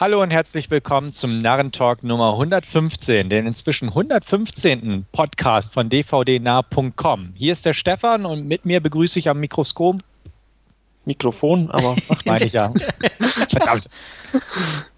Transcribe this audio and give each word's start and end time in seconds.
Hallo 0.00 0.22
und 0.22 0.30
herzlich 0.30 0.70
willkommen 0.70 1.12
zum 1.12 1.40
Narrentalk 1.40 2.04
Nummer 2.04 2.30
115, 2.34 3.28
den 3.28 3.48
inzwischen 3.48 3.88
115. 3.88 5.06
Podcast 5.10 5.72
von 5.72 5.90
dvdnah.com. 5.90 7.32
Hier 7.34 7.52
ist 7.52 7.64
der 7.64 7.72
Stefan 7.72 8.24
und 8.24 8.46
mit 8.46 8.64
mir 8.64 8.80
begrüße 8.80 9.18
ich 9.18 9.28
am 9.28 9.40
Mikroskop. 9.40 9.96
Mikrofon, 11.04 11.68
aber 11.72 11.96
meine 12.26 12.44
ich 12.44 12.52
ja. 12.52 12.72
Verdammt. 13.50 13.88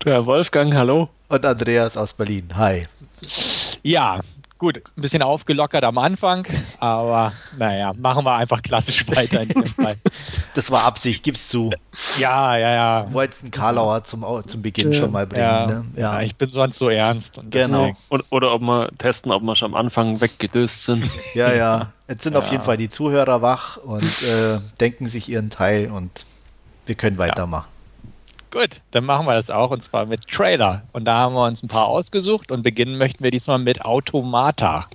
Der 0.04 0.26
Wolfgang, 0.26 0.74
hallo. 0.74 1.08
Und 1.30 1.46
Andreas 1.46 1.96
aus 1.96 2.12
Berlin. 2.12 2.48
Hi. 2.56 2.86
Ja, 3.82 4.20
Gut, 4.60 4.76
ein 4.76 5.00
bisschen 5.00 5.22
aufgelockert 5.22 5.84
am 5.84 5.96
Anfang, 5.96 6.46
aber 6.78 7.32
naja, 7.56 7.94
machen 7.96 8.26
wir 8.26 8.34
einfach 8.34 8.60
klassisch 8.60 9.08
weiter 9.08 9.40
in 9.40 9.48
dem 9.48 9.64
Fall. 9.82 9.96
Das 10.52 10.70
war 10.70 10.84
Absicht, 10.84 11.22
gib's 11.22 11.48
zu. 11.48 11.70
Ja, 12.18 12.58
ja, 12.58 12.70
ja. 12.70 13.06
Wollten 13.10 13.50
Karlauer 13.50 14.04
zum, 14.04 14.22
zum 14.46 14.60
Beginn 14.60 14.92
schon 14.92 15.12
mal 15.12 15.26
bringen. 15.26 15.42
Ja, 15.42 15.66
ne? 15.66 15.84
ja. 15.96 16.12
ja 16.18 16.20
ich 16.20 16.36
bin 16.36 16.50
sonst 16.50 16.76
so 16.78 16.90
ernst. 16.90 17.40
genau. 17.48 17.92
Oder, 18.10 18.24
oder 18.28 18.52
ob 18.52 18.60
wir 18.60 18.90
testen, 18.98 19.32
ob 19.32 19.42
wir 19.42 19.56
schon 19.56 19.70
am 19.70 19.76
Anfang 19.76 20.20
weggedöst 20.20 20.84
sind. 20.84 21.10
Ja, 21.34 21.54
ja. 21.54 21.92
Jetzt 22.06 22.24
sind 22.24 22.36
auf 22.36 22.50
jeden 22.50 22.62
Fall 22.62 22.76
die 22.76 22.90
Zuhörer 22.90 23.40
wach 23.40 23.78
und 23.78 24.02
äh, 24.02 24.58
denken 24.78 25.06
sich 25.06 25.28
ihren 25.28 25.48
Teil 25.48 25.90
und 25.90 26.26
wir 26.84 26.96
können 26.96 27.16
weitermachen. 27.16 27.69
Gut, 28.50 28.80
dann 28.90 29.04
machen 29.04 29.26
wir 29.26 29.34
das 29.34 29.48
auch 29.48 29.70
und 29.70 29.84
zwar 29.84 30.06
mit 30.06 30.26
Trailer. 30.28 30.82
Und 30.92 31.04
da 31.04 31.18
haben 31.18 31.34
wir 31.34 31.46
uns 31.46 31.62
ein 31.62 31.68
paar 31.68 31.86
ausgesucht 31.86 32.50
und 32.50 32.62
beginnen 32.62 32.98
möchten 32.98 33.22
wir 33.22 33.30
diesmal 33.30 33.58
mit 33.58 33.82
Automata. 33.84 34.88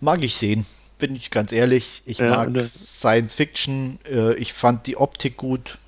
Mag 0.00 0.22
ich 0.22 0.34
sehen, 0.34 0.66
bin 0.98 1.16
ich 1.16 1.30
ganz 1.30 1.52
ehrlich. 1.52 2.02
Ich 2.04 2.18
ja, 2.18 2.28
mag 2.28 2.50
ne. 2.50 2.60
Science 2.60 3.34
Fiction. 3.36 3.98
Äh, 4.10 4.34
ich 4.34 4.52
fand 4.52 4.86
die 4.86 4.96
Optik 4.96 5.36
gut. 5.36 5.78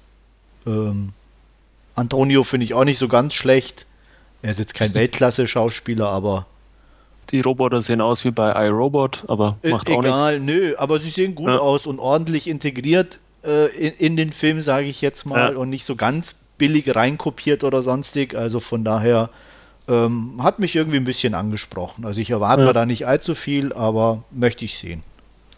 Ähm, 0.67 1.13
Antonio 1.95 2.45
finde 2.45 2.65
ich 2.65 2.75
auch 2.75 2.85
nicht 2.85 2.99
so 2.99 3.09
ganz 3.09 3.35
schlecht. 3.35 3.87
Er 4.41 4.53
ist 4.53 4.59
jetzt 4.59 4.75
kein 4.75 4.95
Weltklasse-Schauspieler, 4.95 6.09
aber. 6.09 6.47
Die 7.31 7.41
Roboter 7.41 7.81
sehen 7.83 8.01
aus 8.01 8.25
wie 8.25 8.31
bei 8.31 8.67
iRobot, 8.67 9.25
aber 9.29 9.57
äh, 9.63 9.71
macht 9.71 9.89
äh, 9.89 9.95
auch 9.95 10.03
nichts. 10.03 10.17
Egal, 10.17 10.41
nö, 10.41 10.75
aber 10.77 11.01
sie 11.01 11.11
sehen 11.11 11.35
gut 11.35 11.49
ja. 11.49 11.59
aus 11.59 11.87
und 11.87 11.99
ordentlich 11.99 12.47
integriert 12.47 13.19
äh, 13.45 13.67
in, 13.77 13.95
in, 13.95 14.17
den 14.17 14.33
Film, 14.33 14.61
sage 14.61 14.87
ich 14.87 15.01
jetzt 15.01 15.25
mal, 15.25 15.53
ja. 15.53 15.59
und 15.59 15.71
nicht 15.71 15.87
so 15.87 15.97
ganz 15.97 16.35
billig 16.59 16.95
reinkopiert 16.95 17.65
oder 17.65 17.83
sonstig. 17.83 18.35
Also 18.35 18.61
von 18.61 18.85
daher 18.85 19.31
ähm, 19.89 20.41
hat 20.43 20.59
mich 20.59 20.75
irgendwie 20.77 20.99
ein 20.99 21.05
bisschen 21.05 21.35
angesprochen. 21.35 22.05
Also 22.05 22.21
ich 22.21 22.31
erwarte 22.31 22.65
ja. 22.65 22.73
da 22.73 22.87
nicht 22.87 23.07
allzu 23.07 23.35
viel, 23.35 23.73
aber 23.73 24.25
möchte 24.31 24.65
ich 24.65 24.79
sehen. 24.79 25.03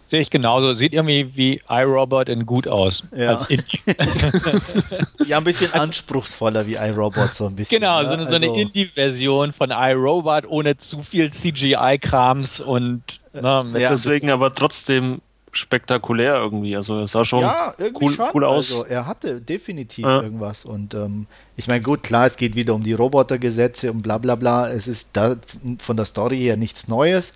Sehe 0.06 0.20
ich 0.20 0.30
genauso. 0.30 0.72
Sieht 0.72 0.92
irgendwie 0.92 1.36
wie 1.36 1.60
iRobot 1.68 2.28
in 2.28 2.46
gut 2.46 2.68
aus. 2.68 3.02
Ja. 3.14 3.40
ja, 5.26 5.38
ein 5.38 5.44
bisschen 5.44 5.72
anspruchsvoller 5.72 6.64
wie 6.68 6.74
iRobot, 6.74 7.34
so 7.34 7.46
ein 7.46 7.56
bisschen. 7.56 7.80
Genau, 7.80 8.00
ne? 8.02 8.06
so 8.06 8.12
eine, 8.12 8.22
also, 8.22 8.30
so 8.30 8.36
eine 8.36 8.60
Indie-Version 8.60 9.52
von 9.52 9.72
iRobot 9.72 10.46
ohne 10.46 10.76
zu 10.76 11.02
viel 11.02 11.32
CGI-Krams 11.32 12.60
und 12.60 13.18
ne, 13.32 13.72
ja, 13.78 13.90
deswegen 13.90 14.30
aber 14.30 14.54
trotzdem 14.54 15.22
spektakulär 15.56 16.36
irgendwie. 16.36 16.76
Also 16.76 17.00
es 17.00 17.12
sah 17.12 17.24
schon, 17.24 17.40
ja, 17.40 17.74
cool, 18.00 18.12
schon. 18.12 18.28
cool, 18.34 18.44
aus. 18.44 18.70
Also 18.70 18.84
er 18.84 19.06
hatte 19.06 19.40
definitiv 19.40 20.04
ja. 20.04 20.22
irgendwas. 20.22 20.64
Und 20.64 20.94
ähm, 20.94 21.26
ich 21.56 21.66
meine, 21.66 21.82
gut, 21.82 22.02
klar, 22.02 22.26
es 22.26 22.36
geht 22.36 22.54
wieder 22.54 22.74
um 22.74 22.82
die 22.82 22.92
Robotergesetze 22.92 23.90
und 23.90 24.02
bla 24.02 24.18
bla 24.18 24.34
bla. 24.34 24.70
Es 24.70 24.86
ist 24.86 25.08
da 25.12 25.36
von 25.78 25.96
der 25.96 26.06
Story 26.06 26.38
her 26.38 26.56
nichts 26.56 26.88
Neues. 26.88 27.32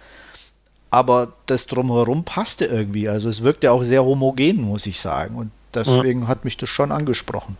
Aber 0.90 1.32
das 1.46 1.66
drumherum 1.66 2.24
passte 2.24 2.66
irgendwie. 2.66 3.08
Also 3.08 3.28
es 3.28 3.42
wirkte 3.42 3.70
auch 3.70 3.84
sehr 3.84 4.04
homogen, 4.04 4.62
muss 4.62 4.86
ich 4.86 5.00
sagen. 5.00 5.36
Und 5.36 5.50
deswegen 5.72 6.22
ja. 6.22 6.28
hat 6.28 6.44
mich 6.44 6.56
das 6.56 6.68
schon 6.68 6.90
angesprochen. 6.90 7.56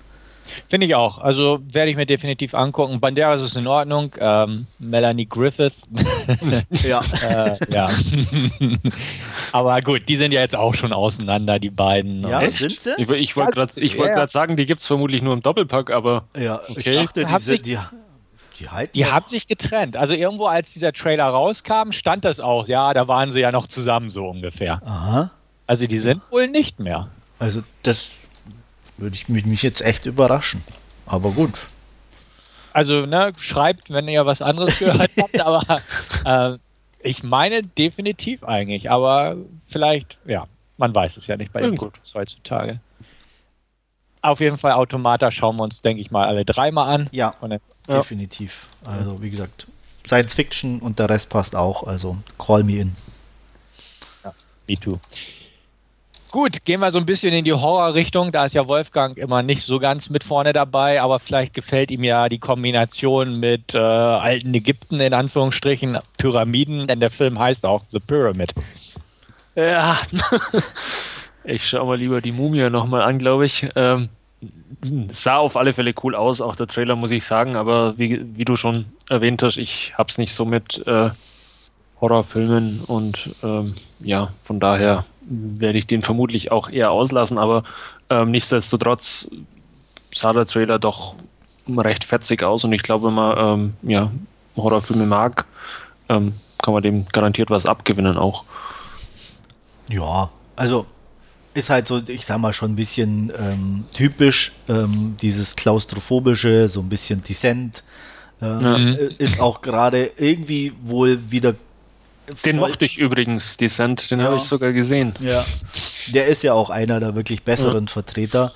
Finde 0.69 0.87
ich 0.87 0.95
auch. 0.95 1.19
Also 1.19 1.61
werde 1.73 1.91
ich 1.91 1.97
mir 1.97 2.07
definitiv 2.07 2.55
angucken. 2.55 3.01
Banderas 3.01 3.43
ist 3.43 3.57
in 3.57 3.67
Ordnung. 3.67 4.15
Ähm, 4.19 4.67
Melanie 4.79 5.27
Griffith. 5.27 5.77
ja. 6.83 7.01
äh, 7.29 7.57
ja. 7.71 7.89
Aber 9.53 9.81
gut, 9.81 10.09
die 10.09 10.17
sind 10.17 10.33
ja 10.33 10.41
jetzt 10.41 10.57
auch 10.57 10.75
schon 10.75 10.93
auseinander, 10.93 11.59
die 11.59 11.71
beiden. 11.71 12.23
Ja, 12.23 12.43
Echt? 12.43 12.59
sind 12.59 12.81
sie? 12.81 12.95
Ich, 12.99 13.11
ich 13.11 13.37
wollte 13.37 13.53
gerade 13.53 13.75
wollt 13.77 14.17
ja. 14.17 14.29
sagen, 14.29 14.57
die 14.57 14.67
gibt 14.67 14.81
es 14.81 14.87
vermutlich 14.87 15.23
nur 15.23 15.35
im 15.35 15.43
Doppelpack, 15.43 15.91
aber. 15.91 16.25
Ja, 16.37 16.61
okay. 16.69 16.91
ich 16.91 16.97
dachte, 16.97 17.25
die, 17.25 17.39
sind, 17.39 17.67
die, 17.67 17.79
die, 18.59 18.69
halten 18.69 18.93
die 18.95 19.07
haben 19.07 19.27
sich 19.27 19.47
getrennt. 19.47 19.97
Also 19.97 20.15
irgendwo, 20.15 20.47
als 20.47 20.73
dieser 20.73 20.93
Trailer 20.93 21.27
rauskam, 21.27 21.93
stand 21.93 22.25
das 22.25 22.41
auch. 22.41 22.69
Ja, 22.69 22.93
da 22.95 23.09
waren 23.09 23.33
sie 23.33 23.41
ja 23.41 23.53
noch 23.53 23.67
zusammen, 23.67 24.11
so 24.11 24.27
ungefähr. 24.29 24.83
Aha. 24.85 25.31
Also 25.67 25.87
die 25.87 25.99
sind 25.99 26.21
wohl 26.31 26.49
nicht 26.49 26.81
mehr. 26.81 27.09
Also 27.39 27.63
das 27.83 28.11
würde 29.01 29.17
ich 29.17 29.29
mich 29.29 29.63
jetzt 29.63 29.83
echt 29.83 30.07
überraschen. 30.07 30.63
Aber 31.07 31.31
gut. 31.31 31.61
Also, 32.73 33.07
ne, 33.07 33.33
schreibt, 33.39 33.91
wenn 33.91 34.07
ihr 34.07 34.27
was 34.27 34.43
anderes 34.43 34.79
gehört 34.79 35.11
habt, 35.21 35.41
aber 35.41 35.81
äh, 36.25 36.59
ich 37.03 37.23
meine 37.23 37.63
definitiv 37.63 38.45
eigentlich, 38.45 38.91
aber 38.91 39.37
vielleicht, 39.67 40.19
ja, 40.25 40.47
man 40.77 40.95
weiß 40.95 41.17
es 41.17 41.27
ja 41.27 41.37
nicht 41.37 41.53
bei 41.53 41.61
den 41.61 41.77
Gutes 41.77 42.15
heutzutage. 42.15 42.81
Auf 44.23 44.41
jeden 44.41 44.59
Fall 44.59 44.73
Automata 44.73 45.31
schauen 45.31 45.57
wir 45.57 45.65
uns, 45.65 45.83
denke 45.83 46.01
ich 46.01 46.11
mal, 46.11 46.27
alle 46.27 46.45
dreimal 46.45 46.95
an. 46.95 47.09
Ja, 47.11 47.35
dann, 47.41 47.53
ja, 47.53 47.59
definitiv. 47.89 48.69
Also, 48.85 49.21
wie 49.23 49.31
gesagt, 49.31 49.67
Science 50.07 50.35
Fiction 50.35 50.81
und 50.81 50.99
der 50.99 51.09
Rest 51.09 51.29
passt 51.29 51.57
auch, 51.57 51.85
also 51.85 52.19
call 52.39 52.63
me 52.63 52.77
in. 52.77 52.97
Ja, 54.23 54.35
me 54.69 54.77
too. 54.77 54.99
Gut, 56.31 56.65
gehen 56.65 56.79
wir 56.79 56.93
so 56.93 57.01
ein 57.01 57.07
bisschen 57.07 57.35
in 57.35 57.45
die 57.45 57.53
Horrorrichtung. 57.53 58.31
Da 58.31 58.45
ist 58.45 58.55
ja 58.55 58.69
Wolfgang 58.69 59.19
immer 59.19 59.43
nicht 59.43 59.67
so 59.67 59.81
ganz 59.81 60.11
mit 60.11 60.23
vorne 60.23 60.53
dabei, 60.53 61.03
aber 61.03 61.19
vielleicht 61.19 61.55
gefällt 61.55 61.91
ihm 61.91 62.05
ja 62.05 62.29
die 62.29 62.39
Kombination 62.39 63.41
mit 63.41 63.75
äh, 63.75 63.79
alten 63.79 64.55
Ägypten 64.55 65.01
in 65.01 65.13
Anführungsstrichen, 65.13 65.99
Pyramiden, 66.19 66.87
denn 66.87 67.01
der 67.01 67.11
Film 67.11 67.41
heißt 67.41 67.67
auch 67.67 67.83
The 67.91 67.99
Pyramid. 67.99 68.55
Ja, 69.57 69.99
ich 71.45 71.69
schaue 71.69 71.87
mal 71.87 71.99
lieber 71.99 72.21
die 72.21 72.31
Mumie 72.31 72.71
nochmal 72.71 73.03
an, 73.03 73.19
glaube 73.19 73.47
ich. 73.47 73.69
Ähm, 73.75 74.09
sah 75.11 75.39
auf 75.39 75.57
alle 75.57 75.73
Fälle 75.73 75.95
cool 76.05 76.15
aus, 76.15 76.41
auch 76.41 76.55
der 76.55 76.69
Trailer, 76.69 76.95
muss 76.95 77.11
ich 77.11 77.25
sagen, 77.25 77.57
aber 77.57 77.99
wie, 77.99 78.25
wie 78.37 78.45
du 78.45 78.55
schon 78.55 78.85
erwähnt 79.09 79.43
hast, 79.43 79.57
ich 79.57 79.95
habe 79.99 80.09
es 80.09 80.17
nicht 80.17 80.33
so 80.33 80.45
mit 80.45 80.87
äh, 80.87 81.11
Horrorfilmen 82.01 82.83
und 82.87 83.35
ähm, 83.43 83.75
ja, 83.99 84.31
von 84.41 84.61
daher 84.61 85.05
werde 85.31 85.79
ich 85.79 85.87
den 85.87 86.03
vermutlich 86.03 86.51
auch 86.51 86.69
eher 86.69 86.91
auslassen, 86.91 87.39
aber 87.39 87.63
ähm, 88.11 88.33
nichtsdestotrotz 88.33 89.31
sah 90.13 90.33
der 90.33 90.47
Trailer 90.47 90.79
doch 90.79 91.15
recht 91.69 92.05
fetzig 92.05 92.43
aus 92.43 92.65
und 92.65 92.73
ich 92.73 92.83
glaube, 92.83 93.07
wenn 93.07 93.15
man 93.15 93.39
ähm, 93.39 93.75
ja, 93.83 94.11
Horrorfilme 94.57 95.07
mag, 95.07 95.47
ähm, 96.09 96.35
kann 96.59 96.75
man 96.75 96.83
dem 96.83 97.07
garantiert 97.09 97.51
was 97.51 97.65
abgewinnen 97.65 98.17
auch. 98.19 98.45
Ja, 99.89 100.31
also 100.57 100.87
ist 101.55 101.71
halt 101.71 101.87
so, 101.87 102.01
ich 102.07 102.27
sag 102.27 102.39
mal, 102.39 102.53
schon 102.53 102.73
ein 102.73 102.77
bisschen 102.77 103.33
ähm, 103.37 103.85
typisch, 103.93 104.53
ähm, 104.69 105.17
dieses 105.21 105.57
klaustrophobische, 105.57 106.69
so 106.69 106.81
ein 106.81 106.89
bisschen 106.89 107.23
Descent. 107.23 107.83
Ähm, 108.43 108.61
ja. 108.61 109.09
Ist 109.19 109.41
auch 109.41 109.61
gerade 109.61 110.13
irgendwie 110.17 110.73
wohl 110.81 111.19
wieder 111.31 111.55
den 112.45 112.57
mochte 112.57 112.85
ich 112.85 112.99
übrigens, 112.99 113.57
Descent, 113.57 114.11
den 114.11 114.21
ja. 114.21 114.27
habe 114.27 114.37
ich 114.37 114.45
sogar 114.45 114.73
gesehen. 114.73 115.15
Ja, 115.21 115.45
der 116.13 116.27
ist 116.27 116.43
ja 116.43 116.55
auch 116.55 116.71
einer 116.71 117.01
der 117.01 117.15
wirklich 117.15 117.43
besseren 117.43 117.87
ja. 117.87 117.93
Vertreter. 117.93 118.53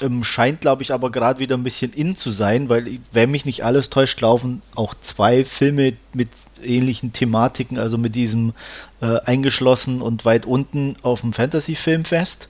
Ähm, 0.00 0.24
scheint, 0.24 0.60
glaube 0.60 0.82
ich, 0.82 0.92
aber 0.92 1.10
gerade 1.10 1.40
wieder 1.40 1.56
ein 1.56 1.64
bisschen 1.64 1.92
in 1.92 2.16
zu 2.16 2.30
sein, 2.30 2.68
weil, 2.68 2.98
wenn 3.12 3.30
mich 3.30 3.44
nicht 3.44 3.64
alles 3.64 3.90
täuscht, 3.90 4.20
laufen 4.20 4.62
auch 4.74 4.94
zwei 5.00 5.44
Filme 5.44 5.94
mit 6.12 6.28
ähnlichen 6.62 7.12
Thematiken, 7.12 7.78
also 7.78 7.98
mit 7.98 8.14
diesem 8.14 8.52
äh, 9.00 9.18
eingeschlossen 9.20 10.02
und 10.02 10.24
weit 10.24 10.46
unten 10.46 10.96
auf 11.02 11.20
dem 11.20 11.32
Fantasy-Filmfest. 11.32 12.48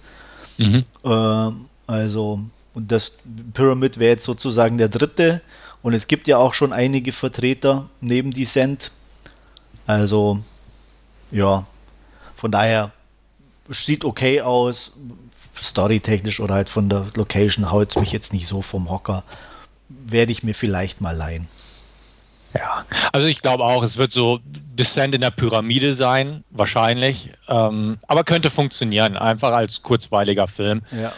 Mhm. 0.58 0.84
Äh, 1.04 1.50
also, 1.86 2.40
und 2.74 2.90
das 2.92 3.12
Pyramid 3.52 3.98
wäre 3.98 4.12
jetzt 4.12 4.24
sozusagen 4.24 4.78
der 4.78 4.88
dritte. 4.88 5.40
Und 5.82 5.92
es 5.92 6.06
gibt 6.06 6.28
ja 6.28 6.38
auch 6.38 6.54
schon 6.54 6.72
einige 6.72 7.12
Vertreter 7.12 7.90
neben 8.00 8.30
Descent. 8.30 8.90
Also 9.86 10.40
ja, 11.34 11.66
von 12.36 12.50
daher 12.50 12.92
sieht 13.68 14.04
okay 14.04 14.40
aus, 14.40 14.92
storytechnisch 15.60 16.40
oder 16.40 16.54
halt 16.54 16.70
von 16.70 16.88
der 16.88 17.06
Location 17.14 17.70
haut 17.70 17.90
es 17.90 17.96
mich 17.96 18.12
jetzt 18.12 18.32
nicht 18.32 18.46
so 18.46 18.62
vom 18.62 18.88
Hocker. 18.90 19.24
Werde 19.88 20.32
ich 20.32 20.42
mir 20.42 20.54
vielleicht 20.54 21.00
mal 21.00 21.16
leihen. 21.16 21.48
Ja, 22.54 22.84
also 23.12 23.26
ich 23.26 23.42
glaube 23.42 23.64
auch, 23.64 23.82
es 23.82 23.96
wird 23.96 24.12
so 24.12 24.38
Descent 24.44 25.14
in 25.14 25.20
der 25.20 25.32
Pyramide 25.32 25.94
sein, 25.94 26.44
wahrscheinlich. 26.50 27.30
Ähm, 27.48 27.98
aber 28.06 28.22
könnte 28.22 28.48
funktionieren, 28.48 29.16
einfach 29.16 29.52
als 29.52 29.82
kurzweiliger 29.82 30.46
Film. 30.46 30.82
Ja. 30.92 31.12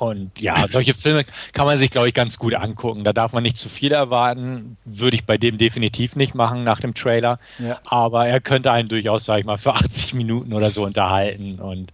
Und 0.00 0.40
ja, 0.40 0.66
solche 0.66 0.94
Filme 0.94 1.26
kann 1.52 1.66
man 1.66 1.78
sich, 1.78 1.90
glaube 1.90 2.08
ich, 2.08 2.14
ganz 2.14 2.38
gut 2.38 2.54
angucken. 2.54 3.04
Da 3.04 3.12
darf 3.12 3.34
man 3.34 3.42
nicht 3.42 3.58
zu 3.58 3.68
viel 3.68 3.92
erwarten. 3.92 4.78
Würde 4.86 5.14
ich 5.14 5.26
bei 5.26 5.36
dem 5.36 5.58
definitiv 5.58 6.16
nicht 6.16 6.34
machen 6.34 6.64
nach 6.64 6.80
dem 6.80 6.94
Trailer. 6.94 7.38
Ja. 7.58 7.80
Aber 7.84 8.26
er 8.26 8.40
könnte 8.40 8.72
einen 8.72 8.88
durchaus, 8.88 9.26
sage 9.26 9.40
ich 9.40 9.46
mal, 9.46 9.58
für 9.58 9.74
80 9.74 10.14
Minuten 10.14 10.54
oder 10.54 10.70
so 10.70 10.86
unterhalten. 10.86 11.58
Und 11.58 11.92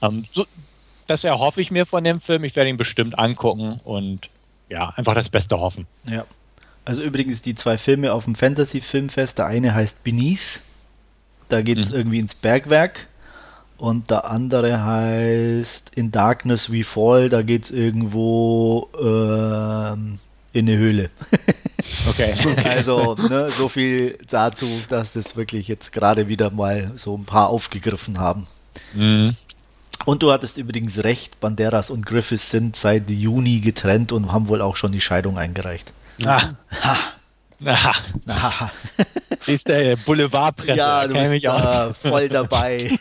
ähm, 0.00 0.24
so, 0.32 0.46
das 1.08 1.24
erhoffe 1.24 1.60
ich 1.60 1.70
mir 1.70 1.84
von 1.84 2.02
dem 2.04 2.22
Film. 2.22 2.42
Ich 2.44 2.56
werde 2.56 2.70
ihn 2.70 2.78
bestimmt 2.78 3.18
angucken 3.18 3.82
und 3.84 4.30
ja, 4.70 4.88
einfach 4.96 5.14
das 5.14 5.28
Beste 5.28 5.60
hoffen. 5.60 5.86
Ja. 6.06 6.24
Also 6.86 7.02
übrigens 7.02 7.42
die 7.42 7.54
zwei 7.54 7.76
Filme 7.76 8.14
auf 8.14 8.24
dem 8.24 8.34
Fantasy-Filmfest. 8.34 9.36
Der 9.36 9.44
eine 9.44 9.74
heißt 9.74 10.02
Beneath. 10.02 10.60
Da 11.50 11.60
geht 11.60 11.76
es 11.76 11.90
mhm. 11.90 11.96
irgendwie 11.96 12.18
ins 12.18 12.34
Bergwerk. 12.34 13.08
Und 13.82 14.10
der 14.10 14.30
andere 14.30 14.84
heißt 14.84 15.90
In 15.96 16.12
Darkness 16.12 16.70
We 16.70 16.84
Fall. 16.84 17.28
Da 17.28 17.42
geht 17.42 17.64
es 17.64 17.72
irgendwo 17.72 18.88
äh, 18.94 19.92
in 20.56 20.68
eine 20.68 20.76
Höhle. 20.76 21.10
okay. 22.08 22.32
Also 22.64 23.16
ne, 23.16 23.50
so 23.50 23.68
viel 23.68 24.18
dazu, 24.30 24.68
dass 24.86 25.14
das 25.14 25.34
wirklich 25.34 25.66
jetzt 25.66 25.90
gerade 25.90 26.28
wieder 26.28 26.50
mal 26.50 26.92
so 26.94 27.16
ein 27.16 27.24
paar 27.24 27.48
aufgegriffen 27.48 28.20
haben. 28.20 28.46
Mhm. 28.94 29.34
Und 30.04 30.22
du 30.22 30.30
hattest 30.30 30.58
übrigens 30.58 31.02
recht, 31.02 31.40
Banderas 31.40 31.90
und 31.90 32.06
Griffiths 32.06 32.52
sind 32.52 32.76
seit 32.76 33.10
Juni 33.10 33.58
getrennt 33.58 34.12
und 34.12 34.30
haben 34.30 34.46
wohl 34.46 34.62
auch 34.62 34.76
schon 34.76 34.92
die 34.92 35.00
Scheidung 35.00 35.38
eingereicht. 35.38 35.92
Ah. 36.24 36.50
Ha. 37.64 37.72
Aha. 37.74 37.92
Aha. 38.26 38.70
Ist 39.46 39.68
der 39.68 39.96
Boulevardpresse. 39.96 40.78
Ja, 40.78 41.06
du 41.06 41.14
bist 41.14 41.44
da 41.44 41.92
voll 41.94 42.28
dabei. 42.28 42.98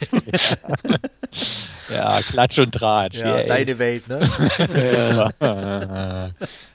ja. 1.90 1.96
ja, 2.18 2.22
Klatsch 2.22 2.60
und 2.60 2.72
Tratsch. 2.72 3.16
Ja, 3.16 3.38
yeah. 3.38 3.48
deine 3.48 3.80
Welt, 3.80 4.08
ne? 4.08 4.20
ja. 5.40 6.32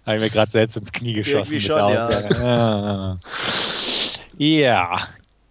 Habe 0.06 0.16
ich 0.16 0.20
mir 0.20 0.30
gerade 0.30 0.50
selbst 0.52 0.76
ins 0.76 0.92
Knie 0.92 1.14
geschossen. 1.14 1.52
Irgendwie 1.52 1.60
schon, 1.60 1.78
ja. 1.78 3.18
ja. 4.38 5.08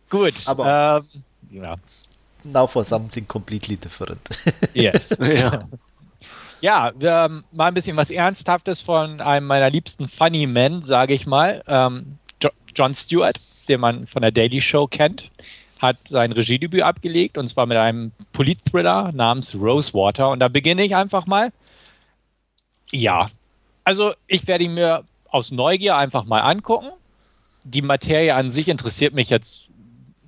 gut. 0.09 0.33
Aber 0.45 1.03
ähm, 1.13 1.23
ja. 1.51 1.75
now 2.43 2.67
for 2.67 2.85
something 2.85 3.27
completely 3.27 3.75
different. 3.75 4.21
yes. 4.73 5.15
ja. 5.19 5.67
Ja, 6.61 6.91
ähm, 6.99 7.43
mal 7.51 7.67
ein 7.67 7.73
bisschen 7.73 7.97
was 7.97 8.09
Ernsthaftes 8.09 8.79
von 8.79 9.21
einem 9.21 9.45
meiner 9.45 9.69
liebsten 9.69 10.07
Funny 10.07 10.47
Men, 10.47 10.83
sage 10.83 11.13
ich 11.13 11.27
mal. 11.27 11.61
Ähm, 11.67 12.17
jo 12.77 12.83
John 12.83 12.95
Stewart, 12.95 13.39
den 13.67 13.81
man 13.81 14.07
von 14.07 14.21
der 14.21 14.31
Daily 14.31 14.61
Show 14.61 14.87
kennt, 14.87 15.29
hat 15.81 15.97
sein 16.09 16.31
Regiedebüt 16.31 16.81
abgelegt 16.81 17.37
und 17.37 17.49
zwar 17.49 17.65
mit 17.65 17.77
einem 17.77 18.11
Politthriller 18.33 19.11
namens 19.11 19.55
Rosewater. 19.55 20.29
Und 20.29 20.39
da 20.39 20.47
beginne 20.47 20.85
ich 20.85 20.95
einfach 20.95 21.25
mal. 21.25 21.51
Ja, 22.91 23.29
also 23.83 24.13
ich 24.27 24.47
werde 24.47 24.63
ihn 24.63 24.73
mir 24.73 25.03
aus 25.29 25.51
Neugier 25.51 25.97
einfach 25.97 26.25
mal 26.25 26.41
angucken. 26.41 26.89
Die 27.63 27.81
Materie 27.81 28.33
an 28.35 28.51
sich 28.51 28.67
interessiert 28.67 29.13
mich 29.13 29.29
jetzt 29.29 29.64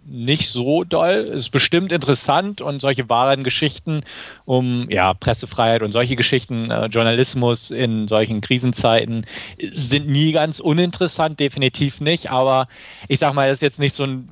nicht 0.08 0.50
so 0.50 0.84
doll. 0.84 1.32
Ist 1.34 1.50
bestimmt 1.50 1.92
interessant 1.92 2.62
und 2.62 2.82
solche 2.82 3.10
wahren 3.10 3.44
Geschichten 3.44 4.04
um 4.46 4.90
ja, 4.90 5.14
Pressefreiheit 5.14 5.82
und 5.82 5.92
solche 5.92 6.16
Geschichten, 6.16 6.72
äh, 6.72 6.88
Journalismus 6.88 7.72
in 7.72 8.08
solchen 8.08 8.42
Krisenzeiten 8.42 9.26
sind 9.60 10.08
nie 10.08 10.32
ganz 10.32 10.60
uninteressant, 10.60 11.40
definitiv 11.40 12.02
nicht. 12.02 12.32
Aber 12.32 12.68
ich 13.08 13.20
sag 13.20 13.34
mal, 13.34 13.48
das 13.48 13.58
ist 13.58 13.62
jetzt 13.62 13.80
nicht 13.80 13.96
so 13.96 14.04
ein 14.04 14.30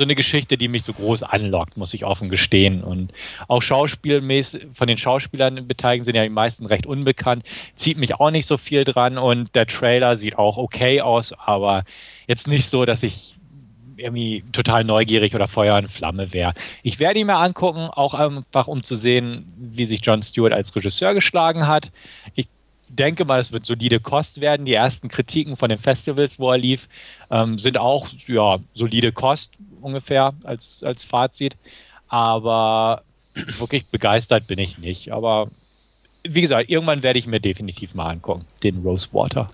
so 0.00 0.04
eine 0.04 0.14
Geschichte, 0.14 0.56
die 0.56 0.68
mich 0.68 0.82
so 0.82 0.94
groß 0.94 1.22
anlockt, 1.22 1.76
muss 1.76 1.92
ich 1.92 2.06
offen 2.06 2.30
gestehen. 2.30 2.82
Und 2.82 3.12
auch 3.48 3.60
schauspielmäßig, 3.60 4.68
von 4.72 4.88
den 4.88 4.96
Schauspielern 4.96 5.68
beteiligt 5.68 6.06
sind 6.06 6.16
ja 6.16 6.22
die 6.22 6.30
meisten 6.30 6.64
recht 6.64 6.86
unbekannt, 6.86 7.44
zieht 7.74 7.98
mich 7.98 8.14
auch 8.14 8.30
nicht 8.30 8.46
so 8.46 8.56
viel 8.56 8.84
dran 8.84 9.18
und 9.18 9.54
der 9.54 9.66
Trailer 9.66 10.16
sieht 10.16 10.38
auch 10.38 10.56
okay 10.56 11.02
aus, 11.02 11.34
aber 11.34 11.84
jetzt 12.26 12.48
nicht 12.48 12.70
so, 12.70 12.86
dass 12.86 13.02
ich 13.02 13.36
irgendwie 14.00 14.44
total 14.52 14.84
neugierig 14.84 15.34
oder 15.34 15.48
Feuer 15.48 15.76
und 15.76 15.90
Flamme 15.90 16.32
wäre. 16.32 16.54
Ich 16.82 16.98
werde 16.98 17.20
ihn 17.20 17.26
mir 17.26 17.36
angucken, 17.36 17.88
auch 17.90 18.14
einfach 18.14 18.66
um 18.66 18.82
zu 18.82 18.96
sehen, 18.96 19.52
wie 19.56 19.86
sich 19.86 20.00
John 20.02 20.22
Stewart 20.22 20.52
als 20.52 20.74
Regisseur 20.74 21.14
geschlagen 21.14 21.66
hat. 21.66 21.90
Ich 22.34 22.48
denke 22.88 23.24
mal, 23.24 23.40
es 23.40 23.52
wird 23.52 23.66
solide 23.66 24.00
Kost 24.00 24.40
werden. 24.40 24.66
Die 24.66 24.74
ersten 24.74 25.08
Kritiken 25.08 25.56
von 25.56 25.68
den 25.68 25.78
Festivals, 25.78 26.38
wo 26.38 26.50
er 26.50 26.58
lief, 26.58 26.88
ähm, 27.30 27.58
sind 27.58 27.78
auch 27.78 28.08
ja, 28.26 28.58
solide 28.74 29.12
Kost 29.12 29.52
ungefähr 29.80 30.34
als, 30.44 30.82
als 30.82 31.04
Fazit. 31.04 31.56
Aber 32.08 33.02
wirklich 33.34 33.86
begeistert 33.86 34.48
bin 34.48 34.58
ich 34.58 34.78
nicht. 34.78 35.12
Aber 35.12 35.48
wie 36.24 36.40
gesagt, 36.40 36.68
irgendwann 36.68 37.02
werde 37.02 37.18
ich 37.18 37.26
mir 37.26 37.40
definitiv 37.40 37.94
mal 37.94 38.10
angucken, 38.10 38.44
den 38.62 38.82
Rosewater. 38.82 39.50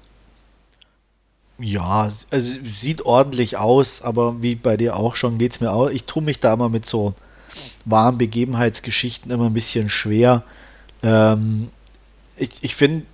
Ja, 1.59 2.13
also 2.31 2.59
sieht 2.65 3.03
ordentlich 3.03 3.57
aus, 3.57 4.03
aber 4.03 4.43
wie 4.43 4.55
bei 4.57 4.77
dir 4.77 4.97
auch 4.97 5.17
schon 5.17 5.39
geht 5.39 5.55
es 5.55 5.61
mir 5.61 5.73
auch. 5.73 5.89
Ich 5.89 6.05
tue 6.05 6.23
mich 6.23 6.39
da 6.39 6.53
immer 6.53 6.69
mit 6.69 6.87
so 6.87 7.15
warmen 7.87 8.19
Begebenheitsgeschichten 8.19 9.31
immer 9.31 9.47
ein 9.47 9.55
bisschen 9.55 9.89
schwer. 9.89 10.43
Ähm, 11.03 11.71
ich 12.37 12.51
ich 12.63 12.77
finde, 12.77 13.07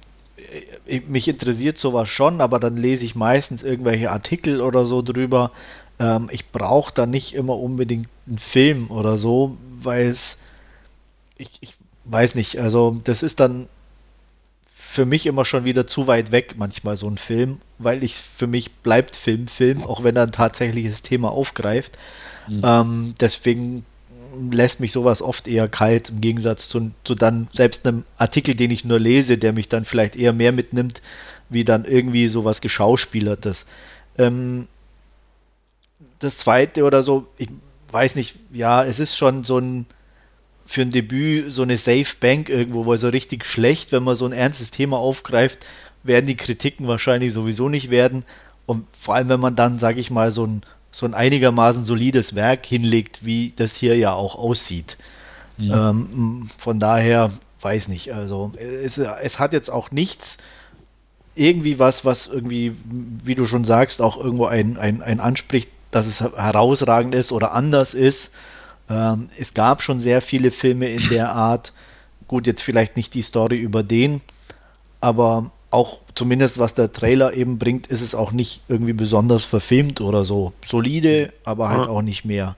äh, 0.87 1.01
mich 1.07 1.29
interessiert 1.29 1.79
sowas 1.79 2.09
schon, 2.09 2.41
aber 2.41 2.59
dann 2.59 2.77
lese 2.77 3.05
ich 3.05 3.15
meistens 3.15 3.63
irgendwelche 3.63 4.11
Artikel 4.11 4.61
oder 4.61 4.87
so 4.87 5.03
drüber. 5.03 5.53
Ähm, 6.01 6.29
ich 6.33 6.51
brauche 6.51 6.93
da 6.95 7.07
nicht 7.07 7.35
immer 7.35 7.59
unbedingt 7.59 8.09
einen 8.27 8.39
Film 8.39 8.91
oder 8.91 9.19
so, 9.19 9.57
weil 9.83 10.09
es, 10.09 10.39
ich, 11.39 11.51
ich 11.61 11.75
weiß 12.05 12.35
nicht, 12.35 12.59
also 12.59 13.01
das 13.05 13.23
ist 13.23 13.41
dann 13.41 13.69
für 14.93 15.07
mich 15.07 15.25
immer 15.25 15.47
schon 15.47 15.65
wieder 15.65 15.87
zu 15.87 16.07
weit 16.07 16.33
weg, 16.33 16.57
manchmal 16.59 16.99
so 16.99 17.09
ein 17.09 17.17
Film, 17.17 17.63
weil 17.79 18.05
ich 18.05 18.17
für 18.17 18.47
mich 18.47 18.73
bleibt 18.73 19.17
Film 19.17 19.49
Film, 19.49 19.85
auch 19.85 20.05
wenn 20.05 20.17
er 20.17 20.25
ein 20.25 20.33
tatsächliches 20.33 21.01
Thema 21.01 21.31
aufgreift. 21.31 21.93
Mhm. 22.47 22.61
Ähm, 22.63 23.15
deswegen 23.19 23.87
lässt 24.51 24.81
mich 24.81 24.93
sowas 24.93 25.23
oft 25.23 25.49
eher 25.49 25.67
kalt, 25.67 26.11
im 26.11 26.21
Gegensatz 26.21 26.69
zu, 26.69 26.91
zu 27.05 27.15
dann 27.15 27.49
selbst 27.55 27.87
einem 27.87 28.05
Artikel, 28.19 28.55
den 28.55 28.71
ich 28.71 28.85
nur 28.85 29.01
lese, 29.01 29.39
der 29.39 29.55
mich 29.55 29.71
dann 29.71 29.87
vielleicht 29.87 30.15
eher 30.15 30.35
mehr 30.35 30.53
mitnimmt, 30.53 31.01
wie 31.49 31.65
dann 31.65 31.87
irgendwie 31.87 32.29
sowas 32.29 32.61
Geschauspielertes. 32.61 33.65
Ähm, 34.19 34.69
das 36.19 36.37
zweite 36.37 36.85
oder 36.85 37.03
so, 37.03 37.29
ich 37.39 37.49
weiß 37.91 38.15
nicht, 38.15 38.37
ja, 38.53 38.85
es 38.85 39.01
ist 39.01 39.17
schon 39.17 39.45
so 39.45 39.57
ein 39.57 39.87
für 40.73 40.81
ein 40.81 40.91
Debüt 40.91 41.53
so 41.53 41.63
eine 41.63 41.77
Safe 41.77 42.07
Bank 42.19 42.49
irgendwo, 42.49 42.87
weil 42.87 42.97
so 42.97 43.11
richtig 43.11 43.45
schlecht, 43.45 43.93
wenn 43.93 44.05
man 44.05 44.17
so 44.17 44.25
ein 44.25 44.33
ernstes 44.33 44.71
Thema 44.71 44.97
aufgreift, 44.97 45.67
werden 46.03 46.27
die 46.27 46.37
Kritiken 46.37 46.89
wahrscheinlich 46.89 47.35
sowieso 47.35 47.69
nicht 47.69 47.91
werden. 47.91 48.25
Und 48.65 48.87
vor 48.99 49.15
allem, 49.15 49.29
wenn 49.29 49.39
man 49.39 49.55
dann, 49.55 49.79
sage 49.79 50.01
ich 50.01 50.11
mal, 50.11 50.33
so 50.33 50.47
ein, 50.47 50.63
so 50.91 51.05
ein 51.05 51.13
einigermaßen 51.13 51.85
solides 51.85 52.35
Werk 52.35 52.65
hinlegt, 52.65 53.23
wie 53.23 53.53
das 53.55 53.77
hier 53.77 53.99
ja 53.99 54.15
auch 54.15 54.35
aussieht. 54.35 54.97
Ja. 55.59 55.91
Ähm, 55.91 56.49
von 56.57 56.81
daher, 56.81 57.31
weiß 57.61 57.89
nicht, 57.89 58.15
also 58.15 58.53
es, 58.57 58.97
es 58.97 59.39
hat 59.39 59.53
jetzt 59.53 59.71
auch 59.71 59.91
nichts 59.91 60.39
irgendwie 61.35 61.79
was, 61.79 62.07
was 62.07 62.27
irgendwie, 62.29 62.75
wie 63.25 63.35
du 63.35 63.45
schon 63.45 63.65
sagst, 63.65 64.01
auch 64.01 64.17
irgendwo 64.17 64.47
ein, 64.47 64.79
ein, 64.79 65.03
ein 65.03 65.21
anspricht, 65.21 65.69
dass 65.91 66.07
es 66.07 66.23
herausragend 66.23 67.15
ist 67.15 67.31
oder 67.31 67.53
anders 67.53 67.93
ist. 67.93 68.33
Ähm, 68.93 69.29
es 69.39 69.55
gab 69.55 69.83
schon 69.83 70.01
sehr 70.01 70.21
viele 70.21 70.51
Filme 70.51 70.89
in 70.89 71.09
der 71.09 71.33
Art. 71.33 71.73
Gut, 72.29 72.47
jetzt 72.47 72.63
vielleicht 72.63 72.97
nicht 72.97 73.15
die 73.15 73.23
Story 73.23 73.59
über 73.59 73.83
den, 73.83 74.21
aber 75.01 75.51
auch 75.71 76.01
zumindest 76.15 76.59
was 76.59 76.75
der 76.75 76.93
Trailer 76.93 77.33
eben 77.33 77.59
bringt, 77.59 77.87
ist 77.87 78.03
es 78.03 78.15
auch 78.15 78.33
nicht 78.33 78.61
irgendwie 78.69 78.93
besonders 78.93 79.45
verfilmt 79.45 80.01
oder 80.01 80.25
so. 80.25 80.53
Solide, 80.67 81.33
aber 81.45 81.71
halt 81.71 81.87
ja. 81.87 81.91
auch 81.91 82.03
nicht 82.03 82.25
mehr. 82.25 82.57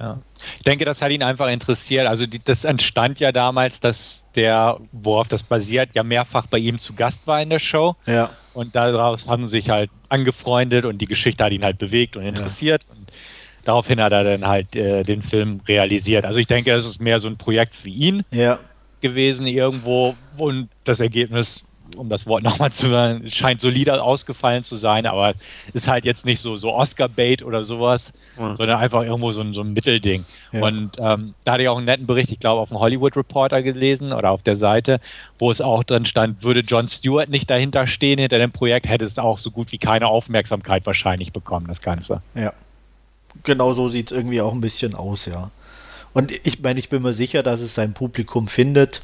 Ja. 0.00 0.18
Ich 0.56 0.64
denke, 0.64 0.84
das 0.84 1.00
hat 1.00 1.12
ihn 1.12 1.22
einfach 1.22 1.48
interessiert. 1.48 2.08
Also 2.08 2.26
die, 2.26 2.40
das 2.44 2.64
entstand 2.64 3.20
ja 3.20 3.30
damals, 3.30 3.78
dass 3.78 4.26
der, 4.34 4.78
worauf 4.90 5.28
das 5.28 5.44
basiert, 5.44 5.90
ja 5.94 6.02
mehrfach 6.02 6.48
bei 6.48 6.58
ihm 6.58 6.80
zu 6.80 6.94
Gast 6.94 7.24
war 7.28 7.40
in 7.40 7.50
der 7.50 7.60
Show. 7.60 7.94
Ja. 8.06 8.30
Und 8.52 8.74
daraus 8.74 9.28
haben 9.28 9.46
sich 9.46 9.70
halt 9.70 9.90
angefreundet 10.08 10.84
und 10.84 10.98
die 10.98 11.06
Geschichte 11.06 11.44
hat 11.44 11.52
ihn 11.52 11.62
halt 11.62 11.78
bewegt 11.78 12.16
und 12.16 12.24
interessiert. 12.24 12.82
Ja. 12.88 12.94
Und 12.96 13.01
daraufhin 13.64 14.00
hat 14.00 14.12
er 14.12 14.24
dann 14.24 14.46
halt 14.46 14.74
äh, 14.76 15.04
den 15.04 15.22
Film 15.22 15.60
realisiert. 15.66 16.24
Also 16.24 16.38
ich 16.38 16.46
denke, 16.46 16.72
es 16.72 16.84
ist 16.84 17.00
mehr 17.00 17.18
so 17.18 17.28
ein 17.28 17.36
Projekt 17.36 17.74
für 17.74 17.90
ihn 17.90 18.24
ja. 18.30 18.58
gewesen 19.00 19.46
irgendwo 19.46 20.14
und 20.36 20.68
das 20.84 21.00
Ergebnis, 21.00 21.64
um 21.96 22.08
das 22.08 22.26
Wort 22.26 22.42
nochmal 22.44 22.72
zu 22.72 22.88
sagen, 22.88 23.30
scheint 23.30 23.60
solider 23.60 24.02
ausgefallen 24.02 24.64
zu 24.64 24.74
sein, 24.74 25.06
aber 25.06 25.34
ist 25.72 25.88
halt 25.88 26.04
jetzt 26.04 26.26
nicht 26.26 26.40
so, 26.40 26.56
so 26.56 26.72
Oscar-Bait 26.72 27.42
oder 27.42 27.62
sowas, 27.62 28.12
mhm. 28.36 28.56
sondern 28.56 28.78
einfach 28.78 29.02
irgendwo 29.02 29.30
so 29.30 29.42
ein, 29.42 29.54
so 29.54 29.60
ein 29.60 29.72
Mittelding. 29.72 30.24
Ja. 30.50 30.64
Und 30.64 30.96
ähm, 30.98 31.34
da 31.44 31.52
hatte 31.52 31.62
ich 31.62 31.68
auch 31.68 31.76
einen 31.76 31.86
netten 31.86 32.06
Bericht, 32.06 32.32
ich 32.32 32.40
glaube, 32.40 32.60
auf 32.60 32.70
dem 32.70 32.78
Hollywood 32.78 33.16
Reporter 33.16 33.62
gelesen 33.62 34.12
oder 34.12 34.30
auf 34.30 34.42
der 34.42 34.56
Seite, 34.56 35.00
wo 35.38 35.50
es 35.50 35.60
auch 35.60 35.84
drin 35.84 36.04
stand, 36.04 36.42
würde 36.42 36.60
John 36.60 36.88
Stewart 36.88 37.28
nicht 37.28 37.48
dahinter 37.48 37.86
stehen, 37.86 38.18
hinter 38.18 38.38
dem 38.38 38.50
Projekt, 38.50 38.88
hätte 38.88 39.04
es 39.04 39.18
auch 39.18 39.38
so 39.38 39.50
gut 39.50 39.70
wie 39.70 39.78
keine 39.78 40.08
Aufmerksamkeit 40.08 40.84
wahrscheinlich 40.86 41.32
bekommen, 41.32 41.66
das 41.68 41.80
Ganze. 41.80 42.22
Ja 42.34 42.52
genau 43.44 43.74
so 43.74 43.88
sieht 43.88 44.10
es 44.10 44.16
irgendwie 44.16 44.40
auch 44.40 44.52
ein 44.52 44.60
bisschen 44.60 44.94
aus, 44.94 45.26
ja. 45.26 45.50
Und 46.14 46.32
ich 46.44 46.60
meine, 46.60 46.78
ich 46.78 46.88
bin 46.88 47.02
mir 47.02 47.12
sicher, 47.12 47.42
dass 47.42 47.60
es 47.60 47.74
sein 47.74 47.94
Publikum 47.94 48.46
findet. 48.46 49.00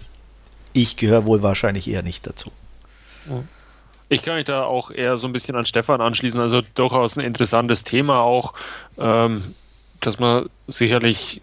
Ich 0.73 0.97
gehöre 0.97 1.25
wohl 1.25 1.43
wahrscheinlich 1.43 1.89
eher 1.89 2.03
nicht 2.03 2.27
dazu. 2.27 2.51
Ich 4.11 4.23
kann 4.23 4.37
mich 4.37 4.45
da 4.45 4.65
auch 4.65 4.91
eher 4.91 5.19
so 5.19 5.27
ein 5.27 5.33
bisschen 5.33 5.57
an 5.57 5.67
Stefan 5.67 6.01
anschließen. 6.01 6.41
Also 6.41 6.63
durchaus 6.75 7.17
ein 7.17 7.25
interessantes 7.25 7.85
Thema 7.85 8.21
auch, 8.21 8.55
ähm, 8.99 9.43
dass 10.01 10.19
man 10.19 10.49
sicherlich 10.67 11.41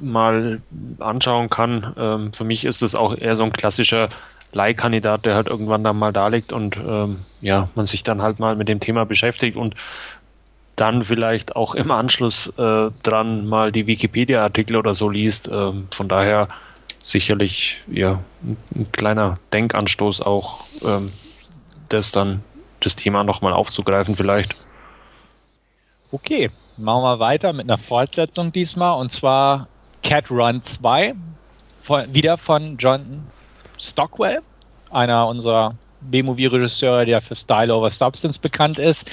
mal 0.00 0.62
anschauen 0.98 1.50
kann. 1.50 1.94
Ähm, 1.96 2.32
für 2.32 2.44
mich 2.44 2.64
ist 2.64 2.82
es 2.82 2.94
auch 2.94 3.16
eher 3.16 3.36
so 3.36 3.44
ein 3.44 3.52
klassischer 3.52 4.08
Leihkandidat, 4.52 5.24
der 5.26 5.34
halt 5.34 5.48
irgendwann 5.48 5.84
dann 5.84 5.98
mal 5.98 6.12
da 6.12 6.28
liegt 6.28 6.52
und 6.52 6.76
ähm, 6.76 7.18
ja, 7.40 7.68
man 7.74 7.86
sich 7.86 8.04
dann 8.04 8.22
halt 8.22 8.38
mal 8.38 8.56
mit 8.56 8.68
dem 8.68 8.80
Thema 8.80 9.04
beschäftigt 9.04 9.56
und 9.56 9.74
dann 10.76 11.02
vielleicht 11.02 11.56
auch 11.56 11.74
im 11.74 11.90
Anschluss 11.90 12.48
äh, 12.58 12.90
dran 13.02 13.46
mal 13.46 13.70
die 13.70 13.86
Wikipedia-Artikel 13.86 14.76
oder 14.76 14.94
so 14.94 15.08
liest. 15.08 15.48
Ähm, 15.52 15.88
von 15.90 16.08
daher 16.08 16.48
sicherlich 17.02 17.84
ja 17.86 18.20
ein, 18.42 18.56
ein 18.74 18.92
kleiner 18.92 19.36
Denkanstoß 19.52 20.20
auch, 20.20 20.64
ähm, 20.84 21.12
das 21.88 22.12
dann 22.12 22.42
das 22.80 22.96
Thema 22.96 23.24
nochmal 23.24 23.52
aufzugreifen 23.52 24.16
vielleicht. 24.16 24.56
Okay, 26.10 26.50
machen 26.76 27.02
wir 27.02 27.18
weiter 27.18 27.52
mit 27.52 27.68
einer 27.68 27.78
Fortsetzung 27.78 28.52
diesmal 28.52 28.98
und 29.00 29.10
zwar 29.10 29.68
Cat 30.02 30.30
Run 30.30 30.62
2, 30.62 31.14
von, 31.80 32.14
wieder 32.14 32.38
von 32.38 32.76
John 32.78 33.26
Stockwell, 33.78 34.40
einer 34.90 35.26
unserer 35.28 35.74
B-Movie-Regisseure, 36.02 37.06
der 37.06 37.22
für 37.22 37.34
Style 37.34 37.74
over 37.74 37.90
Substance 37.90 38.38
bekannt 38.38 38.78
ist. 38.78 39.04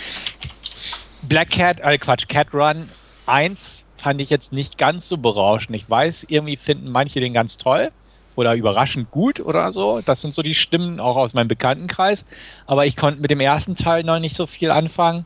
Black 1.24 1.52
Cat, 1.52 1.80
äh 1.82 1.98
Quatsch, 1.98 2.28
Cat 2.28 2.54
Run 2.54 2.90
1 3.26 3.84
fand 3.98 4.20
ich 4.20 4.30
jetzt 4.30 4.52
nicht 4.52 4.78
ganz 4.78 5.08
so 5.08 5.18
berauschend. 5.18 5.76
Ich 5.76 5.90
weiß, 5.90 6.26
irgendwie 6.30 6.58
finden 6.58 6.90
manche 6.90 7.20
den 7.20 7.34
ganz 7.34 7.58
toll 7.58 7.92
oder 8.36 8.56
überraschend 8.56 9.12
gut 9.12 9.40
oder 9.40 9.72
so. 9.74 10.02
Das 10.06 10.22
sind 10.22 10.34
so 10.34 10.42
die 10.42 10.56
Stimmen 10.56 11.00
auch 11.00 11.16
aus 11.16 11.34
meinem 11.34 11.48
Bekanntenkreis. 11.48 12.26
Aber 12.66 12.86
ich 12.86 12.96
konnte 12.96 13.22
mit 13.22 13.30
dem 13.30 13.40
ersten 13.40 13.76
Teil 13.76 14.04
noch 14.04 14.20
nicht 14.20 14.36
so 14.36 14.48
viel 14.48 14.72
anfangen 14.72 15.26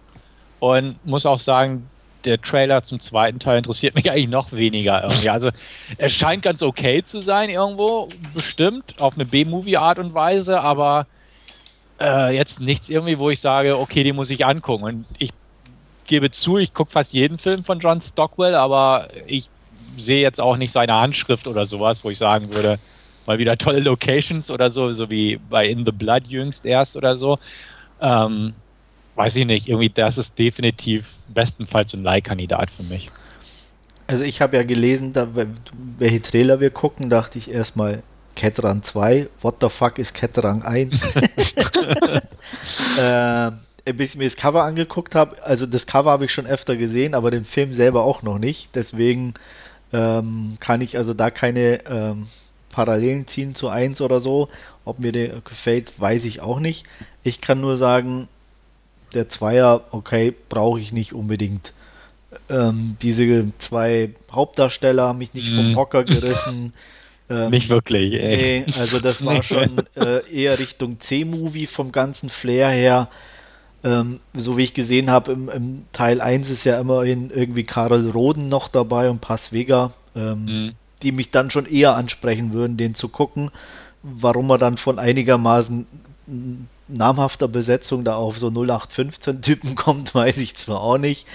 und 0.59 1.03
muss 1.05 1.25
auch 1.25 1.39
sagen, 1.39 1.89
der 2.25 2.41
Trailer 2.41 2.83
zum 2.83 2.99
zweiten 2.99 3.39
Teil 3.39 3.59
interessiert 3.59 3.95
mich 3.95 4.11
eigentlich 4.11 4.27
noch 4.27 4.51
weniger 4.51 5.03
irgendwie. 5.03 5.29
Also 5.29 5.51
er 5.97 6.09
scheint 6.09 6.43
ganz 6.43 6.61
okay 6.61 7.03
zu 7.05 7.21
sein 7.21 7.49
irgendwo, 7.49 8.09
bestimmt, 8.33 8.95
auf 8.99 9.13
eine 9.13 9.25
B-Movie-Art 9.25 9.99
und 9.99 10.13
Weise, 10.13 10.59
aber 10.59 11.07
äh, 12.01 12.35
jetzt 12.35 12.59
nichts 12.59 12.89
irgendwie, 12.89 13.19
wo 13.19 13.29
ich 13.29 13.39
sage, 13.39 13.79
okay, 13.79 14.03
den 14.03 14.15
muss 14.15 14.29
ich 14.29 14.45
angucken. 14.45 14.83
Und 14.83 15.05
ich 15.19 15.31
gebe 16.05 16.31
zu, 16.31 16.57
ich 16.57 16.73
gucke 16.73 16.91
fast 16.91 17.13
jeden 17.13 17.37
Film 17.37 17.63
von 17.63 17.79
John 17.79 18.01
Stockwell, 18.01 18.55
aber 18.55 19.07
ich 19.27 19.49
sehe 19.97 20.21
jetzt 20.21 20.39
auch 20.41 20.57
nicht 20.57 20.71
seine 20.71 20.93
Handschrift 20.93 21.47
oder 21.47 21.65
sowas, 21.65 22.03
wo 22.03 22.09
ich 22.09 22.17
sagen 22.17 22.53
würde, 22.53 22.79
mal 23.25 23.37
wieder 23.37 23.57
tolle 23.57 23.79
Locations 23.79 24.51
oder 24.51 24.71
so, 24.71 24.91
so 24.91 25.09
wie 25.09 25.37
bei 25.49 25.67
In 25.67 25.85
the 25.85 25.91
Blood 25.91 26.27
jüngst 26.27 26.65
erst 26.65 26.95
oder 26.95 27.17
so. 27.17 27.39
Ähm, 28.01 28.53
weiß 29.15 29.35
ich 29.37 29.45
nicht, 29.45 29.67
irgendwie 29.67 29.89
das 29.89 30.17
ist 30.17 30.37
definitiv 30.37 31.07
bestenfalls 31.33 31.93
ein 31.93 32.03
Leihkandidat 32.03 32.69
für 32.69 32.83
mich. 32.83 33.09
Also 34.07 34.23
ich 34.23 34.41
habe 34.41 34.57
ja 34.57 34.63
gelesen, 34.63 35.13
da, 35.13 35.27
welche 35.97 36.21
Trailer 36.21 36.59
wir 36.59 36.69
gucken, 36.69 37.09
dachte 37.09 37.39
ich 37.39 37.49
erstmal 37.49 38.03
Ketrang 38.35 38.83
2, 38.83 39.29
what 39.41 39.55
the 39.61 39.69
fuck 39.69 39.97
ist 39.97 40.13
Ketrang 40.13 40.61
1? 40.61 41.01
äh, 42.99 43.51
bis 43.93 44.11
ich 44.13 44.17
mir 44.17 44.25
das 44.25 44.35
Cover 44.35 44.63
angeguckt 44.63 45.15
habe, 45.15 45.43
also 45.43 45.65
das 45.65 45.85
Cover 45.85 46.11
habe 46.11 46.25
ich 46.25 46.33
schon 46.33 46.47
öfter 46.47 46.75
gesehen, 46.75 47.13
aber 47.13 47.31
den 47.31 47.45
Film 47.45 47.73
selber 47.73 48.03
auch 48.03 48.23
noch 48.23 48.39
nicht. 48.39 48.69
Deswegen 48.75 49.35
ähm, 49.93 50.57
kann 50.59 50.81
ich 50.81 50.97
also 50.97 51.13
da 51.13 51.29
keine 51.29 51.85
ähm, 51.85 52.27
Parallelen 52.71 53.27
ziehen 53.27 53.55
zu 53.55 53.69
1 53.69 54.01
oder 54.01 54.19
so. 54.19 54.49
Ob 54.83 54.99
mir 54.99 55.11
der 55.11 55.41
gefällt, 55.41 55.99
weiß 55.99 56.25
ich 56.25 56.41
auch 56.41 56.59
nicht. 56.59 56.85
Ich 57.23 57.41
kann 57.41 57.61
nur 57.61 57.77
sagen, 57.77 58.27
der 59.13 59.29
Zweier, 59.29 59.85
okay, 59.91 60.33
brauche 60.49 60.79
ich 60.79 60.91
nicht 60.91 61.13
unbedingt. 61.13 61.73
Ähm, 62.49 62.97
diese 63.01 63.51
zwei 63.57 64.11
Hauptdarsteller 64.31 65.03
haben 65.03 65.19
mich 65.19 65.33
nicht 65.33 65.53
vom 65.53 65.71
mhm. 65.71 65.75
Hocker 65.75 66.03
gerissen. 66.03 66.73
Ähm, 67.29 67.49
nicht 67.51 67.69
wirklich, 67.69 68.13
ey. 68.13 68.63
Nee, 68.67 68.73
also 68.77 68.99
das 68.99 69.23
war 69.23 69.41
schon 69.41 69.81
äh, 69.95 70.29
eher 70.31 70.59
Richtung 70.59 70.99
C-Movie 70.99 71.67
vom 71.67 71.91
ganzen 71.91 72.29
Flair 72.29 72.69
her. 72.69 73.09
Ähm, 73.85 74.19
so 74.33 74.57
wie 74.57 74.63
ich 74.63 74.73
gesehen 74.73 75.11
habe, 75.11 75.31
im, 75.31 75.47
im, 75.47 75.85
Teil 75.93 76.19
1 76.19 76.49
ist 76.49 76.63
ja 76.63 76.79
immerhin 76.79 77.29
irgendwie 77.29 77.63
Karel 77.63 78.09
Roden 78.09 78.49
noch 78.49 78.67
dabei 78.67 79.11
und 79.11 79.21
Pass 79.21 79.51
Vega, 79.51 79.91
ähm, 80.15 80.45
mhm. 80.45 80.71
die 81.03 81.11
mich 81.11 81.29
dann 81.29 81.51
schon 81.51 81.67
eher 81.67 81.95
ansprechen 81.95 82.51
würden, 82.51 82.77
den 82.77 82.95
zu 82.95 83.09
gucken. 83.09 83.51
Warum 84.01 84.49
er 84.49 84.57
dann 84.57 84.77
von 84.77 84.97
einigermaßen 84.97 85.85
namhafter 86.87 87.47
Besetzung 87.47 88.03
da 88.03 88.15
auf 88.15 88.39
so 88.39 88.47
0815-Typen 88.47 89.75
kommt, 89.75 90.15
weiß 90.15 90.37
ich 90.37 90.55
zwar 90.55 90.81
auch 90.81 90.97
nicht. 90.97 91.27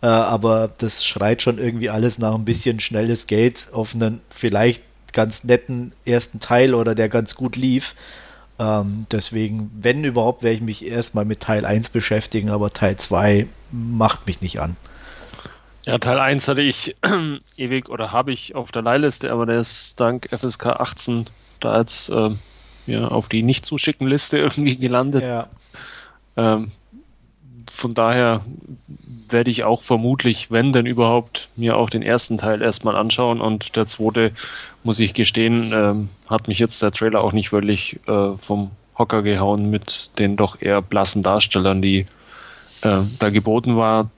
Äh, 0.00 0.06
aber 0.06 0.70
das 0.78 1.04
schreit 1.04 1.42
schon 1.42 1.58
irgendwie 1.58 1.90
alles 1.90 2.18
nach 2.18 2.34
ein 2.34 2.46
bisschen 2.46 2.80
schnelles 2.80 3.26
Geld 3.26 3.68
auf 3.72 3.94
einen 3.94 4.22
vielleicht 4.30 4.82
ganz 5.12 5.44
netten 5.44 5.92
ersten 6.06 6.40
Teil 6.40 6.74
oder 6.74 6.94
der 6.94 7.10
ganz 7.10 7.34
gut 7.34 7.56
lief. 7.56 7.94
Ähm, 8.58 9.06
deswegen, 9.10 9.70
wenn 9.74 10.02
überhaupt, 10.04 10.42
werde 10.42 10.56
ich 10.56 10.62
mich 10.62 10.84
erstmal 10.84 11.24
mit 11.24 11.40
Teil 11.40 11.64
1 11.64 11.90
beschäftigen, 11.90 12.50
aber 12.50 12.70
Teil 12.70 12.96
2 12.96 13.46
macht 13.70 14.26
mich 14.26 14.40
nicht 14.40 14.60
an. 14.60 14.76
Ja, 15.84 15.98
Teil 15.98 16.18
1 16.18 16.48
hatte 16.48 16.62
ich 16.62 16.96
ewig 17.56 17.88
oder 17.88 18.12
habe 18.12 18.32
ich 18.32 18.54
auf 18.54 18.72
der 18.72 18.82
Leihliste, 18.82 19.30
aber 19.30 19.46
der 19.46 19.60
ist 19.60 19.98
dank 19.98 20.28
FSK 20.30 20.66
18 20.66 21.26
da 21.60 21.72
als 21.72 22.08
äh, 22.08 22.30
ja, 22.86 23.08
auf 23.08 23.28
die 23.28 23.42
Nicht-Zuschicken-Liste 23.42 24.38
irgendwie 24.38 24.76
gelandet. 24.76 25.26
Ja. 25.26 25.48
Ähm, 26.36 26.72
von 27.78 27.94
daher 27.94 28.40
werde 29.28 29.50
ich 29.50 29.62
auch 29.62 29.82
vermutlich, 29.82 30.50
wenn 30.50 30.72
denn 30.72 30.84
überhaupt, 30.84 31.48
mir 31.54 31.76
auch 31.76 31.88
den 31.88 32.02
ersten 32.02 32.36
Teil 32.36 32.60
erstmal 32.60 32.96
anschauen 32.96 33.40
und 33.40 33.76
der 33.76 33.86
zweite, 33.86 34.32
muss 34.82 34.98
ich 34.98 35.14
gestehen, 35.14 35.72
ähm, 35.72 36.08
hat 36.28 36.48
mich 36.48 36.58
jetzt 36.58 36.82
der 36.82 36.90
Trailer 36.90 37.22
auch 37.22 37.32
nicht 37.32 37.52
wirklich 37.52 38.00
äh, 38.08 38.36
vom 38.36 38.72
Hocker 38.98 39.22
gehauen 39.22 39.70
mit 39.70 40.10
den 40.18 40.36
doch 40.36 40.60
eher 40.60 40.82
blassen 40.82 41.22
Darstellern, 41.22 41.80
die 41.80 42.06
äh, 42.82 43.02
da 43.20 43.30
geboten 43.30 43.76
war, 43.76 44.10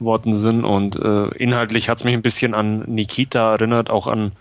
worden 0.00 0.34
sind 0.34 0.64
und 0.64 0.96
äh, 0.96 1.28
inhaltlich 1.36 1.88
hat 1.88 1.98
es 1.98 2.04
mich 2.04 2.14
ein 2.14 2.22
bisschen 2.22 2.52
an 2.52 2.80
Nikita 2.86 3.52
erinnert, 3.52 3.90
auch 3.90 4.08
an 4.08 4.32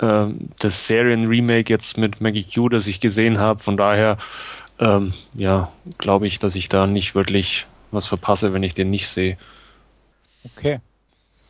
äh, 0.00 0.26
das 0.58 0.88
Serien-Remake 0.88 1.72
jetzt 1.72 1.98
mit 1.98 2.20
Maggie 2.20 2.44
Q, 2.44 2.68
das 2.68 2.88
ich 2.88 2.98
gesehen 2.98 3.38
habe. 3.38 3.60
Von 3.60 3.76
daher, 3.76 4.18
ähm, 4.80 5.12
ja, 5.34 5.70
glaube 5.98 6.26
ich, 6.26 6.40
dass 6.40 6.56
ich 6.56 6.68
da 6.68 6.88
nicht 6.88 7.14
wirklich 7.14 7.66
was 7.90 8.06
verpasse, 8.06 8.52
wenn 8.52 8.62
ich 8.62 8.74
den 8.74 8.90
nicht 8.90 9.08
sehe. 9.08 9.36
Okay. 10.44 10.80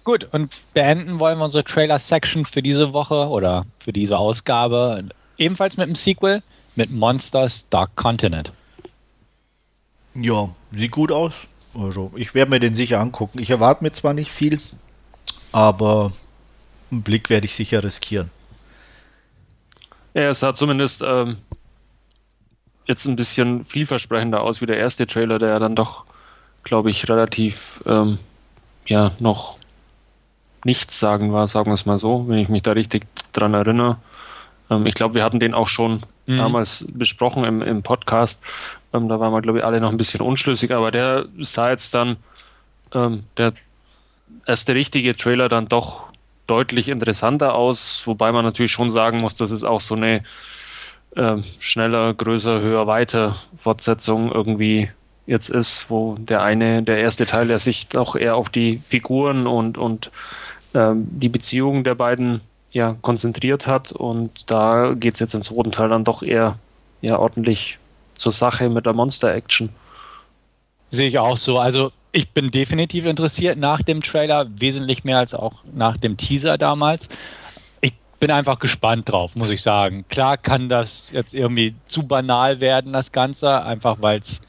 Gut, 0.05 0.29
und 0.33 0.57
beenden 0.73 1.19
wollen 1.19 1.39
wir 1.39 1.45
unsere 1.45 1.65
Trailer-Section 1.65 2.47
für 2.47 2.63
diese 2.63 2.93
Woche 2.93 3.29
oder 3.29 3.67
für 3.79 3.93
diese 3.93 4.19
Ausgabe 4.19 5.05
ebenfalls 5.37 5.77
mit 5.77 5.85
einem 5.85 5.95
Sequel 5.95 6.43
mit 6.77 6.91
Monsters 6.91 7.69
Dark 7.69 7.95
Continent. 7.97 8.53
Ja, 10.15 10.49
sieht 10.73 10.93
gut 10.93 11.13
aus. 11.13 11.47
Also, 11.75 12.11
ich 12.17 12.35
werde 12.35 12.51
mir 12.51 12.61
den 12.61 12.75
sicher 12.75 13.01
angucken. 13.01 13.39
Ich 13.39 13.51
erwarte 13.51 13.85
mir 13.85 13.93
zwar 13.93 14.15
nicht 14.15 14.33
viel, 14.33 14.59
aber 15.53 16.13
einen 16.91 17.03
Blick 17.03 17.31
werde 17.31 17.47
ich 17.47 17.55
sicher 17.55 17.85
riskieren. 17.85 18.31
Ja, 20.15 20.31
es 20.31 20.41
sah 20.41 20.55
zumindest 20.55 21.03
ähm, 21.05 21.37
jetzt 22.87 23.07
ein 23.07 23.17
bisschen 23.17 23.65
vielversprechender 23.65 24.41
aus 24.41 24.61
wie 24.61 24.67
der 24.67 24.79
erste 24.79 25.07
Trailer, 25.07 25.39
der 25.39 25.51
ja 25.51 25.59
dann 25.59 25.77
doch, 25.77 26.05
glaube 26.69 26.91
ich, 26.91 27.09
relativ 27.09 27.83
ähm, 27.87 28.19
ja 28.87 29.13
noch 29.19 29.59
nichts 30.65 30.99
sagen 30.99 31.33
war, 31.33 31.49
sagen 31.49 31.71
wir 31.71 31.75
es 31.75 31.87
mal 31.87 31.99
so, 31.99 32.29
wenn 32.29 32.39
ich 32.39 32.49
mich 32.49 32.63
da 32.63 32.73
richtig 32.73 33.07
dran 33.33 33.55
erinnere. 33.55 33.97
Ähm, 34.71 34.87
ich 34.87 34.95
glaube, 34.95 35.15
wir 35.15 35.25
hatten 35.25 35.41
den 35.41 35.55
auch 35.55 35.69
schon 35.69 36.03
mhm. 36.27 36.39
damals 36.39 36.85
besprochen 36.93 37.45
im, 37.45 37.63
im 37.63 37.83
Podcast. 37.83 38.41
Ähm, 38.93 39.09
da 39.09 39.21
waren 39.21 39.33
wir, 39.33 39.43
glaube 39.43 39.59
ich, 39.59 39.65
alle 39.65 39.81
noch 39.81 39.91
ein 39.91 39.97
bisschen 39.97 40.21
unschlüssig, 40.21 40.73
aber 40.73 40.91
der 40.91 41.27
sah 41.39 41.71
jetzt 41.71 41.95
dann, 41.95 42.17
ähm, 42.95 43.25
der 43.37 43.53
erste 44.47 44.75
richtige 44.75 45.17
Trailer 45.17 45.49
dann 45.49 45.69
doch 45.69 46.05
deutlich 46.47 46.89
interessanter 46.89 47.55
aus, 47.55 48.07
wobei 48.07 48.33
man 48.33 48.45
natürlich 48.45 48.73
schon 48.73 48.91
sagen 48.91 49.21
muss, 49.21 49.35
dass 49.35 49.51
es 49.51 49.65
auch 49.65 49.81
so 49.81 49.95
eine 49.95 50.23
äh, 51.15 51.37
schneller, 51.61 52.15
größer, 52.15 52.61
höher, 52.61 52.87
weiter 52.87 53.37
Fortsetzung 53.57 54.33
irgendwie 54.33 54.91
jetzt 55.29 55.51
ist, 55.51 55.91
wo 55.91 56.17
der 56.19 56.43
eine, 56.43 56.83
der 56.83 56.99
erste 56.99 57.27
Teil 57.27 57.51
ja 57.51 57.59
sich 57.59 57.89
doch 57.89 58.17
eher 58.17 58.35
auf 58.35 58.49
die 58.49 58.79
Figuren 58.79 59.47
und, 59.47 59.77
und 59.77 60.11
ähm, 60.75 61.07
die 61.11 61.29
Beziehungen 61.29 61.85
der 61.85 61.95
beiden 61.95 62.41
ja 62.73 62.97
konzentriert 63.03 63.67
hat 63.67 63.93
und 63.93 64.51
da 64.51 64.95
geht 64.95 65.15
es 65.15 65.21
jetzt 65.21 65.35
im 65.35 65.45
zweiten 65.45 65.71
Teil 65.71 65.91
dann 65.91 66.05
doch 66.05 66.23
eher 66.23 66.59
ja 67.03 67.19
ordentlich 67.19 67.79
zur 68.15 68.33
Sache 68.33 68.71
mit 68.71 68.87
der 68.87 68.95
Monster-Action. 68.95 69.69
Sehe 70.91 71.09
ich 71.09 71.19
auch 71.19 71.37
so. 71.37 71.59
Also 71.59 71.93
ich 72.13 72.31
bin 72.31 72.51
definitiv 72.51 73.05
interessiert 73.05 73.59
nach 73.59 73.83
dem 73.83 74.03
Trailer, 74.03 74.47
wesentlich 74.59 75.05
mehr 75.05 75.19
als 75.19 75.35
auch 75.35 75.53
nach 75.75 75.99
dem 75.99 76.17
Teaser 76.17 76.57
damals. 76.57 77.07
Ich 77.83 77.93
bin 78.19 78.31
einfach 78.31 78.59
gespannt 78.59 79.11
drauf, 79.11 79.37
muss 79.37 79.51
ich 79.51 79.61
sagen. 79.61 80.07
Klar 80.09 80.39
kann 80.39 80.71
das 80.71 81.11
jetzt 81.13 81.35
irgendwie 81.35 81.75
zu 81.87 82.07
banal 82.07 82.61
werden, 82.61 82.95
das 82.95 83.13
Ganze, 83.13 83.63
einfach 83.63 83.99
weil 84.01 84.21
es 84.21 84.41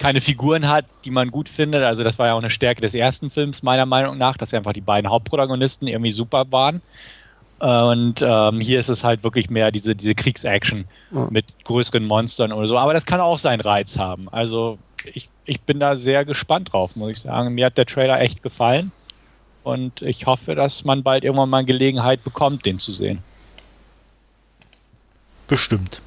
keine 0.00 0.22
Figuren 0.22 0.66
hat, 0.66 0.86
die 1.04 1.10
man 1.10 1.30
gut 1.30 1.48
findet. 1.48 1.82
Also 1.82 2.02
das 2.02 2.18
war 2.18 2.28
ja 2.28 2.32
auch 2.32 2.38
eine 2.38 2.50
Stärke 2.50 2.80
des 2.80 2.94
ersten 2.94 3.30
Films, 3.30 3.62
meiner 3.62 3.86
Meinung 3.86 4.16
nach, 4.18 4.36
dass 4.36 4.52
einfach 4.54 4.72
die 4.72 4.80
beiden 4.80 5.10
Hauptprotagonisten 5.10 5.86
irgendwie 5.86 6.10
super 6.10 6.50
waren. 6.50 6.80
Und 7.58 8.22
ähm, 8.22 8.60
hier 8.60 8.80
ist 8.80 8.88
es 8.88 9.04
halt 9.04 9.22
wirklich 9.22 9.50
mehr 9.50 9.70
diese, 9.70 9.94
diese 9.94 10.14
Kriegsaction 10.14 10.86
ja. 11.12 11.28
mit 11.30 11.44
größeren 11.64 12.04
Monstern 12.04 12.50
oder 12.50 12.66
so. 12.66 12.78
Aber 12.78 12.94
das 12.94 13.04
kann 13.04 13.20
auch 13.20 13.36
seinen 13.36 13.60
Reiz 13.60 13.98
haben. 13.98 14.28
Also 14.30 14.78
ich, 15.04 15.28
ich 15.44 15.60
bin 15.60 15.78
da 15.78 15.96
sehr 15.98 16.24
gespannt 16.24 16.72
drauf, 16.72 16.96
muss 16.96 17.10
ich 17.10 17.18
sagen. 17.20 17.54
Mir 17.54 17.66
hat 17.66 17.76
der 17.76 17.84
Trailer 17.84 18.18
echt 18.20 18.42
gefallen. 18.42 18.92
Und 19.62 20.00
ich 20.00 20.24
hoffe, 20.24 20.54
dass 20.54 20.84
man 20.84 21.02
bald 21.02 21.24
irgendwann 21.24 21.50
mal 21.50 21.66
Gelegenheit 21.66 22.24
bekommt, 22.24 22.64
den 22.64 22.78
zu 22.78 22.92
sehen. 22.92 23.18
Bestimmt. 25.46 26.00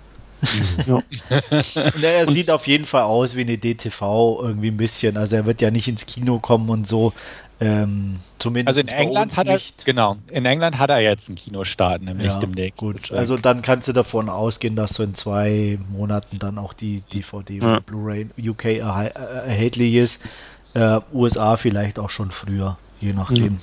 Ja. 0.87 1.01
er 2.03 2.31
sieht 2.31 2.49
auf 2.51 2.67
jeden 2.67 2.85
Fall 2.85 3.03
aus 3.03 3.35
wie 3.35 3.41
eine 3.41 3.57
DTV 3.57 4.39
irgendwie 4.41 4.69
ein 4.69 4.77
bisschen. 4.77 5.17
Also 5.17 5.35
er 5.35 5.45
wird 5.45 5.61
ja 5.61 5.71
nicht 5.71 5.87
ins 5.87 6.05
Kino 6.05 6.39
kommen 6.39 6.69
und 6.69 6.87
so. 6.87 7.13
Ähm, 7.59 8.15
zumindest 8.39 8.77
also 8.77 8.81
in 8.81 8.87
England 8.87 9.37
hat 9.37 9.47
er 9.47 9.53
nicht. 9.53 9.85
genau 9.85 10.17
in 10.31 10.43
England 10.43 10.79
hat 10.79 10.89
er 10.89 10.99
jetzt 10.99 11.29
einen 11.29 11.35
Kinostart 11.35 12.01
nämlich 12.01 12.27
ja, 12.27 12.39
demnächst. 12.39 12.81
Gut, 12.81 13.11
also 13.11 13.37
dann 13.37 13.61
kannst 13.61 13.87
du 13.87 13.93
davon 13.93 14.27
ausgehen, 14.27 14.75
dass 14.75 14.95
so 14.95 15.03
in 15.03 15.15
zwei 15.15 15.77
Monaten 15.89 16.39
dann 16.39 16.57
auch 16.57 16.73
die 16.73 17.03
DVD 17.13 17.57
ja. 17.57 17.63
oder 17.63 17.81
Blu-ray 17.81 18.27
UK 18.37 18.65
erhal 18.65 19.07
erhältlich 19.07 19.93
ist. 19.93 20.25
Äh, 20.73 20.99
USA 21.13 21.55
vielleicht 21.55 21.99
auch 21.99 22.09
schon 22.09 22.31
früher, 22.31 22.77
je 22.99 23.13
nachdem. 23.13 23.59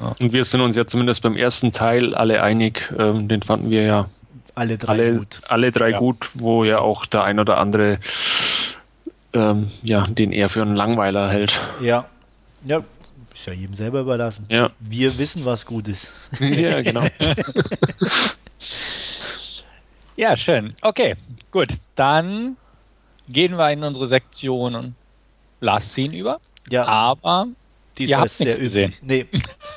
Ja. 0.00 0.14
Und 0.18 0.32
wir 0.32 0.44
sind 0.44 0.60
uns 0.60 0.76
ja 0.76 0.86
zumindest 0.86 1.22
beim 1.22 1.36
ersten 1.36 1.72
Teil 1.72 2.14
alle 2.14 2.42
einig. 2.42 2.92
Ähm, 2.98 3.28
den 3.28 3.40
fanden 3.42 3.70
wir 3.70 3.82
ja 3.82 4.06
alle 4.56 4.78
drei 4.78 4.92
alle, 4.92 5.18
gut. 5.18 5.40
Alle 5.48 5.70
drei 5.70 5.92
gut, 5.92 6.28
wo 6.34 6.64
ja 6.64 6.78
auch 6.78 7.06
der 7.06 7.22
ein 7.22 7.38
oder 7.38 7.58
andere 7.58 8.00
ähm, 9.32 9.70
ja, 9.82 10.06
den 10.06 10.32
eher 10.32 10.48
für 10.48 10.62
einen 10.62 10.76
Langweiler 10.76 11.28
hält. 11.30 11.60
Ja. 11.80 12.06
Ja, 12.64 12.82
ist 13.32 13.46
ja 13.46 13.52
jedem 13.52 13.74
selber 13.74 14.00
überlassen. 14.00 14.46
Ja. 14.48 14.70
Wir 14.80 15.18
wissen, 15.18 15.44
was 15.44 15.66
gut 15.66 15.88
ist. 15.88 16.12
ja, 16.40 16.80
genau. 16.80 17.02
ja, 20.16 20.36
schön. 20.36 20.74
Okay, 20.80 21.16
gut. 21.50 21.68
Dann 21.94 22.56
gehen 23.28 23.56
wir 23.56 23.70
in 23.70 23.84
unsere 23.84 24.08
Sektion 24.08 24.74
und 24.74 24.94
Last 25.60 25.92
Scene 25.92 26.16
über. 26.16 26.40
Ja. 26.70 26.86
Aber 26.86 27.48
Diesmal 27.98 28.18
ihr 28.18 28.20
habt 28.20 28.40
nichts 28.40 28.58
gesehen. 28.58 28.94
Nee. 29.00 29.26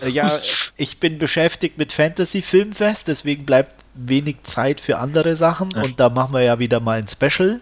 Äh, 0.01 0.09
ja, 0.09 0.39
ich 0.77 0.99
bin 0.99 1.17
beschäftigt 1.17 1.77
mit 1.77 1.93
Fantasy 1.93 2.41
Filmfest, 2.41 3.07
deswegen 3.07 3.45
bleibt 3.45 3.75
wenig 3.93 4.43
Zeit 4.43 4.81
für 4.81 4.97
andere 4.97 5.35
Sachen 5.35 5.71
ja. 5.71 5.83
und 5.83 5.99
da 5.99 6.09
machen 6.09 6.33
wir 6.33 6.41
ja 6.41 6.59
wieder 6.59 6.79
mal 6.79 6.99
ein 6.99 7.07
Special. 7.07 7.59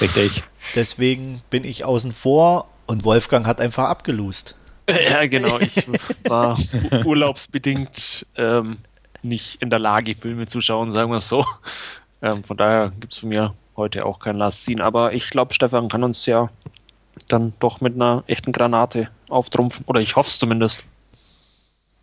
Richtig. 0.00 0.42
Deswegen 0.74 1.40
bin 1.50 1.64
ich 1.64 1.84
außen 1.84 2.12
vor 2.12 2.68
und 2.86 3.04
Wolfgang 3.04 3.46
hat 3.46 3.60
einfach 3.60 3.88
abgelust. 3.88 4.54
Ja, 4.88 5.26
genau. 5.26 5.58
Ich 5.60 5.86
war 6.24 6.58
urlaubsbedingt 7.04 8.26
ähm, 8.36 8.78
nicht 9.22 9.60
in 9.62 9.70
der 9.70 9.78
Lage, 9.78 10.14
Filme 10.14 10.46
zu 10.46 10.60
schauen, 10.60 10.92
sagen 10.92 11.10
wir 11.10 11.18
es 11.18 11.28
so. 11.28 11.44
Ähm, 12.22 12.44
von 12.44 12.56
daher 12.56 12.92
gibt 13.00 13.12
es 13.12 13.18
von 13.18 13.30
mir 13.30 13.54
heute 13.76 14.04
auch 14.06 14.18
kein 14.18 14.36
Last 14.36 14.64
Scene. 14.64 14.84
Aber 14.84 15.12
ich 15.12 15.30
glaube, 15.30 15.54
Stefan 15.54 15.88
kann 15.88 16.04
uns 16.04 16.26
ja 16.26 16.50
dann 17.28 17.54
doch 17.58 17.80
mit 17.80 17.94
einer 17.94 18.24
echten 18.26 18.52
Granate 18.52 19.08
auftrumpfen. 19.28 19.84
Oder 19.86 20.00
ich 20.00 20.16
hoffe 20.16 20.28
es 20.28 20.38
zumindest. 20.38 20.84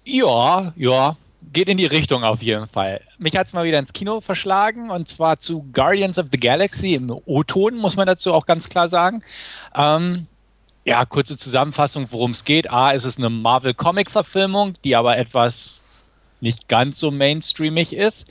Ja, 0.04 0.74
ja. 0.76 1.16
Geht 1.54 1.70
in 1.70 1.78
die 1.78 1.86
Richtung 1.86 2.24
auf 2.24 2.42
jeden 2.42 2.68
Fall. 2.68 3.02
Mich 3.18 3.36
hat 3.36 3.48
es 3.48 3.54
mal 3.54 3.66
wieder 3.66 3.80
ins 3.80 3.94
Kino 3.94 4.22
verschlagen 4.22 4.92
und 4.92 5.10
zwar 5.10 5.40
zu 5.40 5.66
Guardians 5.74 6.20
of 6.20 6.28
the 6.32 6.40
Galaxy 6.40 6.94
im 6.94 7.12
O-Ton, 7.26 7.76
muss 7.78 7.96
man 7.96 8.06
dazu 8.06 8.32
auch 8.34 8.46
ganz 8.46 8.70
klar 8.70 8.90
sagen. 8.90 9.24
Ähm, 9.76 10.28
ja, 10.86 11.04
kurze 11.06 11.38
Zusammenfassung, 11.38 12.08
worum 12.12 12.32
es 12.32 12.46
geht. 12.46 12.72
A, 12.72 12.92
ist 12.92 13.06
es 13.06 13.18
eine 13.18 13.30
Marvel-Comic-Verfilmung, 13.30 14.76
die 14.84 14.96
aber 14.96 15.18
etwas 15.18 15.80
nicht 16.42 16.68
ganz 16.68 17.00
so 17.00 17.12
mainstreamig 17.12 17.94
ist. 17.94 18.28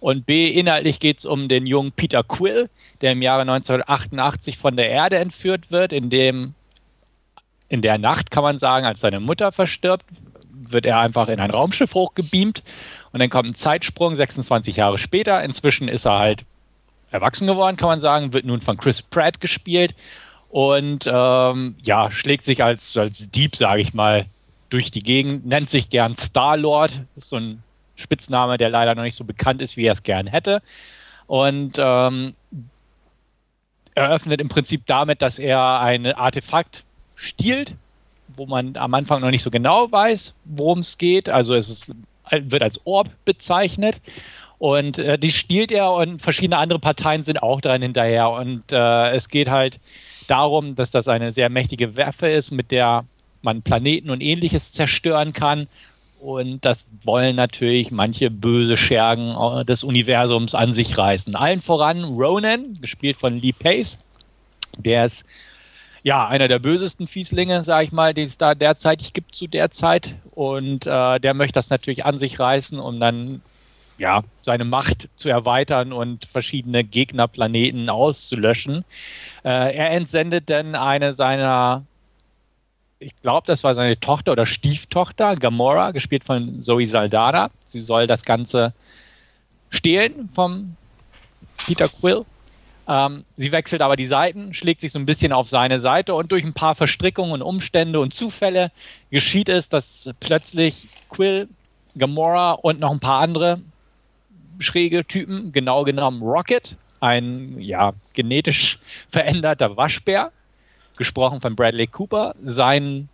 Und 0.00 0.26
B, 0.26 0.48
inhaltlich 0.48 1.00
geht 1.00 1.18
es 1.18 1.24
um 1.24 1.48
den 1.48 1.66
jungen 1.66 1.92
Peter 1.92 2.22
Quill, 2.22 2.70
der 3.00 3.12
im 3.12 3.22
Jahre 3.22 3.42
1988 3.42 4.58
von 4.58 4.76
der 4.76 4.90
Erde 4.90 5.16
entführt 5.16 5.70
wird, 5.70 5.92
in 5.92 6.10
dem 6.10 6.54
in 7.68 7.82
der 7.82 7.98
Nacht 7.98 8.30
kann 8.30 8.42
man 8.42 8.58
sagen, 8.58 8.86
als 8.86 9.00
seine 9.00 9.20
Mutter 9.20 9.52
verstirbt, 9.52 10.04
wird 10.50 10.86
er 10.86 11.00
einfach 11.00 11.28
in 11.28 11.40
ein 11.40 11.50
Raumschiff 11.50 11.94
hochgebeamt 11.94 12.62
und 13.12 13.20
dann 13.20 13.30
kommt 13.30 13.48
ein 13.48 13.54
Zeitsprung 13.54 14.16
26 14.16 14.76
Jahre 14.76 14.98
später. 14.98 15.42
Inzwischen 15.42 15.88
ist 15.88 16.06
er 16.06 16.18
halt 16.18 16.44
erwachsen 17.10 17.46
geworden, 17.46 17.76
kann 17.76 17.88
man 17.88 18.00
sagen, 18.00 18.32
wird 18.32 18.44
nun 18.44 18.60
von 18.60 18.76
Chris 18.76 19.02
Pratt 19.02 19.40
gespielt 19.40 19.94
und 20.50 21.04
ähm, 21.06 21.76
ja, 21.82 22.10
schlägt 22.10 22.44
sich 22.44 22.62
als, 22.62 22.96
als 22.96 23.30
Dieb, 23.30 23.56
sage 23.56 23.80
ich 23.80 23.94
mal, 23.94 24.26
durch 24.70 24.90
die 24.90 25.02
Gegend, 25.02 25.46
nennt 25.46 25.70
sich 25.70 25.88
gern 25.88 26.16
Star-Lord, 26.16 27.00
ist 27.16 27.30
so 27.30 27.36
ein 27.36 27.62
Spitzname, 27.96 28.58
der 28.58 28.70
leider 28.70 28.94
noch 28.94 29.02
nicht 29.02 29.16
so 29.16 29.24
bekannt 29.24 29.62
ist, 29.62 29.76
wie 29.76 29.86
er 29.86 29.94
es 29.94 30.02
gern 30.02 30.26
hätte. 30.26 30.62
Und 31.26 31.76
ähm, 31.78 32.34
eröffnet 33.94 34.40
im 34.40 34.48
Prinzip 34.48 34.86
damit, 34.86 35.20
dass 35.22 35.38
er 35.38 35.80
ein 35.80 36.06
Artefakt 36.06 36.84
stiehlt, 37.18 37.74
wo 38.36 38.46
man 38.46 38.76
am 38.76 38.94
Anfang 38.94 39.20
noch 39.20 39.30
nicht 39.30 39.42
so 39.42 39.50
genau 39.50 39.90
weiß, 39.90 40.32
worum 40.44 40.80
es 40.80 40.96
geht. 40.96 41.28
Also 41.28 41.54
es 41.54 41.68
ist, 41.68 41.92
wird 42.30 42.62
als 42.62 42.80
Orb 42.86 43.10
bezeichnet. 43.24 44.00
Und 44.58 44.98
äh, 44.98 45.18
die 45.18 45.30
stiehlt 45.30 45.70
er 45.70 45.92
und 45.92 46.20
verschiedene 46.20 46.58
andere 46.58 46.78
Parteien 46.78 47.22
sind 47.22 47.42
auch 47.42 47.60
dran 47.60 47.82
hinterher. 47.82 48.30
Und 48.30 48.72
äh, 48.72 49.10
es 49.10 49.28
geht 49.28 49.48
halt 49.48 49.78
darum, 50.26 50.74
dass 50.74 50.90
das 50.90 51.08
eine 51.08 51.30
sehr 51.32 51.48
mächtige 51.48 51.96
Waffe 51.96 52.28
ist, 52.28 52.50
mit 52.50 52.70
der 52.70 53.04
man 53.42 53.62
Planeten 53.62 54.10
und 54.10 54.20
ähnliches 54.20 54.72
zerstören 54.72 55.32
kann. 55.32 55.68
Und 56.20 56.64
das 56.64 56.84
wollen 57.04 57.36
natürlich 57.36 57.92
manche 57.92 58.30
böse 58.30 58.76
Schergen 58.76 59.30
äh, 59.30 59.64
des 59.64 59.84
Universums 59.84 60.54
an 60.54 60.72
sich 60.72 60.98
reißen. 60.98 61.36
Allen 61.36 61.60
voran 61.60 62.02
Ronan, 62.02 62.78
gespielt 62.80 63.16
von 63.16 63.40
Lee 63.40 63.52
Pace. 63.52 63.98
Der 64.76 65.04
ist 65.04 65.24
ja 66.08 66.26
einer 66.26 66.48
der 66.48 66.58
bösesten 66.58 67.06
Fieslinge, 67.06 67.64
sage 67.64 67.84
ich 67.84 67.92
mal, 67.92 68.14
die 68.14 68.22
es 68.22 68.38
da 68.38 68.54
derzeitig 68.54 69.12
gibt 69.12 69.34
zu 69.34 69.46
der 69.46 69.70
Zeit. 69.70 70.14
Und 70.34 70.86
äh, 70.86 71.18
der 71.18 71.34
möchte 71.34 71.52
das 71.52 71.68
natürlich 71.68 72.06
an 72.06 72.18
sich 72.18 72.40
reißen, 72.40 72.78
um 72.78 72.98
dann 72.98 73.42
ja, 73.98 74.22
seine 74.40 74.64
Macht 74.64 75.10
zu 75.16 75.28
erweitern 75.28 75.92
und 75.92 76.24
verschiedene 76.24 76.82
Gegnerplaneten 76.82 77.90
auszulöschen. 77.90 78.86
Äh, 79.44 79.76
er 79.76 79.90
entsendet 79.90 80.48
dann 80.48 80.74
eine 80.74 81.12
seiner, 81.12 81.84
ich 83.00 83.14
glaube, 83.16 83.46
das 83.46 83.62
war 83.62 83.74
seine 83.74 84.00
Tochter 84.00 84.32
oder 84.32 84.46
Stieftochter, 84.46 85.36
Gamora, 85.36 85.90
gespielt 85.90 86.24
von 86.24 86.62
Zoe 86.62 86.86
Saldana. 86.86 87.50
Sie 87.66 87.80
soll 87.80 88.06
das 88.06 88.24
Ganze 88.24 88.72
stehlen 89.68 90.30
vom 90.34 90.74
Peter 91.58 91.90
Quill. 91.90 92.24
Ähm, 92.88 93.24
sie 93.36 93.52
wechselt 93.52 93.82
aber 93.82 93.96
die 93.96 94.06
Seiten, 94.06 94.54
schlägt 94.54 94.80
sich 94.80 94.92
so 94.92 94.98
ein 94.98 95.04
bisschen 95.04 95.32
auf 95.32 95.48
seine 95.48 95.78
Seite 95.78 96.14
und 96.14 96.32
durch 96.32 96.42
ein 96.42 96.54
paar 96.54 96.74
Verstrickungen 96.74 97.32
und 97.32 97.42
Umstände 97.42 98.00
und 98.00 98.14
Zufälle 98.14 98.72
geschieht 99.10 99.50
es, 99.50 99.68
dass 99.68 100.10
plötzlich 100.20 100.88
Quill, 101.10 101.48
Gamora 101.98 102.52
und 102.52 102.80
noch 102.80 102.90
ein 102.90 103.00
paar 103.00 103.20
andere 103.20 103.60
schräge 104.58 105.04
Typen, 105.04 105.52
genau 105.52 105.84
genommen 105.84 106.22
Rocket, 106.22 106.76
ein 107.00 107.60
ja, 107.60 107.92
genetisch 108.14 108.78
veränderter 109.10 109.76
Waschbär, 109.76 110.32
gesprochen 110.96 111.42
von 111.42 111.54
Bradley 111.54 111.86
Cooper, 111.86 112.34
sein 112.42 113.10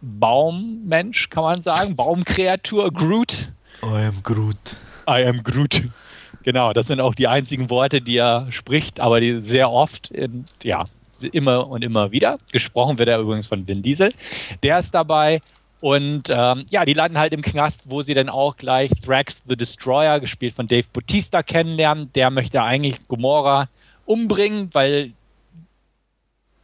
Baummensch, 0.00 1.28
kann 1.28 1.44
man 1.44 1.62
sagen, 1.62 1.94
Baumkreatur 1.94 2.90
Groot. 2.90 3.48
I 3.82 4.06
am 4.06 4.22
Groot. 4.22 4.76
I 5.06 5.24
am 5.24 5.42
Groot. 5.42 5.82
Genau, 6.44 6.72
das 6.72 6.86
sind 6.86 7.00
auch 7.00 7.14
die 7.14 7.26
einzigen 7.26 7.70
Worte, 7.70 8.00
die 8.00 8.18
er 8.18 8.46
spricht, 8.50 9.00
aber 9.00 9.20
die 9.20 9.40
sehr 9.40 9.70
oft, 9.70 10.10
in, 10.10 10.44
ja, 10.62 10.84
immer 11.32 11.68
und 11.68 11.82
immer 11.82 12.12
wieder. 12.12 12.38
Gesprochen 12.52 12.98
wird 12.98 13.08
er 13.08 13.18
übrigens 13.18 13.46
von 13.46 13.66
Vin 13.66 13.82
Diesel. 13.82 14.12
Der 14.62 14.78
ist 14.78 14.94
dabei 14.94 15.40
und 15.80 16.30
ähm, 16.30 16.66
ja, 16.70 16.84
die 16.84 16.92
landen 16.92 17.18
halt 17.18 17.32
im 17.32 17.42
Knast, 17.42 17.82
wo 17.84 18.02
sie 18.02 18.14
dann 18.14 18.28
auch 18.28 18.56
gleich 18.56 18.90
Thrax 19.04 19.42
the 19.48 19.56
Destroyer, 19.56 20.20
gespielt 20.20 20.54
von 20.54 20.66
Dave 20.66 20.86
Bautista, 20.92 21.42
kennenlernen. 21.42 22.10
Der 22.14 22.30
möchte 22.30 22.62
eigentlich 22.62 23.06
Gomorra 23.08 23.68
umbringen, 24.06 24.70
weil 24.72 25.12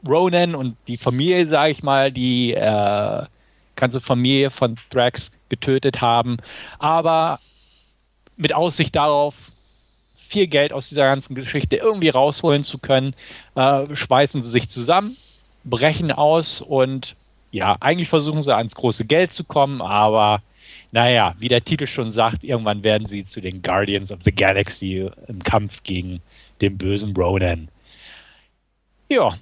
Ronan 0.07 0.55
und 0.55 0.77
die 0.89 0.97
Familie, 0.97 1.47
sage 1.47 1.73
ich 1.73 1.83
mal, 1.83 2.11
die 2.11 2.53
äh, 2.55 3.25
ganze 3.77 4.01
Familie 4.01 4.51
von 4.51 4.77
Thrax 4.91 5.33
getötet 5.49 6.01
haben. 6.01 6.39
Aber 6.79 7.41
mit 8.37 8.55
Aussicht 8.55 8.97
darauf, 8.97 9.50
viel 10.31 10.47
Geld 10.47 10.73
aus 10.73 10.89
dieser 10.89 11.05
ganzen 11.05 11.35
Geschichte 11.35 11.77
irgendwie 11.77 12.09
rausholen 12.09 12.65
zu 12.65 12.79
können, 12.79 13.15
äh, 13.57 13.95
schweißen 13.95 14.43
sie 14.43 14.51
sich 14.51 14.69
zusammen, 14.69 15.17
brechen 15.65 16.13
aus 16.13 16.61
und 16.61 17.17
ja, 17.51 17.77
eigentlich 17.81 18.09
versuchen 18.09 18.43
sie 18.43 18.55
ans 18.55 18.77
große 18.77 19.05
Geld 19.05 19.33
zu 19.33 19.43
kommen, 19.45 19.83
aber 19.83 20.41
naja, 20.93 21.35
wie 21.39 21.49
der 21.49 21.65
Titel 21.65 21.87
schon 21.87 22.13
sagt, 22.13 22.45
irgendwann 22.45 22.85
werden 22.85 23.07
sie 23.07 23.25
zu 23.25 23.41
den 23.41 23.61
Guardians 23.63 24.13
of 24.13 24.21
the 24.23 24.33
Galaxy 24.33 25.11
im 25.27 25.43
Kampf 25.43 25.83
gegen 25.83 26.21
den 26.61 26.79
bösen 26.79 27.15
Ronan. 27.17 27.69
Ja, 29.09 29.35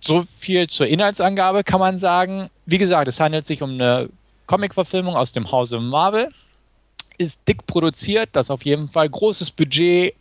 so 0.00 0.24
viel 0.38 0.68
zur 0.68 0.86
Inhaltsangabe 0.86 1.64
kann 1.64 1.80
man 1.80 1.98
sagen. 1.98 2.48
Wie 2.64 2.78
gesagt, 2.78 3.08
es 3.08 3.20
handelt 3.20 3.44
sich 3.44 3.60
um 3.60 3.72
eine 3.72 4.08
Comic-Verfilmung 4.46 5.16
aus 5.16 5.32
dem 5.32 5.50
Hause 5.52 5.80
Marvel. 5.80 6.28
ist 7.18 7.38
dick 7.46 7.66
produziert, 7.66 8.30
das 8.32 8.50
auf 8.50 8.64
jeden 8.64 8.88
Fall. 8.88 9.08
Großes 9.08 9.50
Budget, 9.50 10.14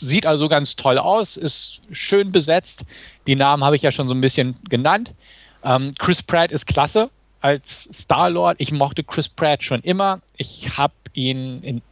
sieht 0.00 0.26
also 0.26 0.48
ganz 0.48 0.76
toll 0.76 0.98
aus, 0.98 1.36
ist 1.36 1.80
schön 1.92 2.32
besetzt. 2.32 2.84
Die 3.26 3.36
Namen 3.36 3.64
habe 3.64 3.76
ich 3.76 3.82
ja 3.82 3.92
schon 3.92 4.08
so 4.08 4.14
ein 4.14 4.20
bisschen 4.20 4.56
genannt. 4.68 5.14
Ähm, 5.62 5.94
Chris 5.98 6.22
Pratt 6.22 6.52
ist 6.52 6.66
klasse 6.66 7.10
als 7.40 7.88
Star-Lord. 7.92 8.56
Ich 8.60 8.72
mochte 8.72 9.04
Chris 9.04 9.28
Pratt 9.28 9.62
schon 9.62 9.80
immer. 9.80 10.20
Ich 10.36 10.76
habe 10.76 10.94
ihn 11.12 11.62
in 11.62 11.82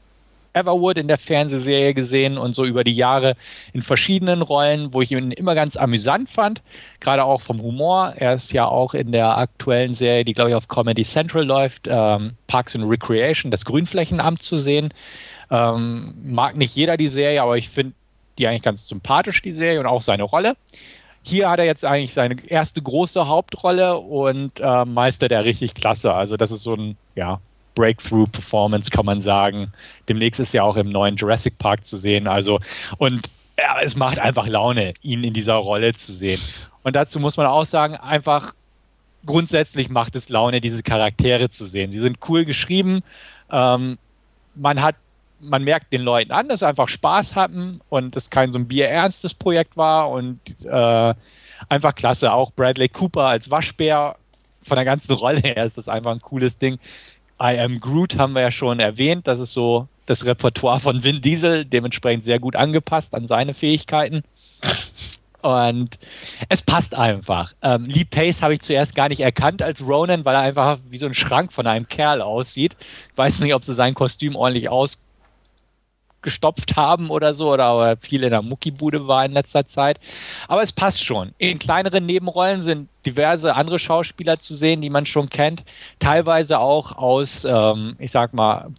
Everwood 0.54 0.98
in 0.98 1.08
der 1.08 1.18
Fernsehserie 1.18 1.94
gesehen 1.94 2.36
und 2.38 2.54
so 2.54 2.64
über 2.64 2.84
die 2.84 2.94
Jahre 2.94 3.36
in 3.72 3.82
verschiedenen 3.82 4.42
Rollen, 4.42 4.92
wo 4.92 5.00
ich 5.02 5.10
ihn 5.10 5.32
immer 5.32 5.54
ganz 5.54 5.76
amüsant 5.76 6.28
fand, 6.28 6.62
gerade 7.00 7.24
auch 7.24 7.40
vom 7.40 7.62
Humor. 7.62 8.14
Er 8.16 8.34
ist 8.34 8.52
ja 8.52 8.66
auch 8.66 8.94
in 8.94 9.12
der 9.12 9.38
aktuellen 9.38 9.94
Serie, 9.94 10.24
die 10.24 10.34
glaube 10.34 10.50
ich 10.50 10.56
auf 10.56 10.68
Comedy 10.68 11.04
Central 11.04 11.44
läuft, 11.44 11.88
ähm, 11.88 12.32
Parks 12.46 12.76
and 12.76 12.84
Recreation, 12.88 13.50
das 13.50 13.64
Grünflächenamt 13.64 14.42
zu 14.42 14.56
sehen. 14.56 14.92
Ähm, 15.52 16.14
mag 16.24 16.56
nicht 16.56 16.74
jeder 16.74 16.96
die 16.96 17.08
Serie, 17.08 17.42
aber 17.42 17.58
ich 17.58 17.68
finde 17.68 17.92
die 18.38 18.48
eigentlich 18.48 18.62
ganz 18.62 18.88
sympathisch, 18.88 19.42
die 19.42 19.52
Serie 19.52 19.78
und 19.78 19.86
auch 19.86 20.00
seine 20.00 20.22
Rolle. 20.22 20.56
Hier 21.22 21.50
hat 21.50 21.58
er 21.58 21.66
jetzt 21.66 21.84
eigentlich 21.84 22.14
seine 22.14 22.36
erste 22.48 22.80
große 22.80 23.28
Hauptrolle 23.28 23.98
und 23.98 24.58
äh, 24.58 24.84
meistert 24.86 25.30
er 25.30 25.44
richtig 25.44 25.74
klasse. 25.74 26.14
Also 26.14 26.36
das 26.36 26.50
ist 26.50 26.62
so 26.62 26.74
ein, 26.74 26.96
ja, 27.14 27.38
Breakthrough-Performance, 27.74 28.90
kann 28.90 29.06
man 29.06 29.20
sagen. 29.20 29.72
Demnächst 30.08 30.40
ist 30.40 30.54
ja 30.54 30.62
auch 30.62 30.76
im 30.76 30.90
neuen 30.90 31.16
Jurassic 31.16 31.58
Park 31.58 31.86
zu 31.86 31.96
sehen. 31.96 32.26
Also, 32.26 32.60
und 32.98 33.30
ja, 33.58 33.80
es 33.82 33.94
macht 33.94 34.18
einfach 34.18 34.46
Laune, 34.46 34.94
ihn 35.02 35.22
in 35.22 35.34
dieser 35.34 35.54
Rolle 35.54 35.94
zu 35.94 36.12
sehen. 36.12 36.40
Und 36.82 36.96
dazu 36.96 37.20
muss 37.20 37.36
man 37.36 37.46
auch 37.46 37.64
sagen, 37.64 37.96
einfach 37.96 38.54
grundsätzlich 39.24 39.88
macht 39.88 40.16
es 40.16 40.28
Laune, 40.28 40.60
diese 40.60 40.82
Charaktere 40.82 41.48
zu 41.48 41.66
sehen. 41.66 41.92
Sie 41.92 42.00
sind 42.00 42.18
cool 42.28 42.44
geschrieben. 42.44 43.02
Ähm, 43.50 43.98
man 44.54 44.82
hat, 44.82 44.96
man 45.42 45.64
merkt 45.64 45.92
den 45.92 46.02
Leuten 46.02 46.32
an, 46.32 46.48
dass 46.48 46.60
sie 46.60 46.66
einfach 46.66 46.88
Spaß 46.88 47.34
hatten 47.34 47.80
und 47.88 48.16
es 48.16 48.30
kein 48.30 48.52
so 48.52 48.58
ein 48.58 48.68
bierernstes 48.68 49.34
Projekt 49.34 49.76
war 49.76 50.10
und 50.10 50.38
äh, 50.64 51.14
einfach 51.68 51.94
klasse. 51.94 52.32
Auch 52.32 52.52
Bradley 52.52 52.88
Cooper 52.88 53.24
als 53.24 53.50
Waschbär 53.50 54.16
von 54.62 54.76
der 54.76 54.84
ganzen 54.84 55.12
Rolle 55.16 55.40
her 55.40 55.64
ist 55.64 55.76
das 55.76 55.88
einfach 55.88 56.12
ein 56.12 56.20
cooles 56.20 56.58
Ding. 56.58 56.78
I 57.42 57.58
Am 57.58 57.80
Groot 57.80 58.16
haben 58.16 58.34
wir 58.34 58.42
ja 58.42 58.50
schon 58.50 58.78
erwähnt. 58.78 59.26
Das 59.26 59.40
ist 59.40 59.52
so 59.52 59.88
das 60.06 60.24
Repertoire 60.24 60.80
von 60.80 61.02
Vin 61.02 61.20
Diesel, 61.20 61.64
dementsprechend 61.64 62.24
sehr 62.24 62.38
gut 62.38 62.56
angepasst 62.56 63.14
an 63.14 63.26
seine 63.26 63.54
Fähigkeiten. 63.54 64.22
Und 65.42 65.98
es 66.48 66.62
passt 66.62 66.94
einfach. 66.94 67.52
Ähm, 67.62 67.86
Lee 67.86 68.04
Pace 68.04 68.42
habe 68.42 68.54
ich 68.54 68.60
zuerst 68.60 68.94
gar 68.94 69.08
nicht 69.08 69.20
erkannt 69.20 69.60
als 69.60 69.84
Ronan, 69.84 70.24
weil 70.24 70.36
er 70.36 70.42
einfach 70.42 70.78
wie 70.88 70.98
so 70.98 71.06
ein 71.06 71.14
Schrank 71.14 71.52
von 71.52 71.66
einem 71.66 71.88
Kerl 71.88 72.22
aussieht. 72.22 72.76
Ich 73.10 73.18
weiß 73.18 73.40
nicht, 73.40 73.54
ob 73.54 73.64
sie 73.64 73.74
sein 73.74 73.94
Kostüm 73.94 74.36
ordentlich 74.36 74.68
aus 74.68 75.02
gestopft 76.22 76.76
haben 76.76 77.10
oder 77.10 77.34
so 77.34 77.52
oder 77.52 77.96
viel 77.98 78.24
in 78.24 78.30
der 78.30 78.42
Muckibude 78.42 79.06
war 79.08 79.24
in 79.24 79.32
letzter 79.32 79.66
Zeit. 79.66 80.00
Aber 80.48 80.62
es 80.62 80.72
passt 80.72 81.04
schon. 81.04 81.32
In 81.38 81.58
kleineren 81.58 82.06
Nebenrollen 82.06 82.62
sind 82.62 82.88
diverse 83.04 83.54
andere 83.54 83.78
Schauspieler 83.78 84.38
zu 84.38 84.54
sehen, 84.54 84.80
die 84.80 84.90
man 84.90 85.06
schon 85.06 85.28
kennt. 85.28 85.64
Teilweise 85.98 86.58
auch 86.58 86.92
aus, 86.92 87.44
ähm, 87.44 87.96
ich 87.98 88.10
sag 88.10 88.32
mal, 88.32 88.70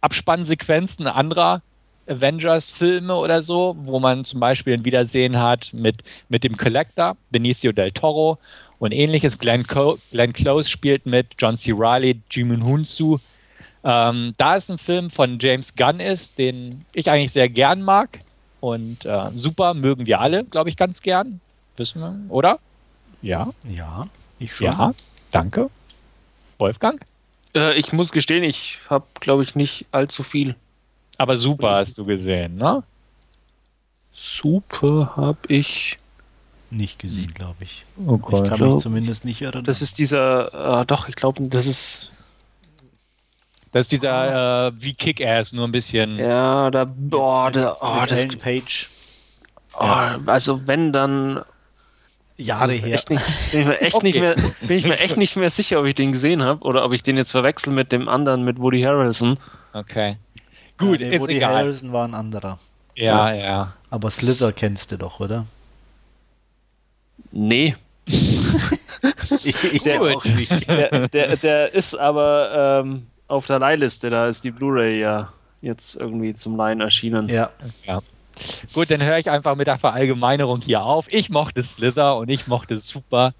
Abspannsequenzen 0.00 1.06
anderer 1.06 1.62
Avengers-Filme 2.06 3.14
oder 3.14 3.42
so, 3.42 3.76
wo 3.78 4.00
man 4.00 4.24
zum 4.24 4.40
Beispiel 4.40 4.74
ein 4.74 4.84
Wiedersehen 4.84 5.38
hat 5.38 5.70
mit, 5.72 6.02
mit 6.28 6.44
dem 6.44 6.56
Collector, 6.56 7.16
Benicio 7.30 7.72
del 7.72 7.92
Toro 7.92 8.38
und 8.78 8.92
ähnliches. 8.92 9.38
Glenn, 9.38 9.66
Co 9.66 9.98
Glenn 10.10 10.32
Close 10.32 10.68
spielt 10.68 11.06
mit 11.06 11.28
John 11.38 11.56
C. 11.56 11.72
Reilly, 11.74 12.20
Jimin 12.30 12.64
Hunsu, 12.64 13.18
ähm, 13.84 14.34
da 14.36 14.56
es 14.56 14.70
ein 14.70 14.78
Film 14.78 15.10
von 15.10 15.38
James 15.40 15.74
Gunn 15.74 16.00
ist, 16.00 16.38
den 16.38 16.84
ich 16.92 17.10
eigentlich 17.10 17.32
sehr 17.32 17.48
gern 17.48 17.82
mag 17.82 18.20
und 18.60 19.04
äh, 19.04 19.30
super, 19.34 19.74
mögen 19.74 20.06
wir 20.06 20.20
alle, 20.20 20.44
glaube 20.44 20.70
ich, 20.70 20.76
ganz 20.76 21.00
gern. 21.02 21.40
Wissen 21.76 22.00
wir, 22.00 22.16
oder? 22.28 22.58
Ja. 23.22 23.50
Ja, 23.68 24.06
ich 24.38 24.54
schon. 24.54 24.66
Ja, 24.66 24.94
danke. 25.30 25.70
Wolfgang? 26.58 27.04
Äh, 27.54 27.78
ich 27.78 27.92
muss 27.92 28.12
gestehen, 28.12 28.44
ich 28.44 28.78
habe, 28.88 29.06
glaube 29.20 29.42
ich, 29.42 29.56
nicht 29.56 29.86
allzu 29.90 30.22
viel. 30.22 30.54
Aber 31.18 31.36
super 31.36 31.72
hast 31.76 31.98
du 31.98 32.04
gesehen, 32.04 32.56
ne? 32.56 32.82
Super 34.12 35.12
habe 35.16 35.38
ich 35.48 35.98
nicht 36.70 36.98
gesehen, 36.98 37.32
glaube 37.34 37.64
ich. 37.64 37.84
Oh 38.06 38.18
Gott. 38.18 38.44
Ich 38.44 38.50
kann 38.50 38.60
mich 38.68 38.82
zumindest 38.82 39.24
nicht 39.24 39.42
erinnern. 39.42 39.64
Das 39.64 39.82
ist 39.82 39.98
dieser, 39.98 40.80
äh, 40.80 40.86
doch, 40.86 41.08
ich 41.08 41.14
glaube, 41.14 41.42
das 41.48 41.66
ist 41.66 42.12
das 43.72 43.86
ist 43.86 43.92
dieser 43.92 44.68
äh, 44.68 44.72
wie 44.76 44.94
Kick-Ass, 44.94 45.52
nur 45.52 45.66
ein 45.66 45.72
bisschen. 45.72 46.16
Ja, 46.16 46.70
da, 46.70 46.84
boah, 46.84 47.50
da, 47.50 47.76
oh, 47.80 48.04
das. 48.06 48.28
Page. 48.36 48.88
Oh, 49.74 49.84
also 50.26 50.66
wenn 50.66 50.92
dann. 50.92 51.42
Jahre 52.36 52.72
her. 52.72 52.94
Echt 52.94 53.10
nicht, 53.10 53.22
bin, 53.50 53.60
ich 53.60 53.66
mir 53.66 53.80
echt 53.80 53.96
okay. 53.96 54.06
nicht 54.06 54.20
mehr, 54.20 54.34
bin 54.60 54.76
ich 54.76 54.86
mir 54.86 54.98
echt 54.98 55.16
nicht 55.16 55.36
mehr 55.36 55.50
sicher, 55.50 55.80
ob 55.80 55.86
ich 55.86 55.94
den 55.94 56.12
gesehen 56.12 56.42
habe 56.42 56.64
oder 56.64 56.84
ob 56.84 56.92
ich 56.92 57.02
den 57.02 57.16
jetzt 57.16 57.30
verwechsel 57.30 57.72
mit 57.72 57.92
dem 57.92 58.08
anderen, 58.08 58.44
mit 58.44 58.58
Woody 58.58 58.82
Harrelson. 58.82 59.38
Okay. 59.72 60.16
Gut, 60.78 61.00
ja, 61.00 61.10
ist 61.10 61.22
Woody 61.22 61.36
egal. 61.36 61.54
Harrelson 61.54 61.92
war 61.92 62.06
ein 62.06 62.14
anderer. 62.14 62.58
Ja, 62.94 63.32
ja, 63.32 63.44
ja. 63.44 63.72
Aber 63.90 64.10
Slither 64.10 64.52
kennst 64.52 64.92
du 64.92 64.98
doch, 64.98 65.20
oder? 65.20 65.46
Nee. 67.30 67.76
ich, 68.06 69.74
ich 69.74 69.82
der, 69.82 70.02
auch 70.02 70.24
nicht. 70.24 70.68
Der, 70.68 71.08
der, 71.08 71.36
der 71.36 71.74
ist 71.74 71.94
aber 71.94 72.82
ähm, 72.84 73.06
auf 73.32 73.46
der 73.46 73.58
Leihliste. 73.58 74.10
Da 74.10 74.28
ist 74.28 74.44
die 74.44 74.50
Blu-ray 74.50 75.00
ja 75.00 75.32
jetzt 75.62 75.96
irgendwie 75.96 76.34
zum 76.34 76.56
Leihen 76.56 76.80
erschienen. 76.80 77.28
Ja. 77.28 77.50
ja. 77.84 78.00
Gut, 78.72 78.90
dann 78.90 79.02
höre 79.02 79.18
ich 79.18 79.30
einfach 79.30 79.56
mit 79.56 79.66
der 79.66 79.78
Verallgemeinerung 79.78 80.60
hier 80.60 80.82
auf. 80.82 81.06
Ich 81.10 81.30
mochte 81.30 81.62
Slither 81.62 82.16
und 82.16 82.28
ich 82.28 82.46
mochte 82.46 82.78
Super 82.78 83.34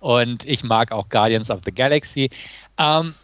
und 0.00 0.46
ich 0.46 0.64
mag 0.64 0.92
auch 0.92 1.08
Guardians 1.08 1.50
of 1.50 1.60
the 1.64 1.72
Galaxy. 1.72 2.30
Ähm, 2.78 3.14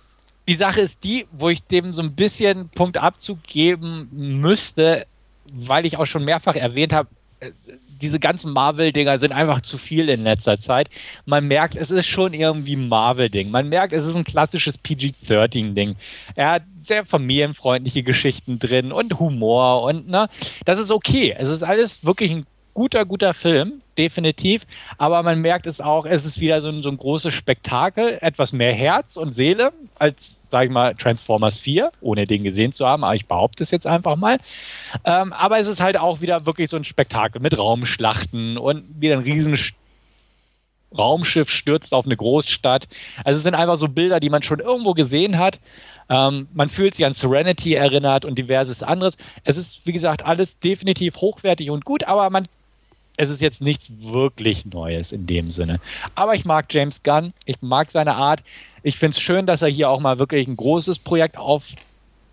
die 0.49 0.55
Sache 0.55 0.81
ist 0.81 1.03
die, 1.05 1.27
wo 1.33 1.49
ich 1.49 1.63
dem 1.65 1.95
so 1.95 2.03
ein 2.03 2.15
bisschen 2.15 2.69
Punkt 2.71 2.97
abzugeben 2.97 4.09
müsste, 4.13 5.07
weil 5.45 5.87
ich 5.87 5.97
auch 5.97 6.07
schon 6.07 6.25
mehrfach 6.25 6.57
erwähnt 6.57 6.93
habe, 6.93 7.09
äh, 7.41 7.53
diese 8.01 8.21
ganzen 8.21 8.53
Marvel-Dinger 8.53 9.19
sind 9.19 9.33
einfach 9.33 9.61
zu 9.63 9.79
viel 9.79 10.09
in 10.09 10.25
letzter 10.25 10.59
Zeit. 10.59 10.89
Man 11.25 11.47
merkt, 11.47 11.77
es 11.77 11.91
ist 11.91 12.07
schon 12.07 12.33
irgendwie 12.33 12.77
Marvel-Ding. 12.77 13.51
Man 13.51 13.69
merkt, 13.69 13.93
es 13.93 14.07
ist 14.07 14.15
ein 14.15 14.25
klassisches 14.25 14.79
PG-13-Ding. 14.79 15.97
Er 16.35 16.51
hat 16.53 16.63
sehr 16.83 17.05
familienfreundliche 17.05 18.03
Geschichten 18.03 18.59
drin 18.59 18.93
und 18.93 19.19
Humor 19.19 19.83
und 19.83 20.09
ne, 20.09 20.29
das 20.65 20.79
ist 20.79 20.91
okay. 20.91 21.35
Es 21.39 21.49
ist 21.49 21.63
alles 21.63 22.05
wirklich 22.05 22.31
ein 22.31 22.47
guter, 22.75 23.05
guter 23.05 23.35
Film, 23.35 23.83
definitiv. 23.99 24.67
Aber 24.99 25.23
man 25.23 25.41
merkt 25.41 25.67
es 25.67 25.81
auch, 25.81 26.07
es 26.07 26.25
ist 26.25 26.41
wieder 26.41 26.63
so 26.63 26.69
ein, 26.69 26.83
so 26.83 26.89
ein 26.89 26.97
großes 26.97 27.33
Spektakel, 27.35 28.19
etwas 28.21 28.53
mehr 28.53 28.73
Herz 28.73 29.17
und 29.17 29.35
Seele 29.35 29.73
als, 29.99 30.43
sag 30.49 30.65
ich 30.65 30.71
mal, 30.71 30.95
Transformers 30.95 31.59
4, 31.59 31.93
ohne 32.01 32.27
den 32.27 32.45
gesehen 32.45 32.73
zu 32.73 32.87
haben. 32.87 33.05
Aber 33.05 33.15
ich 33.15 33.27
behaupte 33.27 33.63
es 33.63 33.71
jetzt 33.71 33.87
einfach 33.87 34.17
mal. 34.17 34.39
Ähm, 35.05 35.33
aber 35.33 35.59
es 35.59 35.67
ist 35.67 35.81
halt 35.81 35.99
auch 35.99 36.21
wieder 36.21 36.47
wirklich 36.47 36.71
so 36.71 36.77
ein 36.77 36.85
Spektakel 36.85 37.41
mit 37.41 37.59
Raumschlachten 37.59 38.57
und 38.57 38.85
wieder 39.01 39.17
ein 39.17 39.23
riesen 39.23 39.57
Raumschiff 40.97 41.51
stürzt 41.51 41.95
auf 41.95 42.07
eine 42.07 42.17
Großstadt. 42.17 42.89
Also 43.25 43.39
es 43.39 43.43
sind 43.43 43.55
einfach 43.55 43.77
so 43.77 43.89
Bilder, 43.89 44.21
die 44.21 44.31
man 44.31 44.43
schon 44.43 44.61
irgendwo 44.61 44.95
gesehen 44.95 45.39
hat. 45.39 45.61
Ähm, 46.09 46.49
man 46.53 46.69
fühlt 46.69 46.97
sich 46.97 47.07
an 47.07 47.15
Serenity 47.15 47.75
erinnert 47.75 48.25
und 48.25 48.37
diverses 48.37 48.83
anderes. 48.83 49.17
Es 49.45 49.57
ist, 49.57 49.87
wie 49.87 49.93
gesagt, 49.93 50.25
alles 50.25 50.59
definitiv 50.59 51.17
hochwertig 51.17 51.71
und 51.71 51.85
gut, 51.85 52.05
aber 52.05 52.29
man 52.31 52.49
es 53.21 53.29
ist 53.29 53.43
jetzt 53.43 53.61
nichts 53.61 53.91
wirklich 53.99 54.65
Neues 54.65 55.13
in 55.13 55.27
dem 55.27 55.51
Sinne. 55.51 55.79
Aber 56.15 56.35
ich 56.35 56.47
mag 56.47 56.73
James 56.73 57.03
Gunn, 57.03 57.35
ich 57.45 57.61
mag 57.61 57.91
seine 57.91 58.15
Art. 58.15 58.43
Ich 58.83 58.97
finde 58.97 59.15
es 59.15 59.21
schön, 59.21 59.45
dass 59.45 59.61
er 59.61 59.69
hier 59.69 59.91
auch 59.91 60.01
mal 60.01 60.19
wirklich 60.19 60.49
ein 60.49 60.57
großes 60.57 61.01
Projekt 61.01 61.37
aufdrehen 61.37 61.71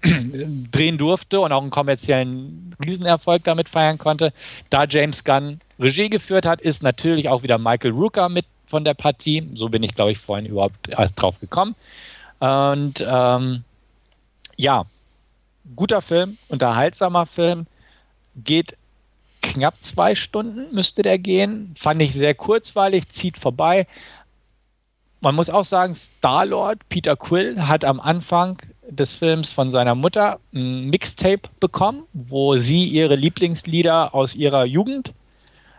durfte 0.98 1.42
und 1.42 1.52
auch 1.52 1.62
einen 1.62 1.72
kommerziellen 1.72 2.74
Riesenerfolg 2.82 3.44
damit 3.44 3.68
feiern 3.68 3.98
konnte. 3.98 4.32
Da 4.70 4.86
James 4.86 5.26
Gunn 5.26 5.60
Regie 5.78 6.10
geführt 6.10 6.46
hat, 6.46 6.62
ist 6.62 6.84
natürlich 6.84 7.28
auch 7.28 7.44
wieder 7.44 7.58
Michael 7.58 7.92
Rooker 7.92 8.30
mit 8.30 8.46
von 8.66 8.86
der 8.86 8.94
Partie. 8.94 9.46
So 9.56 9.68
bin 9.68 9.84
ich, 9.84 9.94
glaube 9.94 10.14
ich, 10.14 10.20
vorhin 10.20 10.46
überhaupt 10.46 10.88
erst 10.88 11.22
drauf 11.22 11.38
gekommen. 11.42 11.76
Und 12.40 13.06
ähm, 13.06 13.66
ja, 14.56 14.86
guter 15.76 16.02
Film, 16.02 16.38
unterhaltsamer 16.48 17.26
Film, 17.26 17.68
geht 18.38 18.78
knapp 19.42 19.76
zwei 19.82 20.16
Stunden 20.16 20.74
müsste 20.74 21.02
der 21.02 21.18
gehen. 21.18 21.74
Fand 21.78 22.02
ich 22.02 22.14
sehr 22.14 22.36
kurzweilig, 22.36 23.10
zieht 23.10 23.38
vorbei. 23.38 23.88
Man 25.20 25.36
muss 25.36 25.50
auch 25.50 25.66
sagen, 25.66 25.96
Star-Lord 25.96 26.88
Peter 26.90 27.16
Quill 27.16 27.68
hat 27.68 27.84
am 27.84 28.00
Anfang 28.00 28.62
des 28.90 29.14
Films 29.14 29.52
von 29.52 29.72
seiner 29.72 29.96
Mutter 29.96 30.40
ein 30.54 30.90
Mixtape 30.90 31.50
bekommen, 31.60 32.04
wo 32.14 32.58
sie 32.58 32.86
ihre 32.86 33.16
Lieblingslieder 33.16 34.14
aus 34.14 34.36
ihrer 34.36 34.66
Jugend 34.66 35.14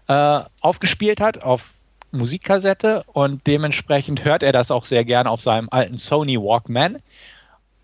äh, 0.08 0.40
aufgespielt 0.60 1.20
hat 1.20 1.42
auf 1.42 1.74
Musikkassette 2.10 3.04
und 3.12 3.46
dementsprechend 3.46 4.24
hört 4.24 4.42
er 4.42 4.52
das 4.52 4.70
auch 4.70 4.86
sehr 4.86 5.04
gern 5.04 5.26
auf 5.26 5.40
seinem 5.40 5.68
alten 5.70 5.98
Sony 5.98 6.38
Walkman. 6.38 6.98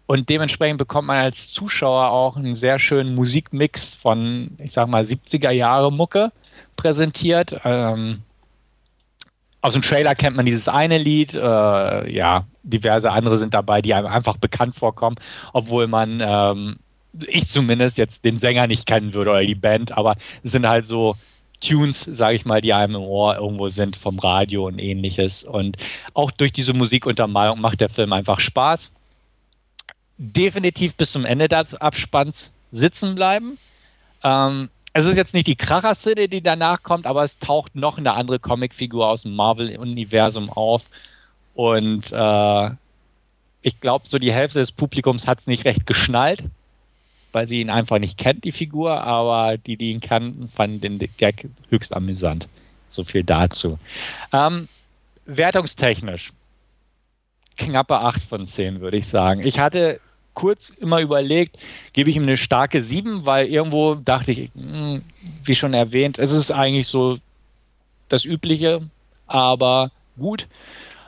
Und 0.07 0.29
dementsprechend 0.29 0.79
bekommt 0.79 1.09
man 1.09 1.17
als 1.17 1.51
Zuschauer 1.51 2.11
auch 2.11 2.37
einen 2.37 2.55
sehr 2.55 2.79
schönen 2.79 3.15
Musikmix 3.15 3.95
von, 3.95 4.51
ich 4.59 4.73
sag 4.73 4.89
mal, 4.89 5.05
70er 5.05 5.51
Jahre 5.51 5.91
Mucke 5.91 6.31
präsentiert. 6.77 7.59
Ähm, 7.65 8.23
aus 9.63 9.73
dem 9.73 9.83
Trailer 9.83 10.15
kennt 10.15 10.37
man 10.37 10.45
dieses 10.45 10.69
eine 10.69 10.99
Lied, 10.99 11.35
äh, 11.35 12.13
ja, 12.13 12.47
diverse 12.63 13.11
andere 13.11 13.39
sind 13.39 13.55
dabei, 13.55 13.81
die 13.81 13.95
einem 13.95 14.07
einfach 14.07 14.37
bekannt 14.37 14.75
vorkommen, 14.75 15.17
obwohl 15.55 15.87
man, 15.87 16.21
ähm, 16.23 16.77
ich 17.27 17.49
zumindest 17.49 17.97
jetzt 17.97 18.25
den 18.27 18.37
Sänger 18.37 18.67
nicht 18.67 18.87
kennen 18.87 19.15
würde 19.15 19.31
oder 19.31 19.45
die 19.45 19.55
Band, 19.55 19.97
aber 19.97 20.17
es 20.43 20.53
sind 20.53 20.69
halt 20.69 20.85
so 20.85 21.17
Tunes, 21.61 22.01
sage 22.01 22.37
ich 22.37 22.45
mal, 22.45 22.61
die 22.61 22.75
einem 22.75 22.97
im 22.97 23.03
Ohr 23.03 23.37
irgendwo 23.37 23.69
sind 23.69 23.97
vom 23.97 24.19
Radio 24.19 24.67
und 24.67 24.79
ähnliches. 24.79 25.45
Und 25.45 25.79
auch 26.13 26.31
durch 26.31 26.53
diese 26.53 26.75
Musikuntermalung 26.75 27.61
macht 27.61 27.81
der 27.81 27.89
Film 27.89 28.13
einfach 28.13 28.41
Spaß. 28.41 28.91
Definitiv 30.17 30.95
bis 30.95 31.13
zum 31.13 31.25
Ende 31.25 31.49
des 31.49 31.75
Abspanns 31.75 32.53
sitzen 32.71 33.15
bleiben. 33.15 33.59
Ähm, 34.23 34.71
es 34.93 35.07
ist 35.07 35.17
jetzt 35.17 35.35
nicht 35.35 35.49
die 35.49 35.57
Kracher-Szene, 35.57 36.29
die 36.29 36.41
danach 36.41 36.85
kommt, 36.85 37.07
aber 37.07 37.25
es 37.25 37.39
taucht 37.41 37.75
noch 37.75 37.99
eine 37.99 38.13
andere 38.15 38.39
Comicfigur 38.39 39.09
aus 39.09 39.23
dem 39.23 39.35
Marvel-Universum 39.35 40.51
auf. 40.51 40.83
Und 41.55 42.13
äh, 42.13 42.71
ich 43.63 43.81
glaube, 43.81 44.07
so 44.07 44.19
die 44.19 44.33
Hälfte 44.33 44.61
des 44.61 44.71
Publikums 44.71 45.27
hat 45.27 45.41
es 45.41 45.49
nicht 45.49 45.65
recht 45.65 45.87
geschnallt, 45.87 46.45
weil 47.33 47.49
sie 47.49 47.61
ihn 47.61 47.71
einfach 47.71 47.99
nicht 47.99 48.19
kennt, 48.19 48.45
die 48.45 48.53
Figur. 48.53 49.01
Aber 49.03 49.57
die, 49.59 49.77
die 49.77 49.91
ihn 49.91 50.01
kannten, 50.01 50.49
fanden 50.49 50.81
den 50.81 51.09
Gag 51.17 51.49
höchst 51.71 51.95
amüsant. 51.95 52.47
So 52.91 53.03
viel 53.03 53.25
dazu. 53.25 53.81
Ähm, 54.33 54.69
wertungstechnisch 55.27 56.33
knappe 57.57 57.99
8 57.99 58.23
von 58.23 58.47
10, 58.47 58.81
würde 58.81 58.97
ich 58.97 59.07
sagen. 59.07 59.47
Ich 59.47 59.59
hatte 59.59 60.01
kurz 60.35 60.71
immer 60.71 61.01
überlegt, 61.01 61.59
gebe 61.93 62.11
ich 62.11 62.17
ihm 62.17 62.25
eine 62.25 62.37
starke 62.37 62.83
7, 62.83 63.25
weil 63.25 63.47
irgendwo 63.47 63.95
dachte 63.95 64.33
ich, 64.33 64.51
hm, 64.55 65.03
wie 65.45 65.55
schon 65.55 65.75
erwähnt, 65.75 66.19
es 66.19 66.33
ist 66.33 66.51
eigentlich 66.51 66.89
so 66.89 67.19
das 68.09 68.25
Übliche, 68.25 68.83
aber 69.27 69.91
gut. 70.19 70.47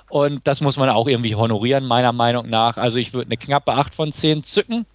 Und 0.09 0.47
das 0.47 0.61
muss 0.61 0.77
man 0.77 0.89
auch 0.89 1.09
irgendwie 1.09 1.35
honorieren, 1.35 1.85
meiner 1.85 2.13
Meinung 2.13 2.49
nach. 2.49 2.77
Also 2.77 2.99
ich 2.99 3.13
würde 3.13 3.27
eine 3.27 3.37
knappe 3.37 3.73
8 3.73 3.95
von 3.95 4.13
10 4.13 4.45
zücken. 4.45 4.87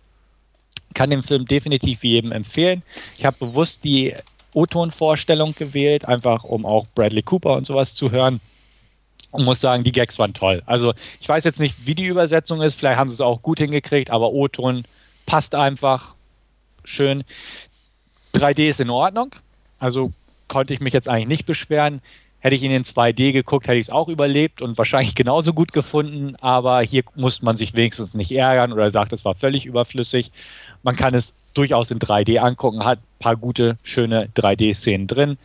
Kann 0.93 1.09
den 1.09 1.23
Film 1.23 1.45
definitiv 1.45 2.03
jedem 2.03 2.31
empfehlen. 2.31 2.83
Ich 3.17 3.25
habe 3.25 3.37
bewusst 3.39 3.83
die 3.83 4.15
O-Ton-Vorstellung 4.53 5.53
gewählt, 5.55 6.05
einfach 6.05 6.43
um 6.43 6.65
auch 6.65 6.85
Bradley 6.95 7.21
Cooper 7.21 7.53
und 7.53 7.65
sowas 7.65 7.93
zu 7.93 8.11
hören 8.11 8.41
und 9.31 9.43
muss 9.43 9.59
sagen, 9.59 9.83
die 9.83 9.91
Gags 9.91 10.19
waren 10.19 10.33
toll. 10.33 10.61
Also 10.65 10.93
ich 11.19 11.27
weiß 11.27 11.43
jetzt 11.43 11.59
nicht, 11.59 11.85
wie 11.85 11.95
die 11.95 12.05
Übersetzung 12.05 12.61
ist, 12.61 12.75
vielleicht 12.75 12.97
haben 12.97 13.09
sie 13.09 13.15
es 13.15 13.21
auch 13.21 13.41
gut 13.41 13.59
hingekriegt, 13.59 14.11
aber 14.11 14.31
O-Ton 14.31 14.85
passt 15.25 15.55
einfach 15.55 16.13
schön. 16.83 17.23
3D 18.35 18.69
ist 18.69 18.79
in 18.79 18.89
Ordnung, 18.89 19.35
also 19.79 20.11
konnte 20.47 20.73
ich 20.73 20.79
mich 20.79 20.93
jetzt 20.93 21.07
eigentlich 21.07 21.27
nicht 21.27 21.45
beschweren. 21.45 22.01
Hätte 22.39 22.55
ich 22.55 22.63
ihn 22.63 22.71
in 22.71 22.83
2D 22.83 23.33
geguckt, 23.33 23.67
hätte 23.67 23.77
ich 23.77 23.85
es 23.85 23.89
auch 23.91 24.07
überlebt 24.07 24.61
und 24.63 24.77
wahrscheinlich 24.77 25.13
genauso 25.13 25.53
gut 25.53 25.73
gefunden, 25.73 26.35
aber 26.41 26.81
hier 26.81 27.03
muss 27.15 27.43
man 27.43 27.55
sich 27.55 27.75
wenigstens 27.75 28.15
nicht 28.15 28.31
ärgern 28.31 28.73
oder 28.73 28.89
sagt, 28.89 29.13
es 29.13 29.23
war 29.23 29.35
völlig 29.35 29.65
überflüssig. 29.65 30.31
Man 30.81 30.95
kann 30.95 31.13
es 31.13 31.35
durchaus 31.53 31.91
in 31.91 31.99
3D 31.99 32.39
angucken, 32.39 32.83
hat 32.83 32.97
ein 32.97 33.19
paar 33.19 33.35
gute, 33.35 33.77
schöne 33.83 34.27
3D-Szenen 34.35 35.05
drin, 35.05 35.37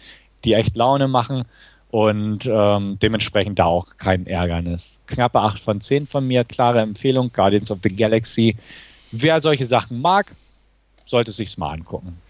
die 0.44 0.54
echt 0.54 0.74
Laune 0.74 1.06
machen 1.06 1.44
und 1.90 2.46
ähm, 2.46 2.98
dementsprechend 3.00 3.58
da 3.58 3.66
auch 3.66 3.96
kein 3.98 4.26
Ärgernis. 4.26 4.98
Knappe 5.06 5.40
8 5.40 5.60
von 5.60 5.80
10 5.80 6.06
von 6.06 6.26
mir, 6.26 6.44
klare 6.44 6.80
Empfehlung, 6.80 7.30
Guardians 7.32 7.70
of 7.70 7.78
the 7.82 7.94
Galaxy. 7.94 8.56
Wer 9.12 9.40
solche 9.40 9.64
Sachen 9.64 10.00
mag, 10.00 10.34
sollte 11.06 11.30
es 11.30 11.36
sich 11.36 11.56
mal 11.56 11.72
angucken. 11.72 12.20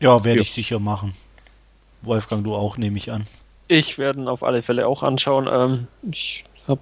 Ja, 0.00 0.22
werde 0.22 0.42
ich 0.42 0.52
sicher 0.52 0.78
machen. 0.78 1.14
Wolfgang, 2.02 2.44
du 2.44 2.54
auch, 2.54 2.76
nehme 2.76 2.98
ich 2.98 3.10
an. 3.10 3.26
Ich 3.66 3.98
werde 3.98 4.20
ihn 4.20 4.28
auf 4.28 4.42
alle 4.42 4.62
Fälle 4.62 4.86
auch 4.86 5.02
anschauen. 5.02 5.48
Ähm, 5.50 5.88
ich 6.10 6.44
habe 6.68 6.80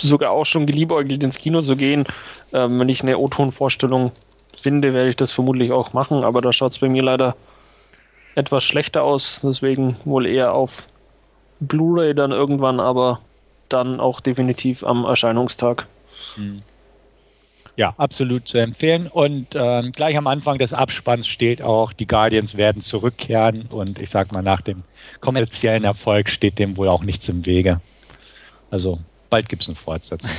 sogar 0.00 0.30
auch 0.30 0.44
schon 0.44 0.66
geliebäugelt, 0.66 1.22
ins 1.22 1.38
Kino 1.38 1.62
zu 1.62 1.76
gehen. 1.76 2.04
Ähm, 2.52 2.78
wenn 2.78 2.88
ich 2.88 3.02
eine 3.02 3.18
O-Ton-Vorstellung 3.18 4.12
finde, 4.60 4.94
werde 4.94 5.10
ich 5.10 5.16
das 5.16 5.32
vermutlich 5.32 5.72
auch 5.72 5.92
machen, 5.92 6.24
aber 6.24 6.40
da 6.40 6.52
schaut 6.52 6.72
es 6.72 6.78
bei 6.78 6.88
mir 6.88 7.02
leider 7.02 7.36
etwas 8.36 8.62
schlechter 8.62 9.02
aus, 9.02 9.40
deswegen 9.42 9.96
wohl 10.04 10.26
eher 10.26 10.52
auf 10.52 10.88
Blu-ray 11.58 12.14
dann 12.14 12.30
irgendwann, 12.30 12.78
aber 12.78 13.20
dann 13.68 13.98
auch 13.98 14.20
definitiv 14.20 14.84
am 14.84 15.04
Erscheinungstag. 15.04 15.86
Hm. 16.36 16.62
Ja, 17.76 17.94
absolut 17.98 18.46
zu 18.46 18.58
empfehlen. 18.58 19.06
Und 19.06 19.48
ähm, 19.54 19.92
gleich 19.92 20.16
am 20.16 20.26
Anfang 20.26 20.58
des 20.58 20.72
Abspanns 20.72 21.26
steht 21.26 21.60
auch, 21.60 21.92
die 21.92 22.06
Guardians 22.06 22.56
werden 22.56 22.80
zurückkehren. 22.80 23.66
Und 23.70 24.00
ich 24.00 24.08
sag 24.08 24.32
mal, 24.32 24.42
nach 24.42 24.62
dem 24.62 24.82
kommerziellen 25.20 25.84
Erfolg 25.84 26.30
steht 26.30 26.58
dem 26.58 26.76
wohl 26.76 26.88
auch 26.88 27.02
nichts 27.02 27.28
im 27.28 27.44
Wege. 27.44 27.80
Also 28.70 28.98
bald 29.28 29.48
gibt 29.48 29.62
es 29.62 29.68
eine 29.68 29.76
Fortsetzung. 29.76 30.30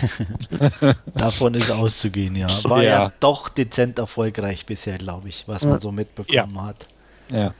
Davon 1.13 1.53
ist 1.53 1.69
auszugehen, 1.71 2.36
ja. 2.36 2.47
War 2.63 2.83
ja. 2.83 2.89
ja 2.89 3.12
doch 3.19 3.49
dezent 3.49 3.99
erfolgreich 3.99 4.65
bisher, 4.65 4.97
glaube 4.97 5.29
ich, 5.29 5.43
was 5.47 5.63
man 5.63 5.79
so 5.79 5.91
mitbekommen 5.91 6.55
ja. 6.55 6.63
hat. 6.63 6.88
Ja. 7.29 7.53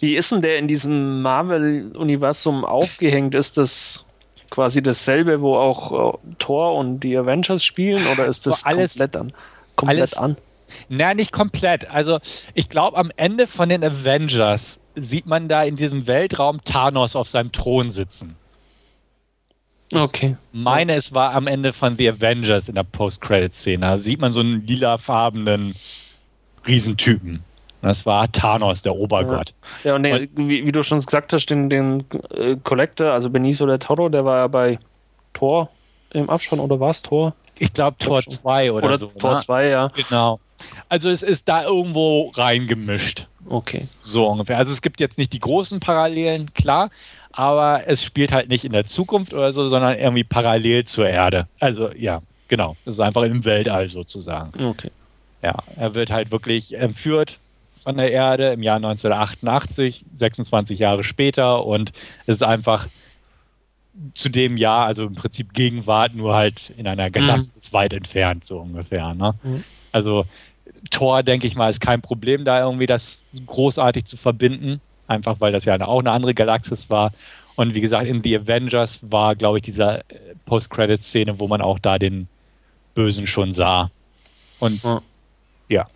Wie 0.00 0.16
ist 0.16 0.32
denn 0.32 0.42
der 0.42 0.58
in 0.58 0.68
diesem 0.68 1.22
Marvel-Universum 1.22 2.64
aufgehängt? 2.64 3.34
Ist 3.34 3.56
das 3.56 4.04
quasi 4.50 4.82
dasselbe, 4.82 5.40
wo 5.40 5.56
auch 5.56 6.14
äh, 6.14 6.18
Thor 6.38 6.74
und 6.76 7.00
die 7.00 7.16
Avengers 7.16 7.64
spielen 7.64 8.06
oder 8.06 8.26
ist 8.26 8.46
das 8.46 8.64
alles, 8.64 8.92
komplett 8.92 9.16
an? 9.16 9.32
Komplett 9.74 9.98
alles, 9.98 10.14
an? 10.14 10.36
Nein, 10.88 11.16
nicht 11.16 11.32
komplett. 11.32 11.90
Also 11.90 12.18
ich 12.54 12.68
glaube, 12.68 12.96
am 12.96 13.10
Ende 13.16 13.46
von 13.46 13.68
den 13.68 13.84
Avengers 13.84 14.78
sieht 14.94 15.26
man 15.26 15.48
da 15.48 15.62
in 15.62 15.76
diesem 15.76 16.06
Weltraum 16.06 16.62
Thanos 16.64 17.16
auf 17.16 17.28
seinem 17.28 17.52
Thron 17.52 17.90
sitzen. 17.90 18.36
Okay. 19.94 20.36
Ich 20.52 20.58
meine, 20.58 20.94
es 20.94 21.12
war 21.12 21.32
am 21.32 21.46
Ende 21.46 21.72
von 21.72 21.96
The 21.96 22.10
Avengers 22.10 22.68
in 22.68 22.74
der 22.74 22.82
Post-Credit-Szene. 22.82 23.86
Da 23.86 23.98
sieht 23.98 24.20
man 24.20 24.32
so 24.32 24.40
einen 24.40 24.66
lilafarbenen 24.66 25.76
Riesentypen. 26.66 27.44
Das 27.82 28.06
war 28.06 28.30
Thanos, 28.32 28.82
der 28.82 28.96
Obergott. 28.96 29.54
Ja, 29.84 29.90
ja 29.90 29.96
und, 29.96 30.02
den, 30.02 30.28
wie, 30.34 30.66
wie, 30.66 30.72
du 30.72 30.82
schon 30.82 30.98
gesagt 30.98 31.32
hast, 31.32 31.46
den, 31.46 31.70
den 31.70 32.04
äh, 32.30 32.56
Collector, 32.64 33.12
also 33.12 33.30
Benicio 33.30 33.66
del 33.66 33.78
Toro, 33.78 34.08
der 34.08 34.24
war 34.24 34.38
ja 34.38 34.46
bei 34.46 34.78
Tor 35.32 35.68
im 36.10 36.30
Abspann 36.30 36.60
oder 36.60 36.80
war 36.80 36.90
es 36.90 37.02
Tor? 37.02 37.34
Ich 37.58 37.72
glaube 37.72 37.96
Tor 37.98 38.22
2 38.22 38.72
oder, 38.72 38.86
oder 38.86 38.98
so. 38.98 39.06
Tor 39.06 39.38
2, 39.38 39.64
ne? 39.64 39.70
ja. 39.70 39.90
Genau. 40.08 40.40
Also 40.88 41.10
es 41.10 41.22
ist 41.22 41.48
da 41.48 41.64
irgendwo 41.64 42.30
reingemischt. 42.34 43.26
Okay. 43.48 43.86
So 44.02 44.26
ungefähr. 44.26 44.58
Also 44.58 44.72
es 44.72 44.82
gibt 44.82 45.00
jetzt 45.00 45.18
nicht 45.18 45.32
die 45.32 45.40
großen 45.40 45.80
Parallelen, 45.80 46.52
klar, 46.54 46.90
aber 47.32 47.82
es 47.86 48.02
spielt 48.02 48.32
halt 48.32 48.48
nicht 48.48 48.64
in 48.64 48.72
der 48.72 48.86
Zukunft 48.86 49.34
oder 49.34 49.52
so, 49.52 49.68
sondern 49.68 49.98
irgendwie 49.98 50.24
parallel 50.24 50.84
zur 50.86 51.08
Erde. 51.08 51.46
Also 51.60 51.90
ja, 51.92 52.22
genau. 52.48 52.76
Es 52.84 52.94
ist 52.94 53.00
einfach 53.00 53.22
im 53.22 53.44
Weltall 53.44 53.88
sozusagen. 53.88 54.52
Okay. 54.64 54.90
Ja, 55.42 55.56
er 55.76 55.94
wird 55.94 56.10
halt 56.10 56.30
wirklich 56.30 56.72
entführt 56.74 57.38
von 57.86 57.98
der 57.98 58.10
Erde 58.10 58.48
im 58.48 58.64
Jahr 58.64 58.78
1988, 58.78 60.04
26 60.12 60.80
Jahre 60.80 61.04
später. 61.04 61.64
Und 61.64 61.92
es 62.26 62.38
ist 62.38 62.42
einfach 62.42 62.88
zu 64.12 64.28
dem 64.28 64.56
Jahr, 64.56 64.86
also 64.86 65.06
im 65.06 65.14
Prinzip 65.14 65.52
Gegenwart, 65.52 66.12
nur 66.12 66.34
halt 66.34 66.72
in 66.76 66.88
einer 66.88 67.10
Galaxis 67.10 67.70
mhm. 67.70 67.76
weit 67.76 67.92
entfernt, 67.92 68.44
so 68.44 68.58
ungefähr. 68.58 69.14
Ne? 69.14 69.34
Mhm. 69.40 69.64
Also 69.92 70.24
Tor, 70.90 71.22
denke 71.22 71.46
ich 71.46 71.54
mal, 71.54 71.70
ist 71.70 71.80
kein 71.80 72.02
Problem, 72.02 72.44
da 72.44 72.58
irgendwie 72.58 72.86
das 72.86 73.24
großartig 73.46 74.06
zu 74.06 74.16
verbinden. 74.16 74.80
Einfach 75.06 75.38
weil 75.38 75.52
das 75.52 75.64
ja 75.64 75.80
auch 75.86 76.00
eine 76.00 76.10
andere 76.10 76.34
Galaxis 76.34 76.90
war. 76.90 77.12
Und 77.54 77.74
wie 77.74 77.80
gesagt, 77.80 78.08
in 78.08 78.20
The 78.20 78.38
Avengers 78.38 78.98
war, 79.02 79.36
glaube 79.36 79.58
ich, 79.58 79.62
diese 79.62 80.02
Post-Credit-Szene, 80.46 81.38
wo 81.38 81.46
man 81.46 81.60
auch 81.60 81.78
da 81.78 82.00
den 82.00 82.26
Bösen 82.96 83.28
schon 83.28 83.52
sah. 83.52 83.92
Und 84.58 84.82
mhm. 84.82 84.98
ja, 85.68 85.86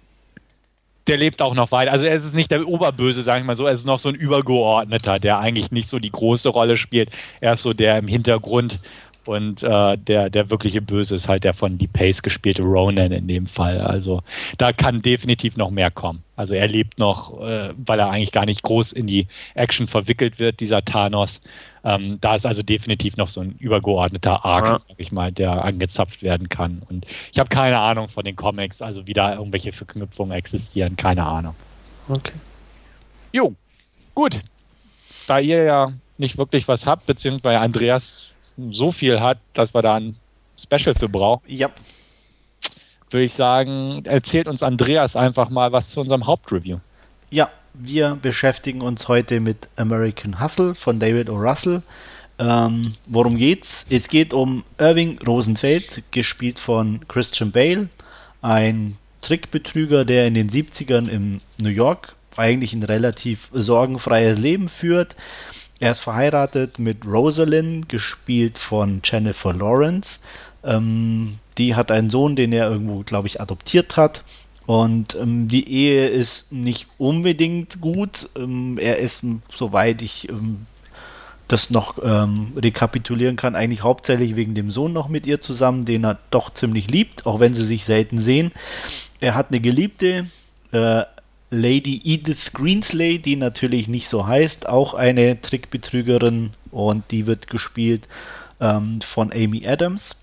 der 1.10 1.18
lebt 1.18 1.42
auch 1.42 1.54
noch 1.54 1.72
weiter. 1.72 1.90
Also 1.90 2.06
er 2.06 2.14
ist 2.14 2.34
nicht 2.34 2.52
der 2.52 2.66
Oberböse, 2.68 3.24
sage 3.24 3.40
ich 3.40 3.44
mal 3.44 3.56
so, 3.56 3.66
er 3.66 3.72
ist 3.72 3.84
noch 3.84 3.98
so 3.98 4.08
ein 4.08 4.14
Übergeordneter, 4.14 5.18
der 5.18 5.40
eigentlich 5.40 5.72
nicht 5.72 5.88
so 5.88 5.98
die 5.98 6.10
große 6.10 6.48
Rolle 6.48 6.76
spielt. 6.76 7.10
Er 7.40 7.54
ist 7.54 7.62
so 7.62 7.72
der 7.72 7.98
im 7.98 8.06
Hintergrund 8.06 8.78
und 9.26 9.64
äh, 9.64 9.98
der, 9.98 10.30
der 10.30 10.50
wirkliche 10.50 10.80
Böse 10.80 11.16
ist 11.16 11.26
halt 11.26 11.42
der 11.42 11.52
von 11.52 11.78
Deep 11.78 11.92
Pace 11.92 12.22
gespielte 12.22 12.62
Ronan 12.62 13.10
in 13.10 13.26
dem 13.26 13.48
Fall. 13.48 13.80
Also 13.80 14.22
da 14.56 14.72
kann 14.72 15.02
definitiv 15.02 15.56
noch 15.56 15.70
mehr 15.70 15.90
kommen. 15.90 16.22
Also 16.36 16.54
er 16.54 16.68
lebt 16.68 17.00
noch, 17.00 17.40
äh, 17.40 17.70
weil 17.76 17.98
er 17.98 18.10
eigentlich 18.10 18.32
gar 18.32 18.46
nicht 18.46 18.62
groß 18.62 18.92
in 18.92 19.08
die 19.08 19.26
Action 19.54 19.88
verwickelt 19.88 20.38
wird, 20.38 20.60
dieser 20.60 20.84
Thanos. 20.84 21.40
Ähm, 21.82 22.18
da 22.20 22.34
ist 22.34 22.46
also 22.46 22.62
definitiv 22.62 23.16
noch 23.16 23.28
so 23.28 23.40
ein 23.40 23.56
übergeordneter 23.58 24.44
Arc, 24.44 24.66
ja. 24.66 24.78
sag 24.78 24.98
ich 24.98 25.12
mal, 25.12 25.32
der 25.32 25.64
angezapft 25.64 26.22
werden 26.22 26.48
kann. 26.48 26.82
Und 26.88 27.06
ich 27.32 27.38
habe 27.38 27.48
keine 27.48 27.78
Ahnung 27.78 28.08
von 28.08 28.24
den 28.24 28.36
Comics, 28.36 28.82
also 28.82 29.06
wie 29.06 29.14
da 29.14 29.34
irgendwelche 29.34 29.72
Verknüpfungen 29.72 30.36
existieren, 30.36 30.96
keine 30.96 31.24
Ahnung. 31.24 31.54
Okay. 32.08 32.32
Jo, 33.32 33.54
gut. 34.14 34.40
Da 35.26 35.38
ihr 35.38 35.62
ja 35.62 35.92
nicht 36.18 36.36
wirklich 36.36 36.68
was 36.68 36.86
habt, 36.86 37.06
beziehungsweise 37.06 37.60
Andreas 37.60 38.26
so 38.70 38.92
viel 38.92 39.20
hat, 39.20 39.38
dass 39.54 39.72
wir 39.74 39.82
da 39.82 39.94
ein 39.94 40.16
Special 40.58 40.94
für 40.94 41.08
brauchen. 41.08 41.42
Ja. 41.46 41.70
würde 43.08 43.24
ich 43.24 43.32
sagen, 43.32 44.04
erzählt 44.04 44.46
uns 44.48 44.62
Andreas 44.62 45.16
einfach 45.16 45.48
mal 45.48 45.72
was 45.72 45.88
zu 45.90 46.00
unserem 46.00 46.26
Hauptreview. 46.26 46.76
Ja, 47.30 47.48
wir 47.74 48.18
beschäftigen 48.20 48.80
uns 48.80 49.08
heute 49.08 49.40
mit 49.40 49.68
American 49.76 50.40
Hustle 50.40 50.74
von 50.74 50.98
David 50.98 51.30
O. 51.30 51.36
Russell. 51.36 51.82
Ähm, 52.38 52.92
worum 53.06 53.36
geht's? 53.36 53.84
Es 53.90 54.08
geht 54.08 54.32
um 54.32 54.64
Irving 54.78 55.18
Rosenfeld, 55.26 56.02
gespielt 56.10 56.58
von 56.58 57.00
Christian 57.08 57.52
Bale, 57.52 57.88
ein 58.40 58.96
Trickbetrüger, 59.20 60.04
der 60.04 60.26
in 60.26 60.34
den 60.34 60.50
70ern 60.50 61.08
in 61.08 61.38
New 61.58 61.70
York 61.70 62.14
eigentlich 62.36 62.72
ein 62.72 62.82
relativ 62.82 63.48
sorgenfreies 63.52 64.38
Leben 64.38 64.68
führt. 64.68 65.16
Er 65.78 65.92
ist 65.92 66.00
verheiratet 66.00 66.78
mit 66.78 67.04
Rosalind, 67.04 67.88
gespielt 67.88 68.58
von 68.58 69.00
Jennifer 69.04 69.52
Lawrence. 69.52 70.20
Ähm, 70.64 71.38
die 71.58 71.74
hat 71.74 71.90
einen 71.90 72.10
Sohn, 72.10 72.36
den 72.36 72.52
er 72.52 72.70
irgendwo, 72.70 73.02
glaube 73.02 73.28
ich, 73.28 73.40
adoptiert 73.40 73.96
hat. 73.96 74.22
Und 74.66 75.16
ähm, 75.16 75.48
die 75.48 75.68
Ehe 75.68 76.08
ist 76.08 76.52
nicht 76.52 76.86
unbedingt 76.98 77.80
gut. 77.80 78.28
Ähm, 78.36 78.78
er 78.78 78.98
ist, 78.98 79.22
soweit 79.52 80.02
ich 80.02 80.28
ähm, 80.28 80.66
das 81.48 81.70
noch 81.70 81.98
ähm, 82.02 82.52
rekapitulieren 82.56 83.36
kann, 83.36 83.56
eigentlich 83.56 83.82
hauptsächlich 83.82 84.36
wegen 84.36 84.54
dem 84.54 84.70
Sohn 84.70 84.92
noch 84.92 85.08
mit 85.08 85.26
ihr 85.26 85.40
zusammen, 85.40 85.84
den 85.84 86.04
er 86.04 86.18
doch 86.30 86.54
ziemlich 86.54 86.88
liebt, 86.90 87.26
auch 87.26 87.40
wenn 87.40 87.54
sie 87.54 87.64
sich 87.64 87.84
selten 87.84 88.18
sehen. 88.20 88.52
Er 89.18 89.34
hat 89.34 89.48
eine 89.48 89.60
Geliebte, 89.60 90.28
äh, 90.72 91.02
Lady 91.50 92.00
Edith 92.04 92.52
Greensley, 92.52 93.18
die 93.18 93.34
natürlich 93.34 93.88
nicht 93.88 94.08
so 94.08 94.26
heißt, 94.26 94.68
auch 94.68 94.94
eine 94.94 95.40
Trickbetrügerin 95.40 96.50
und 96.70 97.10
die 97.10 97.26
wird 97.26 97.48
gespielt 97.48 98.06
ähm, 98.60 99.00
von 99.00 99.32
Amy 99.32 99.66
Adams. 99.66 100.16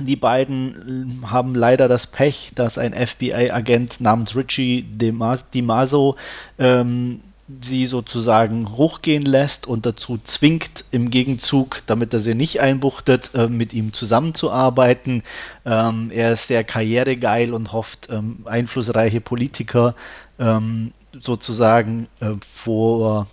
Die 0.00 0.16
beiden 0.16 1.22
haben 1.26 1.54
leider 1.54 1.86
das 1.86 2.06
Pech, 2.06 2.52
dass 2.54 2.78
ein 2.78 2.94
FBI-Agent 2.94 4.00
namens 4.00 4.34
Richie 4.34 4.82
DiMaso 4.82 6.16
ähm, 6.58 7.20
sie 7.60 7.86
sozusagen 7.86 8.76
hochgehen 8.76 9.22
lässt 9.22 9.66
und 9.66 9.84
dazu 9.84 10.18
zwingt, 10.22 10.84
im 10.90 11.10
Gegenzug, 11.10 11.82
damit 11.86 12.14
er 12.14 12.20
sie 12.20 12.34
nicht 12.34 12.60
einbuchtet, 12.60 13.30
äh, 13.34 13.48
mit 13.48 13.74
ihm 13.74 13.92
zusammenzuarbeiten. 13.92 15.22
Ähm, 15.66 16.10
er 16.12 16.32
ist 16.32 16.46
sehr 16.46 16.64
karrieregeil 16.64 17.52
und 17.52 17.72
hofft, 17.72 18.08
ähm, 18.10 18.38
einflussreiche 18.44 19.20
Politiker 19.20 19.94
ähm, 20.38 20.92
sozusagen 21.20 22.08
äh, 22.20 22.30
vor, 22.46 23.26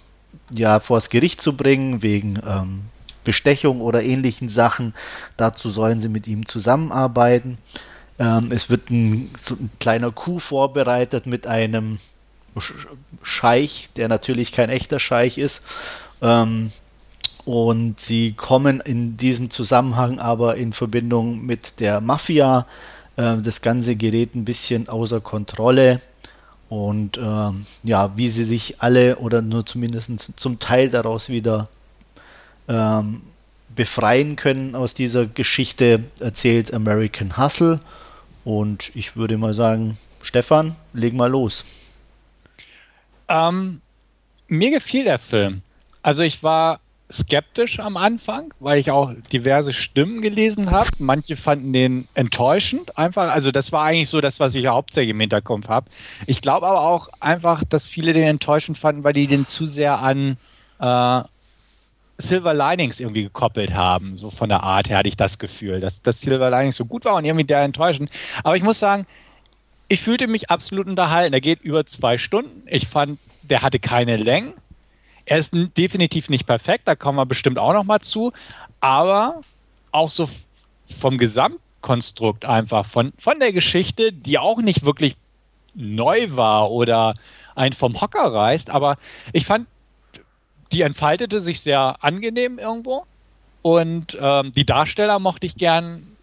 ja, 0.53 0.79
vors 0.79 1.09
Gericht 1.09 1.41
zu 1.41 1.55
bringen, 1.55 2.01
wegen 2.01 2.39
ähm, 2.45 2.81
Bestechung 3.23 3.81
oder 3.81 4.03
ähnlichen 4.03 4.49
Sachen. 4.49 4.93
Dazu 5.37 5.69
sollen 5.69 5.99
sie 5.99 6.09
mit 6.09 6.27
ihm 6.27 6.45
zusammenarbeiten. 6.45 7.57
Ähm, 8.19 8.51
es 8.51 8.69
wird 8.69 8.89
ein, 8.89 9.29
so 9.43 9.55
ein 9.55 9.69
kleiner 9.79 10.11
Coup 10.11 10.41
vorbereitet 10.41 11.25
mit 11.25 11.47
einem 11.47 11.99
Scheich, 13.23 13.89
der 13.95 14.07
natürlich 14.07 14.51
kein 14.51 14.69
echter 14.69 14.99
Scheich 14.99 15.37
ist. 15.37 15.63
Ähm, 16.21 16.71
und 17.45 17.99
sie 17.99 18.33
kommen 18.33 18.79
in 18.81 19.17
diesem 19.17 19.49
Zusammenhang 19.49 20.19
aber 20.19 20.57
in 20.57 20.73
Verbindung 20.73 21.45
mit 21.45 21.79
der 21.79 22.01
Mafia. 22.01 22.67
Äh, 23.15 23.37
das 23.37 23.61
Ganze 23.61 23.95
gerät 23.95 24.35
ein 24.35 24.45
bisschen 24.45 24.89
außer 24.89 25.21
Kontrolle. 25.21 26.01
Und 26.69 27.17
ähm, 27.17 27.65
ja, 27.83 28.15
wie 28.15 28.29
sie 28.29 28.43
sich 28.43 28.81
alle 28.81 29.15
oder 29.17 29.41
nur 29.41 29.65
zumindest 29.65 30.11
zum 30.35 30.59
Teil 30.59 30.89
daraus 30.89 31.29
wieder 31.29 31.67
ähm, 32.69 33.23
befreien 33.75 34.35
können 34.35 34.75
aus 34.75 34.93
dieser 34.93 35.25
Geschichte, 35.25 36.05
erzählt 36.19 36.73
American 36.73 37.37
Hustle. 37.37 37.81
Und 38.45 38.95
ich 38.95 39.15
würde 39.15 39.37
mal 39.37 39.53
sagen, 39.53 39.97
Stefan, 40.21 40.75
leg 40.93 41.13
mal 41.13 41.29
los. 41.29 41.65
Ähm, 43.27 43.81
mir 44.47 44.71
gefiel 44.71 45.03
der 45.03 45.19
Film. 45.19 45.61
Also 46.01 46.23
ich 46.23 46.41
war 46.43 46.79
skeptisch 47.11 47.79
am 47.79 47.97
Anfang, 47.97 48.53
weil 48.59 48.79
ich 48.79 48.91
auch 48.91 49.11
diverse 49.31 49.73
Stimmen 49.73 50.21
gelesen 50.21 50.71
habe. 50.71 50.89
Manche 50.99 51.35
fanden 51.35 51.73
den 51.73 52.07
enttäuschend 52.13 52.97
einfach. 52.97 53.31
Also 53.31 53.51
das 53.51 53.71
war 53.71 53.83
eigentlich 53.85 54.09
so 54.09 54.21
das, 54.21 54.39
was 54.39 54.53
ich 54.55 54.67
hauptsächlich 54.67 55.11
im 55.11 55.19
Hinterkopf 55.19 55.67
habe. 55.67 55.89
Ich 56.27 56.41
glaube 56.41 56.67
aber 56.67 56.81
auch 56.81 57.09
einfach, 57.19 57.63
dass 57.63 57.85
viele 57.85 58.13
den 58.13 58.23
enttäuschend 58.23 58.77
fanden, 58.77 59.03
weil 59.03 59.13
die 59.13 59.27
den 59.27 59.47
zu 59.47 59.65
sehr 59.65 59.99
an 59.99 60.37
äh, 60.79 61.21
Silver 62.19 62.53
Linings 62.53 62.99
irgendwie 62.99 63.23
gekoppelt 63.23 63.73
haben. 63.73 64.17
So 64.17 64.29
von 64.29 64.49
der 64.49 64.63
Art 64.63 64.89
her 64.89 64.97
hatte 64.97 65.09
ich 65.09 65.17
das 65.17 65.39
Gefühl, 65.39 65.79
dass 65.79 66.01
das 66.01 66.21
Silver 66.21 66.49
Linings 66.49 66.75
so 66.75 66.85
gut 66.85 67.05
war 67.05 67.15
und 67.15 67.25
irgendwie 67.25 67.45
der 67.45 67.61
enttäuschend. 67.61 68.11
Aber 68.43 68.55
ich 68.55 68.63
muss 68.63 68.79
sagen, 68.79 69.07
ich 69.87 70.01
fühlte 70.01 70.27
mich 70.27 70.49
absolut 70.49 70.87
unterhalten. 70.87 71.33
Er 71.33 71.41
geht 71.41 71.61
über 71.61 71.85
zwei 71.85 72.17
Stunden. 72.17 72.63
Ich 72.67 72.87
fand, 72.87 73.19
der 73.43 73.61
hatte 73.61 73.79
keine 73.79 74.17
Längen. 74.17 74.53
Er 75.25 75.37
ist 75.37 75.51
definitiv 75.77 76.29
nicht 76.29 76.45
perfekt, 76.45 76.87
da 76.87 76.95
kommen 76.95 77.17
wir 77.17 77.25
bestimmt 77.25 77.59
auch 77.59 77.73
noch 77.73 77.83
mal 77.83 78.01
zu. 78.01 78.33
Aber 78.79 79.41
auch 79.91 80.11
so 80.11 80.29
vom 80.99 81.17
Gesamtkonstrukt 81.17 82.45
einfach, 82.45 82.85
von, 82.85 83.13
von 83.17 83.39
der 83.39 83.53
Geschichte, 83.53 84.11
die 84.11 84.39
auch 84.39 84.59
nicht 84.59 84.83
wirklich 84.83 85.15
neu 85.75 86.27
war 86.31 86.71
oder 86.71 87.15
einen 87.55 87.73
vom 87.73 87.99
Hocker 88.01 88.33
reißt. 88.33 88.69
Aber 88.69 88.97
ich 89.33 89.45
fand, 89.45 89.67
die 90.71 90.81
entfaltete 90.81 91.41
sich 91.41 91.61
sehr 91.61 91.97
angenehm 92.01 92.59
irgendwo. 92.59 93.05
Und 93.61 94.17
ähm, 94.19 94.53
die 94.53 94.65
Darsteller 94.65 95.19
mochte 95.19 95.45
ich 95.45 95.55
gern. 95.55 96.15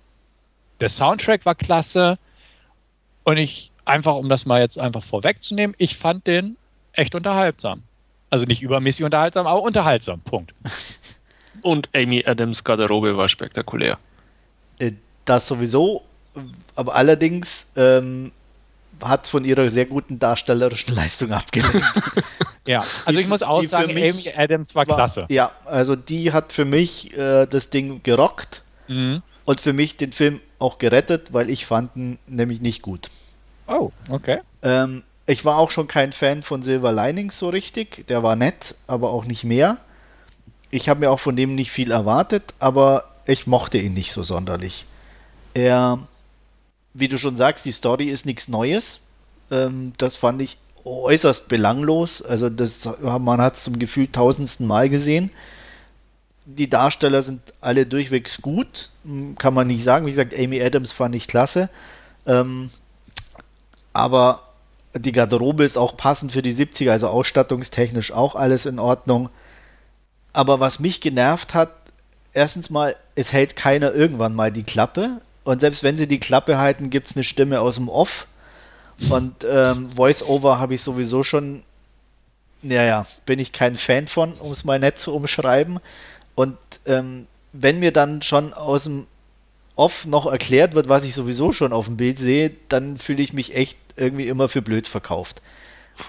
Der 0.80 0.88
Soundtrack 0.88 1.44
war 1.44 1.54
klasse. 1.54 2.18
Und 3.24 3.38
ich, 3.38 3.72
einfach 3.84 4.14
um 4.14 4.28
das 4.28 4.46
mal 4.46 4.60
jetzt 4.60 4.78
einfach 4.78 5.02
vorwegzunehmen, 5.02 5.74
ich 5.78 5.96
fand 5.96 6.26
den 6.26 6.56
echt 6.92 7.14
unterhaltsam. 7.14 7.82
Also 8.30 8.44
nicht 8.44 8.62
übermäßig 8.62 9.04
unterhaltsam, 9.04 9.46
aber 9.46 9.62
unterhaltsam. 9.62 10.20
Punkt. 10.20 10.54
Und 11.62 11.88
Amy 11.94 12.24
Adams 12.26 12.64
Garderobe 12.64 13.16
war 13.16 13.28
spektakulär. 13.28 13.98
Äh, 14.78 14.92
das 15.24 15.48
sowieso, 15.48 16.02
aber 16.74 16.94
allerdings 16.94 17.66
ähm, 17.76 18.32
hat 19.02 19.28
von 19.28 19.44
ihrer 19.44 19.68
sehr 19.70 19.86
guten 19.86 20.18
darstellerischen 20.18 20.94
Leistung 20.94 21.32
abgelehnt. 21.32 21.84
ja, 22.66 22.80
also 23.04 23.18
die, 23.18 23.24
ich 23.24 23.28
muss 23.28 23.42
auch 23.42 23.62
sagen, 23.64 23.90
Amy 23.90 24.32
Adams 24.34 24.74
war, 24.74 24.86
war, 24.86 24.96
klasse. 24.96 25.26
Ja, 25.28 25.52
also 25.64 25.96
die 25.96 26.32
hat 26.32 26.52
für 26.52 26.64
mich 26.64 27.16
äh, 27.16 27.46
das 27.46 27.70
Ding 27.70 28.02
gerockt 28.02 28.62
mhm. 28.88 29.22
und 29.44 29.60
für 29.60 29.72
mich 29.72 29.96
den 29.96 30.12
Film 30.12 30.40
auch 30.58 30.78
gerettet, 30.78 31.32
weil 31.32 31.50
ich 31.50 31.66
fand 31.66 31.96
ihn 31.96 32.18
nämlich 32.26 32.60
nicht 32.60 32.82
gut. 32.82 33.10
Oh, 33.66 33.90
okay. 34.08 34.40
Ähm, 34.62 35.02
ich 35.26 35.44
war 35.44 35.58
auch 35.58 35.70
schon 35.70 35.88
kein 35.88 36.12
Fan 36.12 36.42
von 36.42 36.62
Silver 36.62 36.92
Linings 36.92 37.38
so 37.38 37.48
richtig. 37.48 38.06
Der 38.08 38.22
war 38.22 38.36
nett, 38.36 38.76
aber 38.86 39.10
auch 39.10 39.24
nicht 39.24 39.44
mehr. 39.44 39.78
Ich 40.70 40.88
habe 40.88 41.00
mir 41.00 41.10
auch 41.10 41.20
von 41.20 41.36
dem 41.36 41.54
nicht 41.54 41.70
viel 41.70 41.90
erwartet, 41.90 42.54
aber 42.58 43.04
ich 43.26 43.46
mochte 43.46 43.78
ihn 43.78 43.94
nicht 43.94 44.12
so 44.12 44.22
sonderlich. 44.22 44.86
Er, 45.54 45.98
wie 46.98 47.08
du 47.08 47.18
schon 47.18 47.36
sagst, 47.36 47.64
die 47.64 47.72
Story 47.72 48.06
ist 48.06 48.26
nichts 48.26 48.48
Neues. 48.48 49.00
Ähm, 49.50 49.92
das 49.98 50.16
fand 50.16 50.42
ich 50.42 50.58
äußerst 50.84 51.48
belanglos. 51.48 52.22
Also 52.22 52.48
das, 52.48 52.88
man 53.00 53.40
hat 53.40 53.56
es 53.56 53.64
zum 53.64 53.78
Gefühl 53.78 54.08
tausendsten 54.08 54.66
Mal 54.66 54.88
gesehen 54.88 55.30
die 56.46 56.70
Darsteller 56.70 57.22
sind 57.22 57.40
alle 57.60 57.86
durchwegs 57.86 58.40
gut, 58.40 58.90
kann 59.36 59.52
man 59.52 59.66
nicht 59.66 59.82
sagen. 59.82 60.06
Wie 60.06 60.12
gesagt, 60.12 60.38
Amy 60.38 60.62
Adams 60.62 60.92
fand 60.92 61.14
ich 61.14 61.26
klasse. 61.26 61.68
Ähm, 62.24 62.70
aber 63.92 64.42
die 64.94 65.12
Garderobe 65.12 65.64
ist 65.64 65.76
auch 65.76 65.96
passend 65.96 66.32
für 66.32 66.42
die 66.42 66.54
70er, 66.54 66.92
also 66.92 67.08
ausstattungstechnisch 67.08 68.12
auch 68.12 68.36
alles 68.36 68.64
in 68.64 68.78
Ordnung. 68.78 69.28
Aber 70.32 70.60
was 70.60 70.78
mich 70.78 71.00
genervt 71.00 71.52
hat, 71.52 71.72
erstens 72.32 72.70
mal, 72.70 72.94
es 73.16 73.32
hält 73.32 73.56
keiner 73.56 73.92
irgendwann 73.92 74.34
mal 74.34 74.52
die 74.52 74.62
Klappe. 74.62 75.20
Und 75.46 75.60
selbst 75.60 75.84
wenn 75.84 75.96
sie 75.96 76.08
die 76.08 76.18
Klappe 76.18 76.58
halten, 76.58 76.90
gibt 76.90 77.06
es 77.06 77.14
eine 77.14 77.22
Stimme 77.22 77.60
aus 77.60 77.76
dem 77.76 77.88
Off. 77.88 78.26
Und 79.10 79.46
ähm, 79.48 79.90
Voice-Over 79.94 80.58
habe 80.58 80.74
ich 80.74 80.82
sowieso 80.82 81.22
schon, 81.22 81.62
naja, 82.62 83.06
bin 83.26 83.38
ich 83.38 83.52
kein 83.52 83.76
Fan 83.76 84.08
von, 84.08 84.32
um 84.34 84.50
es 84.50 84.64
mal 84.64 84.80
nett 84.80 84.98
zu 84.98 85.14
umschreiben. 85.14 85.78
Und 86.34 86.58
ähm, 86.84 87.28
wenn 87.52 87.78
mir 87.78 87.92
dann 87.92 88.22
schon 88.22 88.54
aus 88.54 88.84
dem 88.84 89.06
Off 89.76 90.04
noch 90.04 90.26
erklärt 90.26 90.74
wird, 90.74 90.88
was 90.88 91.04
ich 91.04 91.14
sowieso 91.14 91.52
schon 91.52 91.72
auf 91.72 91.84
dem 91.84 91.96
Bild 91.96 92.18
sehe, 92.18 92.50
dann 92.68 92.96
fühle 92.96 93.22
ich 93.22 93.32
mich 93.32 93.54
echt 93.54 93.78
irgendwie 93.94 94.26
immer 94.26 94.48
für 94.48 94.62
blöd 94.62 94.88
verkauft. 94.88 95.42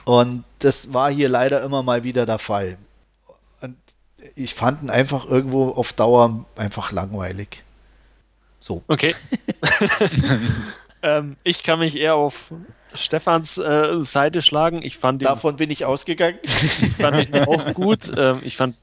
Und 0.04 0.46
das 0.60 0.94
war 0.94 1.12
hier 1.12 1.30
leider 1.30 1.62
immer 1.62 1.84
mal 1.84 2.04
wieder 2.04 2.26
der 2.26 2.40
Fall. 2.40 2.80
Und 3.62 3.78
ich 4.34 4.56
fand 4.56 4.82
ihn 4.82 4.90
einfach 4.90 5.26
irgendwo 5.26 5.70
auf 5.70 5.94
Dauer 5.94 6.44
einfach 6.56 6.92
langweilig. 6.92 7.64
So. 8.60 8.84
Okay. 8.88 9.16
ähm, 11.02 11.38
ich 11.44 11.64
kann 11.64 11.80
mich 11.80 11.96
eher 11.98 12.16
auf 12.16 12.54
Stefans 12.94 13.58
äh, 13.58 14.04
Seite 14.04 14.42
schlagen. 14.42 14.82
Ich 14.84 14.98
fand 14.98 15.24
Davon 15.24 15.56
ihn, 15.56 15.58
bin 15.58 15.72
ich 15.72 15.86
ausgegangen. 15.86 16.40
ich 16.44 16.96
fand 16.96 17.28
ihn 17.28 17.36
auch 17.46 17.74
gut. 17.74 18.12
Ähm, 18.16 18.42
ich 18.44 18.58
fand 18.58 18.76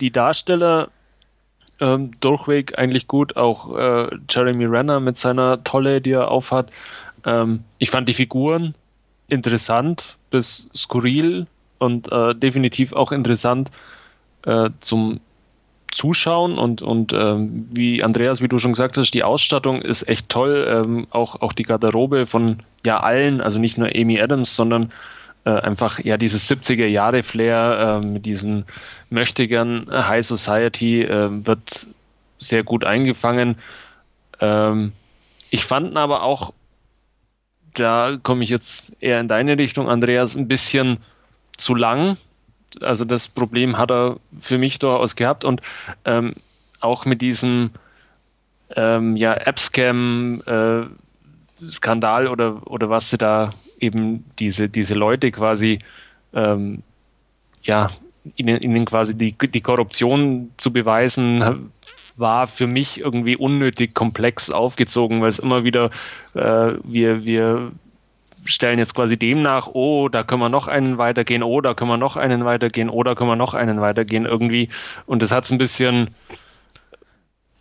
die 0.00 0.10
Darsteller 0.10 0.90
ähm, 1.80 2.12
durchweg 2.20 2.78
eigentlich 2.78 3.06
gut. 3.08 3.36
Auch 3.36 3.76
äh, 3.76 4.10
Jeremy 4.28 4.64
Renner 4.66 5.00
mit 5.00 5.18
seiner 5.18 5.62
Tolle, 5.64 6.00
die 6.00 6.12
er 6.12 6.30
aufhat. 6.30 6.70
Ähm, 7.24 7.64
ich 7.78 7.90
fand 7.90 8.08
die 8.08 8.14
Figuren 8.14 8.74
interessant 9.28 10.16
bis 10.30 10.68
skurril 10.74 11.46
und 11.78 12.10
äh, 12.12 12.34
definitiv 12.34 12.92
auch 12.92 13.12
interessant 13.12 13.70
äh, 14.44 14.70
zum 14.80 15.20
Zuschauen 15.96 16.58
und, 16.58 16.82
und 16.82 17.14
ähm, 17.14 17.68
wie 17.72 18.02
Andreas, 18.02 18.42
wie 18.42 18.48
du 18.48 18.58
schon 18.58 18.72
gesagt 18.72 18.98
hast, 18.98 19.12
die 19.12 19.24
Ausstattung 19.24 19.80
ist 19.80 20.06
echt 20.06 20.28
toll. 20.28 20.66
Ähm, 20.68 21.06
auch, 21.10 21.40
auch 21.40 21.54
die 21.54 21.62
Garderobe 21.62 22.26
von 22.26 22.58
ja 22.84 22.98
allen, 22.98 23.40
also 23.40 23.58
nicht 23.58 23.78
nur 23.78 23.88
Amy 23.94 24.20
Adams, 24.20 24.54
sondern 24.54 24.92
äh, 25.46 25.50
einfach 25.50 25.98
ja 26.00 26.18
dieses 26.18 26.50
70er 26.50 26.86
Jahre 26.86 27.22
Flair 27.22 28.00
äh, 28.02 28.06
mit 28.06 28.26
diesen 28.26 28.66
Möchtegern 29.08 29.86
High 29.90 30.24
Society 30.24 31.02
äh, 31.02 31.30
wird 31.46 31.88
sehr 32.36 32.62
gut 32.62 32.84
eingefangen. 32.84 33.56
Ähm, 34.38 34.92
ich 35.48 35.64
fand 35.64 35.96
aber 35.96 36.22
auch, 36.24 36.52
da 37.72 38.18
komme 38.22 38.44
ich 38.44 38.50
jetzt 38.50 38.94
eher 39.00 39.18
in 39.18 39.28
deine 39.28 39.56
Richtung, 39.56 39.88
Andreas, 39.88 40.36
ein 40.36 40.46
bisschen 40.46 40.98
zu 41.56 41.74
lang. 41.74 42.18
Also 42.82 43.04
das 43.04 43.28
Problem 43.28 43.78
hat 43.78 43.90
er 43.90 44.18
für 44.40 44.58
mich 44.58 44.78
durchaus 44.78 45.16
gehabt. 45.16 45.44
Und 45.44 45.62
ähm, 46.04 46.34
auch 46.80 47.04
mit 47.04 47.20
diesem 47.22 47.70
ähm, 48.74 49.16
ja, 49.16 49.34
App-Scam 49.34 50.42
äh, 50.46 50.86
oder, 52.28 52.66
oder 52.66 52.90
was 52.90 53.10
sie 53.10 53.18
da 53.18 53.52
eben 53.80 54.24
diese, 54.38 54.68
diese 54.68 54.94
Leute 54.94 55.30
quasi 55.30 55.78
ähm, 56.34 56.82
ja, 57.62 57.90
ihnen, 58.36 58.60
ihnen 58.60 58.84
quasi 58.84 59.16
die, 59.16 59.32
die 59.32 59.60
Korruption 59.60 60.50
zu 60.56 60.72
beweisen, 60.72 61.70
war 62.16 62.46
für 62.46 62.66
mich 62.66 63.00
irgendwie 63.00 63.36
unnötig 63.36 63.94
komplex 63.94 64.50
aufgezogen, 64.50 65.20
weil 65.20 65.28
es 65.28 65.38
immer 65.38 65.64
wieder, 65.64 65.90
äh, 66.34 66.72
wir, 66.82 67.24
wir 67.24 67.72
stellen 68.46 68.78
jetzt 68.78 68.94
quasi 68.94 69.16
dem 69.16 69.42
nach, 69.42 69.68
oh, 69.68 70.08
da 70.08 70.22
können 70.22 70.40
wir 70.40 70.48
noch 70.48 70.68
einen 70.68 70.98
weitergehen, 70.98 71.42
oh, 71.42 71.60
da 71.60 71.74
können 71.74 71.90
wir 71.90 71.96
noch 71.96 72.16
einen 72.16 72.44
weitergehen, 72.44 72.90
oh, 72.90 73.02
da 73.02 73.14
können 73.14 73.30
wir 73.30 73.36
noch 73.36 73.54
einen 73.54 73.80
weitergehen 73.80 74.26
irgendwie. 74.26 74.68
Und 75.06 75.22
das 75.22 75.30
hat 75.30 75.44
es 75.44 75.50
ein 75.50 75.58
bisschen, 75.58 76.14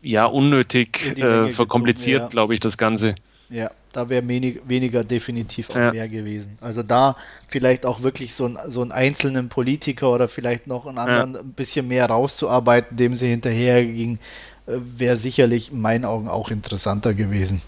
ja, 0.01 0.25
unnötig 0.25 1.17
äh, 1.17 1.49
verkompliziert, 1.49 2.21
ja. 2.21 2.27
glaube 2.27 2.53
ich, 2.53 2.59
das 2.59 2.77
Ganze. 2.77 3.15
Ja, 3.49 3.71
da 3.91 4.09
wäre 4.09 4.27
wenig, 4.27 4.67
weniger 4.67 5.03
definitiv 5.03 5.69
auch 5.69 5.75
ja. 5.75 5.91
mehr 5.91 6.07
gewesen. 6.07 6.57
Also 6.61 6.83
da 6.83 7.15
vielleicht 7.47 7.86
auch 7.86 8.01
wirklich 8.01 8.33
so, 8.33 8.45
ein, 8.45 8.57
so 8.67 8.81
einen 8.81 8.91
einzelnen 8.91 9.49
Politiker 9.49 10.11
oder 10.11 10.27
vielleicht 10.27 10.67
noch 10.67 10.86
einen 10.86 10.97
anderen 10.97 11.33
ja. 11.33 11.39
ein 11.39 11.53
bisschen 11.53 11.88
mehr 11.88 12.07
rauszuarbeiten, 12.07 12.97
dem 12.97 13.15
sie 13.15 13.29
hinterher 13.29 13.83
ging, 13.86 14.19
äh, 14.67 14.73
wäre 14.97 15.17
sicherlich 15.17 15.71
in 15.71 15.81
meinen 15.81 16.05
Augen 16.05 16.27
auch 16.27 16.49
interessanter 16.49 17.13
gewesen. 17.13 17.61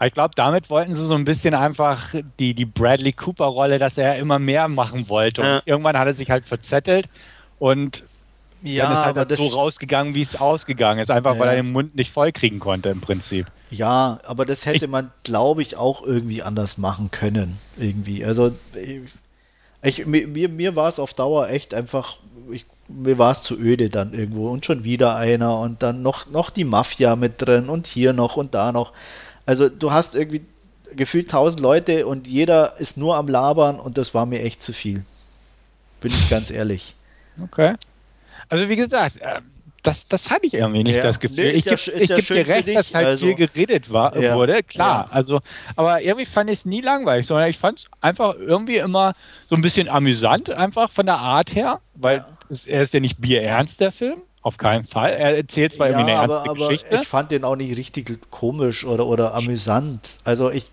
Ich 0.00 0.14
glaube, 0.14 0.34
damit 0.36 0.70
wollten 0.70 0.94
sie 0.94 1.02
so 1.02 1.14
ein 1.14 1.24
bisschen 1.24 1.54
einfach 1.54 2.14
die, 2.38 2.54
die 2.54 2.64
Bradley 2.64 3.12
Cooper-Rolle, 3.12 3.78
dass 3.78 3.98
er 3.98 4.16
immer 4.18 4.38
mehr 4.38 4.68
machen 4.68 5.08
wollte. 5.08 5.40
Und 5.40 5.46
ja. 5.48 5.62
irgendwann 5.64 5.98
hat 5.98 6.06
er 6.06 6.14
sich 6.14 6.30
halt 6.30 6.44
verzettelt 6.44 7.08
und 7.58 8.04
ja, 8.62 8.84
dann 8.84 8.92
ist 8.92 9.04
halt 9.04 9.16
das, 9.16 9.28
das 9.28 9.38
so 9.38 9.46
rausgegangen, 9.48 10.14
wie 10.14 10.22
es 10.22 10.36
ausgegangen 10.36 11.00
ist, 11.00 11.10
einfach 11.10 11.34
ja. 11.34 11.40
weil 11.40 11.48
er 11.48 11.56
den 11.56 11.72
Mund 11.72 11.94
nicht 11.94 12.12
voll 12.12 12.32
kriegen 12.32 12.58
konnte 12.58 12.88
im 12.88 13.00
Prinzip. 13.00 13.46
Ja, 13.70 14.18
aber 14.24 14.46
das 14.46 14.66
hätte 14.66 14.84
ich, 14.84 14.90
man, 14.90 15.10
glaube 15.22 15.62
ich, 15.62 15.76
auch 15.76 16.02
irgendwie 16.02 16.42
anders 16.42 16.78
machen 16.78 17.10
können. 17.10 17.58
Irgendwie. 17.76 18.24
Also 18.24 18.52
ich, 19.82 20.06
mir, 20.06 20.48
mir 20.48 20.76
war 20.76 20.88
es 20.88 20.98
auf 20.98 21.14
Dauer 21.14 21.48
echt 21.48 21.74
einfach, 21.74 22.16
ich, 22.50 22.66
mir 22.88 23.18
war 23.18 23.32
es 23.32 23.42
zu 23.42 23.56
öde 23.56 23.90
dann 23.90 24.12
irgendwo 24.12 24.50
und 24.50 24.64
schon 24.64 24.82
wieder 24.82 25.14
einer 25.16 25.58
und 25.60 25.82
dann 25.82 26.02
noch, 26.02 26.26
noch 26.26 26.50
die 26.50 26.64
Mafia 26.64 27.14
mit 27.14 27.34
drin 27.36 27.68
und 27.68 27.86
hier 27.86 28.12
noch 28.12 28.36
und 28.36 28.54
da 28.54 28.72
noch. 28.72 28.92
Also 29.48 29.70
du 29.70 29.92
hast 29.92 30.14
irgendwie 30.14 30.42
gefühlt 30.94 31.30
tausend 31.30 31.60
Leute 31.60 32.06
und 32.06 32.26
jeder 32.26 32.78
ist 32.80 32.98
nur 32.98 33.16
am 33.16 33.28
Labern 33.28 33.80
und 33.80 33.96
das 33.96 34.12
war 34.12 34.26
mir 34.26 34.42
echt 34.42 34.62
zu 34.62 34.74
viel. 34.74 35.06
Bin 36.02 36.12
ich 36.12 36.28
ganz 36.28 36.50
ehrlich. 36.50 36.94
Okay. 37.42 37.76
Also 38.50 38.68
wie 38.68 38.76
gesagt, 38.76 39.22
äh, 39.22 39.40
das, 39.82 40.06
das 40.06 40.28
hatte 40.28 40.44
ich 40.44 40.52
irgendwie 40.52 40.84
nicht 40.84 40.96
ja. 40.96 41.02
das 41.02 41.18
Gefühl. 41.18 41.44
Nee, 41.44 41.50
ich 41.52 41.64
gebe 41.64 41.80
ja, 41.80 42.16
geb 42.16 42.26
dir 42.26 42.46
recht, 42.46 42.76
dass 42.76 42.94
halt 42.94 43.06
also, 43.06 43.24
viel 43.24 43.36
geredet 43.36 43.90
war, 43.90 44.14
ja. 44.18 44.34
wurde, 44.34 44.62
klar. 44.62 45.08
Also, 45.10 45.40
aber 45.76 46.02
irgendwie 46.02 46.26
fand 46.26 46.50
ich 46.50 46.58
es 46.58 46.64
nie 46.66 46.82
langweilig, 46.82 47.26
sondern 47.26 47.48
ich 47.48 47.56
fand 47.56 47.78
es 47.78 47.86
einfach 48.02 48.34
irgendwie 48.34 48.76
immer 48.76 49.14
so 49.48 49.56
ein 49.56 49.62
bisschen 49.62 49.88
amüsant, 49.88 50.50
einfach 50.50 50.90
von 50.90 51.06
der 51.06 51.20
Art 51.20 51.54
her, 51.54 51.80
weil 51.94 52.22
es, 52.50 52.66
er 52.66 52.82
ist 52.82 52.92
ja 52.92 53.00
nicht 53.00 53.18
bierernst, 53.18 53.80
der 53.80 53.92
Film. 53.92 54.20
Auf 54.48 54.56
keinen 54.56 54.86
Fall. 54.86 55.10
Er 55.10 55.36
erzählt 55.36 55.74
zwar 55.74 55.88
irgendwie 55.88 56.10
eine 56.10 56.22
ernste 56.22 56.48
aber, 56.48 56.68
Geschichte. 56.68 57.00
Ich 57.02 57.06
fand 57.06 57.30
den 57.30 57.44
auch 57.44 57.54
nicht 57.54 57.76
richtig 57.76 58.18
komisch 58.30 58.86
oder, 58.86 59.04
oder 59.04 59.34
amüsant. 59.34 60.16
Also 60.24 60.50
ich 60.50 60.70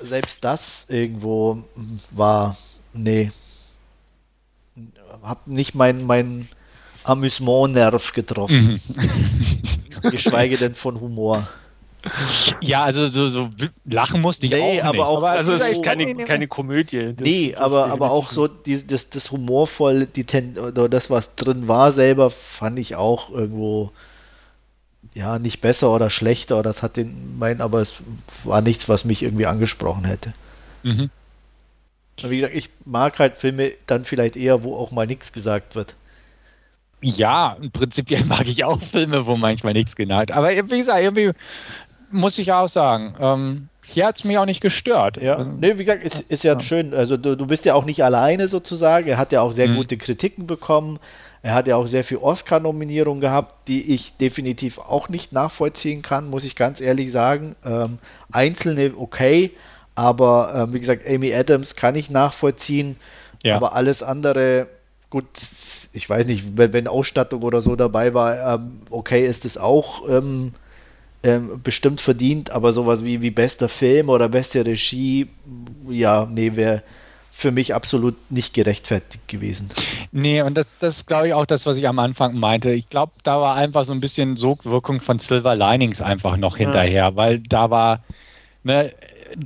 selbst 0.00 0.42
das 0.42 0.86
irgendwo 0.88 1.62
war, 2.10 2.56
nee, 2.92 3.30
hab 5.22 5.46
nicht 5.46 5.76
mein, 5.76 6.04
mein 6.04 6.48
Amüsement-Nerv 7.04 8.12
getroffen. 8.12 8.80
Mhm. 10.02 10.10
Geschweige 10.10 10.56
denn 10.56 10.74
von 10.74 11.00
Humor. 11.00 11.48
Ja, 12.60 12.84
also 12.84 13.08
so, 13.08 13.28
so 13.28 13.48
lachen 13.84 14.20
musste 14.20 14.46
ich 14.46 14.52
nee, 14.52 14.80
auch 14.80 14.84
aber 14.84 14.92
nicht. 14.92 15.02
Auch, 15.02 15.16
aber 15.18 15.30
also 15.30 15.52
es 15.54 15.70
ist 15.70 15.82
keine, 15.82 16.12
keine 16.14 16.48
Komödie. 16.48 17.14
Das, 17.14 17.24
nee, 17.24 17.52
das 17.52 17.60
aber, 17.60 17.86
aber 17.86 18.10
auch 18.10 18.30
so 18.30 18.48
die, 18.48 18.86
das, 18.86 19.10
das 19.10 19.30
humorvolle, 19.30 20.06
die 20.06 20.24
Ten, 20.24 20.58
oder 20.58 20.88
das, 20.88 21.10
was 21.10 21.34
drin 21.34 21.68
war 21.68 21.92
selber, 21.92 22.30
fand 22.30 22.78
ich 22.78 22.96
auch 22.96 23.30
irgendwo 23.30 23.92
ja, 25.14 25.38
nicht 25.38 25.60
besser 25.60 25.92
oder 25.94 26.10
schlechter. 26.10 26.62
Das 26.62 26.82
hat 26.82 26.96
den 26.96 27.38
mein, 27.38 27.60
aber 27.60 27.80
es 27.80 27.94
war 28.44 28.60
nichts, 28.60 28.88
was 28.88 29.04
mich 29.04 29.22
irgendwie 29.22 29.46
angesprochen 29.46 30.04
hätte. 30.04 30.34
Mhm. 30.82 31.10
Wie 32.22 32.36
gesagt, 32.36 32.54
ich 32.54 32.70
mag 32.84 33.18
halt 33.18 33.36
Filme 33.36 33.72
dann 33.86 34.04
vielleicht 34.04 34.36
eher, 34.36 34.62
wo 34.62 34.76
auch 34.76 34.90
mal 34.90 35.06
nichts 35.06 35.32
gesagt 35.32 35.74
wird. 35.74 35.94
Ja, 37.02 37.56
prinzipiell 37.72 38.24
mag 38.26 38.46
ich 38.46 38.64
auch 38.64 38.80
Filme, 38.82 39.26
wo 39.26 39.36
manchmal 39.36 39.74
nichts 39.74 39.96
genannt. 39.96 40.32
Aber 40.32 40.50
wie 40.50 40.78
gesagt, 40.78 41.02
irgendwie 41.02 41.32
muss 42.10 42.38
ich 42.38 42.52
auch 42.52 42.68
sagen, 42.68 43.14
ähm, 43.20 43.68
hier 43.88 44.06
hat 44.06 44.16
es 44.16 44.24
mich 44.24 44.36
auch 44.36 44.46
nicht 44.46 44.60
gestört. 44.60 45.20
Ja, 45.22 45.38
ähm, 45.38 45.58
nee, 45.60 45.78
wie 45.78 45.84
gesagt, 45.84 46.02
ist, 46.02 46.20
ist 46.28 46.44
ja, 46.44 46.54
ja, 46.54 46.60
schön. 46.60 46.92
Also 46.92 47.16
du, 47.16 47.36
du 47.36 47.46
bist 47.46 47.64
ja 47.64 47.74
auch 47.74 47.84
nicht 47.84 48.02
alleine 48.02 48.48
sozusagen. 48.48 49.06
Er 49.06 49.16
hat 49.16 49.32
ja 49.32 49.42
auch 49.42 49.52
sehr 49.52 49.68
mhm. 49.68 49.76
gute 49.76 49.96
Kritiken 49.96 50.46
bekommen. 50.46 50.98
Er 51.42 51.54
hat 51.54 51.68
ja 51.68 51.76
auch 51.76 51.86
sehr 51.86 52.02
viel 52.02 52.18
Oscar-Nominierungen 52.18 53.20
gehabt, 53.20 53.68
die 53.68 53.94
ich 53.94 54.16
definitiv 54.16 54.78
auch 54.78 55.08
nicht 55.08 55.32
nachvollziehen 55.32 56.02
kann, 56.02 56.28
muss 56.28 56.44
ich 56.44 56.56
ganz 56.56 56.80
ehrlich 56.80 57.12
sagen. 57.12 57.54
Ähm, 57.64 57.98
einzelne 58.32 58.92
okay, 58.98 59.52
aber 59.94 60.52
ähm, 60.54 60.74
wie 60.74 60.80
gesagt, 60.80 61.06
Amy 61.08 61.32
Adams 61.32 61.76
kann 61.76 61.94
ich 61.94 62.10
nachvollziehen. 62.10 62.96
Ja. 63.44 63.54
Aber 63.54 63.74
alles 63.74 64.02
andere, 64.02 64.66
gut, 65.08 65.26
ich 65.92 66.10
weiß 66.10 66.26
nicht, 66.26 66.56
wenn, 66.58 66.72
wenn 66.72 66.88
Ausstattung 66.88 67.42
oder 67.42 67.62
so 67.62 67.76
dabei 67.76 68.12
war, 68.12 68.54
ähm, 68.54 68.80
okay, 68.90 69.24
ist 69.24 69.44
es 69.44 69.56
auch 69.56 70.08
ähm, 70.08 70.52
ähm, 71.26 71.60
bestimmt 71.62 72.00
verdient, 72.00 72.50
aber 72.52 72.72
sowas 72.72 73.04
wie, 73.04 73.20
wie 73.20 73.32
bester 73.32 73.68
Film 73.68 74.10
oder 74.10 74.28
beste 74.28 74.64
Regie, 74.64 75.26
ja, 75.88 76.28
nee, 76.30 76.54
wäre 76.54 76.84
für 77.32 77.50
mich 77.50 77.74
absolut 77.74 78.14
nicht 78.30 78.54
gerechtfertigt 78.54 79.26
gewesen. 79.26 79.68
Nee, 80.12 80.40
und 80.42 80.56
das, 80.56 80.68
das 80.78 80.98
ist, 80.98 81.06
glaube 81.06 81.26
ich, 81.26 81.34
auch 81.34 81.44
das, 81.44 81.66
was 81.66 81.76
ich 81.78 81.88
am 81.88 81.98
Anfang 81.98 82.36
meinte. 82.36 82.70
Ich 82.70 82.88
glaube, 82.88 83.12
da 83.24 83.40
war 83.40 83.56
einfach 83.56 83.84
so 83.84 83.92
ein 83.92 84.00
bisschen 84.00 84.36
Sogwirkung 84.36 85.00
von 85.00 85.18
Silver 85.18 85.56
Linings 85.56 86.00
einfach 86.00 86.36
noch 86.36 86.56
hinterher, 86.56 86.92
ja. 86.92 87.16
weil 87.16 87.40
da 87.40 87.70
war, 87.70 88.04
ne, 88.62 88.92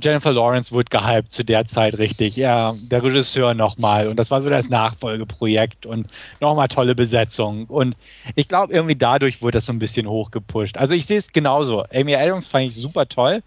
Jennifer 0.01 0.31
Lawrence 0.31 0.71
wurde 0.71 0.89
gehypt 0.89 1.33
zu 1.33 1.43
der 1.43 1.65
Zeit 1.65 1.97
richtig. 1.97 2.35
Ja, 2.35 2.73
der 2.81 3.03
Regisseur 3.03 3.53
nochmal. 3.53 4.07
Und 4.07 4.17
das 4.17 4.31
war 4.31 4.41
so 4.41 4.49
das 4.49 4.69
Nachfolgeprojekt 4.69 5.85
und 5.85 6.07
nochmal 6.39 6.67
tolle 6.67 6.95
Besetzung. 6.95 7.65
Und 7.65 7.95
ich 8.35 8.47
glaube, 8.47 8.73
irgendwie 8.73 8.95
dadurch 8.95 9.41
wurde 9.41 9.57
das 9.57 9.65
so 9.65 9.73
ein 9.73 9.79
bisschen 9.79 10.07
hochgepusht. 10.07 10.77
Also 10.77 10.93
ich 10.93 11.05
sehe 11.05 11.17
es 11.17 11.31
genauso. 11.31 11.85
Amy 11.93 12.15
Adams 12.15 12.47
fand 12.47 12.65
ich 12.67 12.75
super 12.75 13.07
toll. 13.07 13.43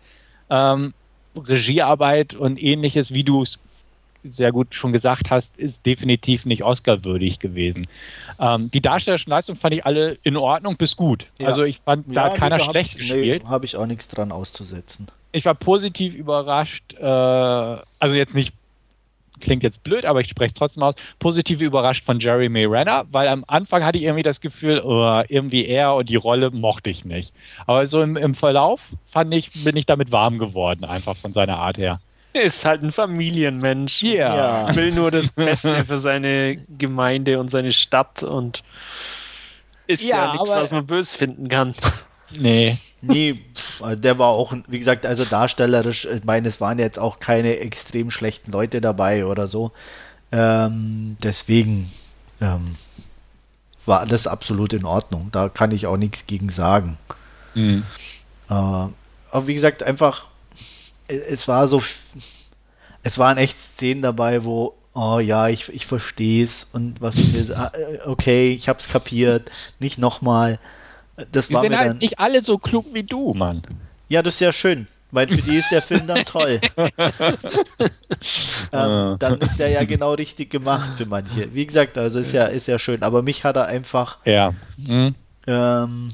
Ähm, 0.51 0.95
Regiearbeit 1.37 2.35
und 2.35 2.63
ähnliches, 2.63 3.13
wie 3.13 3.25
du 3.25 3.43
es 3.43 3.59
sehr 4.23 4.53
gut 4.53 4.75
schon 4.75 4.93
gesagt 4.93 5.31
hast, 5.31 5.57
ist 5.59 5.85
definitiv 5.85 6.47
nicht 6.47 6.63
Oscar-würdig 6.65 7.39
gewesen. 7.39 7.87
Ähm, 8.41 8.71
die 8.71 8.81
darstellerischen 8.81 9.31
Leistungen 9.31 9.59
fand 9.59 9.75
ich 9.75 9.85
alle 9.85 10.17
in 10.23 10.37
Ordnung 10.37 10.77
bis 10.77 10.97
gut. 10.97 11.27
Ja. 11.39 11.49
Also 11.49 11.65
ich 11.65 11.79
fand 11.79 12.07
ja, 12.09 12.31
da 12.31 12.37
keiner 12.37 12.61
schlecht 12.61 12.97
gespielt. 12.97 13.43
Nee, 13.43 13.49
Habe 13.49 13.67
ich 13.67 13.77
auch 13.77 13.87
nichts 13.87 14.09
dran 14.09 14.33
auszusetzen 14.33 15.09
ich 15.35 15.45
war 15.45 15.55
positiv 15.55 16.15
überrascht, 16.15 16.95
äh, 16.95 17.05
also 17.05 18.15
jetzt 18.15 18.35
nicht, 18.35 18.55
klingt 19.41 19.65
jetzt 19.65 19.83
blöd, 19.83 20.05
aber 20.05 20.21
ich 20.21 20.29
spreche 20.29 20.49
es 20.49 20.55
trotzdem 20.55 20.85
aus, 20.85 20.95
positiv 21.19 21.61
überrascht 21.61 22.05
von 22.05 22.21
Jeremy 22.21 22.65
Renner, 22.67 23.05
weil 23.11 23.27
am 23.27 23.45
Anfang 23.49 23.85
hatte 23.85 23.99
ich 23.99 24.05
irgendwie 24.05 24.23
das 24.23 24.41
Gefühl, 24.41 24.81
oh, 24.85 25.23
irgendwie 25.29 25.67
er 25.67 25.95
und 25.95 26.09
die 26.09 26.17
Rolle 26.17 26.53
mochte 26.53 26.89
ich 26.89 27.05
nicht. 27.05 27.35
Aber 27.67 27.85
so 27.87 28.01
im, 28.01 28.17
im 28.17 28.35
Verlauf 28.35 28.81
fand 29.07 29.35
ich, 29.35 29.51
bin 29.65 29.77
ich 29.77 29.87
damit 29.87 30.13
warm 30.13 30.39
geworden, 30.39 30.85
einfach 30.85 31.17
von 31.17 31.33
seiner 31.33 31.59
Art 31.59 31.79
her. 31.79 32.01
Er 32.33 32.43
ist 32.43 32.65
halt 32.65 32.83
ein 32.83 32.93
Familienmensch. 32.93 34.03
Yeah. 34.03 34.69
Ja. 34.69 34.75
Will 34.75 34.93
nur 34.93 35.11
das 35.11 35.31
Beste 35.31 35.85
für 35.85 35.99
seine 35.99 36.59
Gemeinde 36.79 37.41
und 37.41 37.51
seine 37.51 37.73
Stadt 37.73 38.23
und 38.23 38.63
ist 39.87 40.05
ja, 40.05 40.27
ja 40.27 40.33
nichts, 40.33 40.53
was 40.53 40.71
man 40.71 40.87
böse 40.87 41.17
finden 41.17 41.49
kann. 41.49 41.75
Nee. 42.39 42.79
Nee, 43.07 43.39
der 43.97 44.19
war 44.19 44.29
auch, 44.29 44.55
wie 44.67 44.79
gesagt, 44.79 45.05
also 45.05 45.25
darstellerisch, 45.25 46.07
ich 46.07 46.25
meine, 46.25 46.49
es 46.49 46.61
waren 46.61 46.79
jetzt 46.79 46.99
auch 46.99 47.21
keine 47.21 47.59
extrem 47.59 48.11
schlechten 48.11 48.51
Leute 48.51 48.81
dabei 48.81 49.27
oder 49.27 49.47
so. 49.47 49.73
Ähm, 50.33 51.19
deswegen 51.23 51.93
ähm, 52.41 52.77
war 53.85 54.07
das 54.07 54.27
absolut 54.27 54.73
in 54.73 54.87
Ordnung. 54.87 55.29
Da 55.33 55.51
kann 55.51 55.71
ich 55.71 55.87
auch 55.87 55.99
nichts 55.99 56.27
gegen 56.27 56.49
sagen. 56.49 56.97
Mhm. 57.55 57.85
Äh, 58.49 58.55
aber 58.55 59.47
wie 59.47 59.55
gesagt, 59.55 59.83
einfach, 59.83 60.27
es 61.07 61.47
war 61.47 61.69
so, 61.69 61.83
es 63.03 63.19
waren 63.19 63.37
echt 63.37 63.61
Szenen 63.61 64.01
dabei, 64.01 64.45
wo, 64.45 64.75
oh 64.95 65.19
ja, 65.19 65.49
ich, 65.49 65.69
ich 65.69 65.87
verstehe 65.87 66.43
es 66.45 66.67
und 66.73 67.01
was 67.01 67.17
ah, 67.51 67.73
okay, 68.07 68.53
ich 68.53 68.69
hab's 68.69 68.89
kapiert, 68.89 69.51
nicht 69.79 69.99
nochmal. 69.99 70.59
Das 71.33 71.53
war 71.53 71.63
sind 71.63 71.77
halt 71.77 71.91
dann, 71.91 71.99
nicht 71.99 72.19
alle 72.19 72.43
so 72.43 72.59
klug 72.59 72.87
wie 72.93 73.03
du, 73.03 73.35
Mann. 73.35 73.63
Ja, 74.09 74.23
das 74.23 74.35
ist 74.35 74.41
ja 74.41 74.53
schön, 74.53 74.87
weil 75.11 75.29
für 75.29 75.43
die 75.43 75.57
ist 75.57 75.71
der 75.71 75.83
Film 75.83 76.07
dann 76.07 76.25
toll. 76.25 76.61
ähm, 78.73 79.17
dann 79.19 79.39
ist 79.41 79.59
der 79.59 79.69
ja 79.69 79.85
genau 79.85 80.15
richtig 80.15 80.51
gemacht 80.51 80.97
für 80.97 81.07
manche. 81.07 81.55
Wie 81.55 81.67
gesagt, 81.67 81.97
also 81.99 82.19
ist 82.19 82.33
ja, 82.33 82.47
ist 82.47 82.67
ja 82.67 82.79
schön, 82.79 83.03
aber 83.03 83.23
mich 83.23 83.45
hat 83.45 83.57
er 83.57 83.67
einfach. 83.67 84.19
Ja. 84.25 84.55
Mhm. 84.77 85.15
Ähm, 85.47 86.11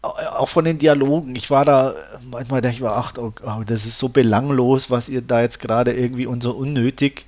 auch 0.00 0.48
von 0.48 0.64
den 0.64 0.78
Dialogen, 0.78 1.34
ich 1.34 1.50
war 1.50 1.64
da, 1.64 1.94
manchmal 2.30 2.60
dachte 2.60 2.76
ich 2.76 2.80
mir, 2.80 2.92
ach, 2.92 3.14
oh, 3.18 3.32
oh, 3.44 3.62
das 3.66 3.84
ist 3.84 3.98
so 3.98 4.08
belanglos, 4.08 4.90
was 4.90 5.08
ihr 5.08 5.22
da 5.22 5.40
jetzt 5.40 5.58
gerade 5.58 5.92
irgendwie 5.92 6.26
und 6.26 6.42
so 6.42 6.52
unnötig. 6.52 7.26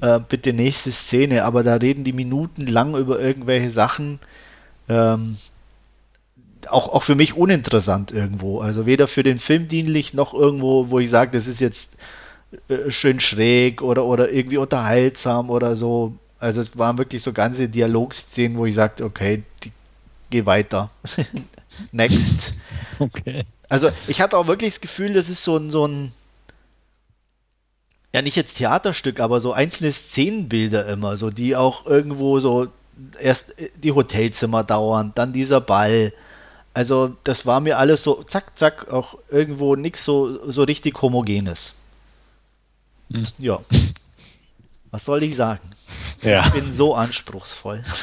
Äh, 0.00 0.20
bitte 0.28 0.52
nächste 0.52 0.92
Szene, 0.92 1.44
aber 1.44 1.62
da 1.62 1.74
reden 1.76 2.04
die 2.04 2.12
Minuten 2.12 2.66
lang 2.66 2.94
über 2.94 3.20
irgendwelche 3.20 3.70
Sachen. 3.70 4.18
Ähm, 4.88 5.36
auch, 6.68 6.88
auch 6.88 7.02
für 7.02 7.14
mich 7.14 7.34
uninteressant 7.34 8.12
irgendwo. 8.12 8.60
Also 8.60 8.86
weder 8.86 9.08
für 9.08 9.22
den 9.22 9.38
Film 9.38 9.68
dienlich 9.68 10.14
noch 10.14 10.34
irgendwo, 10.34 10.90
wo 10.90 10.98
ich 10.98 11.10
sage, 11.10 11.30
das 11.32 11.46
ist 11.46 11.60
jetzt 11.60 11.96
äh, 12.68 12.90
schön 12.90 13.20
schräg 13.20 13.82
oder, 13.82 14.04
oder 14.04 14.30
irgendwie 14.30 14.58
unterhaltsam 14.58 15.50
oder 15.50 15.76
so. 15.76 16.14
Also 16.38 16.60
es 16.60 16.76
waren 16.78 16.98
wirklich 16.98 17.22
so 17.22 17.32
ganze 17.32 17.68
Dialogszenen, 17.68 18.56
wo 18.58 18.66
ich 18.66 18.74
sagte, 18.74 19.04
okay, 19.04 19.42
die, 19.62 19.72
geh 20.30 20.46
weiter. 20.46 20.90
Next. 21.92 22.54
Okay. 22.98 23.46
Also 23.70 23.88
ich 24.08 24.20
hatte 24.20 24.36
auch 24.36 24.46
wirklich 24.46 24.74
das 24.74 24.82
Gefühl, 24.82 25.14
das 25.14 25.30
ist 25.30 25.42
so 25.42 25.56
ein, 25.56 25.70
so 25.70 25.86
ein, 25.88 26.12
ja 28.12 28.20
nicht 28.20 28.36
jetzt 28.36 28.58
Theaterstück, 28.58 29.20
aber 29.20 29.40
so 29.40 29.54
einzelne 29.54 29.90
Szenenbilder 29.90 30.86
immer, 30.86 31.16
so 31.16 31.30
die 31.30 31.56
auch 31.56 31.86
irgendwo 31.86 32.40
so 32.40 32.68
erst 33.18 33.54
die 33.82 33.92
Hotelzimmer 33.92 34.64
dauern, 34.64 35.12
dann 35.14 35.32
dieser 35.32 35.62
Ball. 35.62 36.12
Also 36.72 37.16
das 37.24 37.46
war 37.46 37.60
mir 37.60 37.78
alles 37.78 38.02
so 38.04 38.22
zack, 38.22 38.58
zack, 38.58 38.90
auch 38.90 39.18
irgendwo 39.28 39.74
nichts 39.76 40.04
so, 40.04 40.50
so 40.50 40.62
richtig 40.62 41.00
homogenes. 41.02 41.74
Hm. 43.12 43.24
Ja. 43.38 43.60
Was 44.90 45.04
soll 45.04 45.22
ich 45.22 45.36
sagen? 45.36 45.70
Ja. 46.22 46.46
Ich 46.46 46.52
bin 46.52 46.72
so 46.72 46.94
anspruchsvoll. 46.94 47.84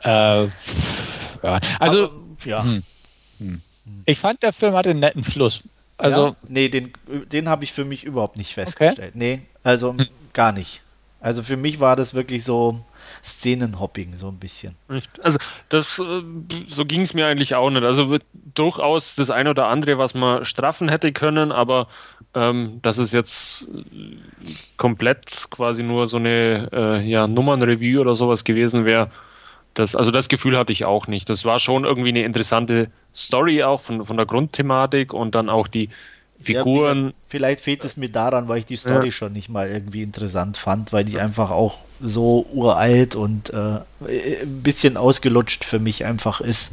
Äh, 0.00 0.44
ja. 0.44 0.50
Also, 1.80 2.04
Aber, 2.04 2.12
ja. 2.44 2.62
Hm. 2.62 2.82
Hm. 3.38 3.62
Ich 4.06 4.18
fand, 4.18 4.42
der 4.42 4.52
Film 4.52 4.74
hatte 4.74 4.90
einen 4.90 5.00
netten 5.00 5.24
Fluss. 5.24 5.62
Also, 5.96 6.28
ja, 6.28 6.36
nee, 6.48 6.68
den, 6.68 6.92
den 7.32 7.48
habe 7.48 7.64
ich 7.64 7.72
für 7.72 7.84
mich 7.84 8.04
überhaupt 8.04 8.38
nicht 8.38 8.54
festgestellt. 8.54 8.98
Okay. 8.98 9.10
Nee, 9.14 9.42
also 9.64 9.92
hm. 9.92 10.06
gar 10.32 10.52
nicht. 10.52 10.82
Also 11.20 11.42
für 11.42 11.56
mich 11.56 11.80
war 11.80 11.96
das 11.96 12.14
wirklich 12.14 12.44
so 12.44 12.84
Szenenhopping, 13.24 14.16
so 14.16 14.28
ein 14.28 14.38
bisschen. 14.38 14.76
Also 15.22 15.38
das, 15.68 15.98
äh, 15.98 16.22
so 16.68 16.84
ging 16.84 17.02
es 17.02 17.14
mir 17.14 17.26
eigentlich 17.26 17.54
auch 17.54 17.70
nicht. 17.70 17.84
Also 17.84 18.18
durchaus 18.54 19.14
das 19.14 19.30
eine 19.30 19.50
oder 19.50 19.66
andere, 19.66 19.98
was 19.98 20.14
man 20.14 20.44
straffen 20.44 20.88
hätte 20.88 21.12
können, 21.12 21.52
aber 21.52 21.88
ähm, 22.34 22.80
dass 22.82 22.98
es 22.98 23.12
jetzt 23.12 23.68
äh, 23.68 24.16
komplett 24.76 25.48
quasi 25.50 25.82
nur 25.82 26.06
so 26.06 26.18
eine 26.18 26.68
äh, 26.72 27.08
ja, 27.08 27.26
Nummernreview 27.26 28.00
oder 28.00 28.14
sowas 28.14 28.44
gewesen 28.44 28.84
wäre, 28.84 29.10
das, 29.74 29.94
also 29.94 30.10
das 30.10 30.28
Gefühl 30.28 30.58
hatte 30.58 30.72
ich 30.72 30.84
auch 30.84 31.06
nicht. 31.06 31.30
Das 31.30 31.44
war 31.44 31.58
schon 31.60 31.84
irgendwie 31.84 32.08
eine 32.08 32.24
interessante 32.24 32.90
Story 33.14 33.62
auch 33.62 33.80
von, 33.80 34.04
von 34.04 34.16
der 34.16 34.26
Grundthematik 34.26 35.12
und 35.12 35.34
dann 35.34 35.48
auch 35.48 35.68
die 35.68 35.88
Figuren. 36.40 37.06
Ja, 37.06 37.12
vielleicht 37.28 37.60
fehlt 37.60 37.84
es 37.84 37.96
mir 37.96 38.08
daran, 38.08 38.48
weil 38.48 38.58
ich 38.58 38.66
die 38.66 38.76
Story 38.76 39.06
ja. 39.06 39.12
schon 39.12 39.32
nicht 39.32 39.48
mal 39.48 39.68
irgendwie 39.68 40.02
interessant 40.02 40.56
fand, 40.56 40.92
weil 40.92 41.04
die 41.04 41.18
einfach 41.18 41.50
auch 41.50 41.78
so 42.00 42.46
uralt 42.52 43.16
und 43.16 43.50
äh, 43.50 43.80
ein 44.00 44.62
bisschen 44.62 44.96
ausgelutscht 44.96 45.64
für 45.64 45.80
mich 45.80 46.04
einfach 46.04 46.40
ist. 46.40 46.70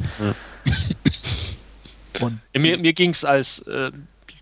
Und 2.22 2.40
mir 2.56 2.78
mir 2.78 2.94
ging 2.94 3.10
es 3.10 3.26
als 3.26 3.60
äh, 3.68 3.92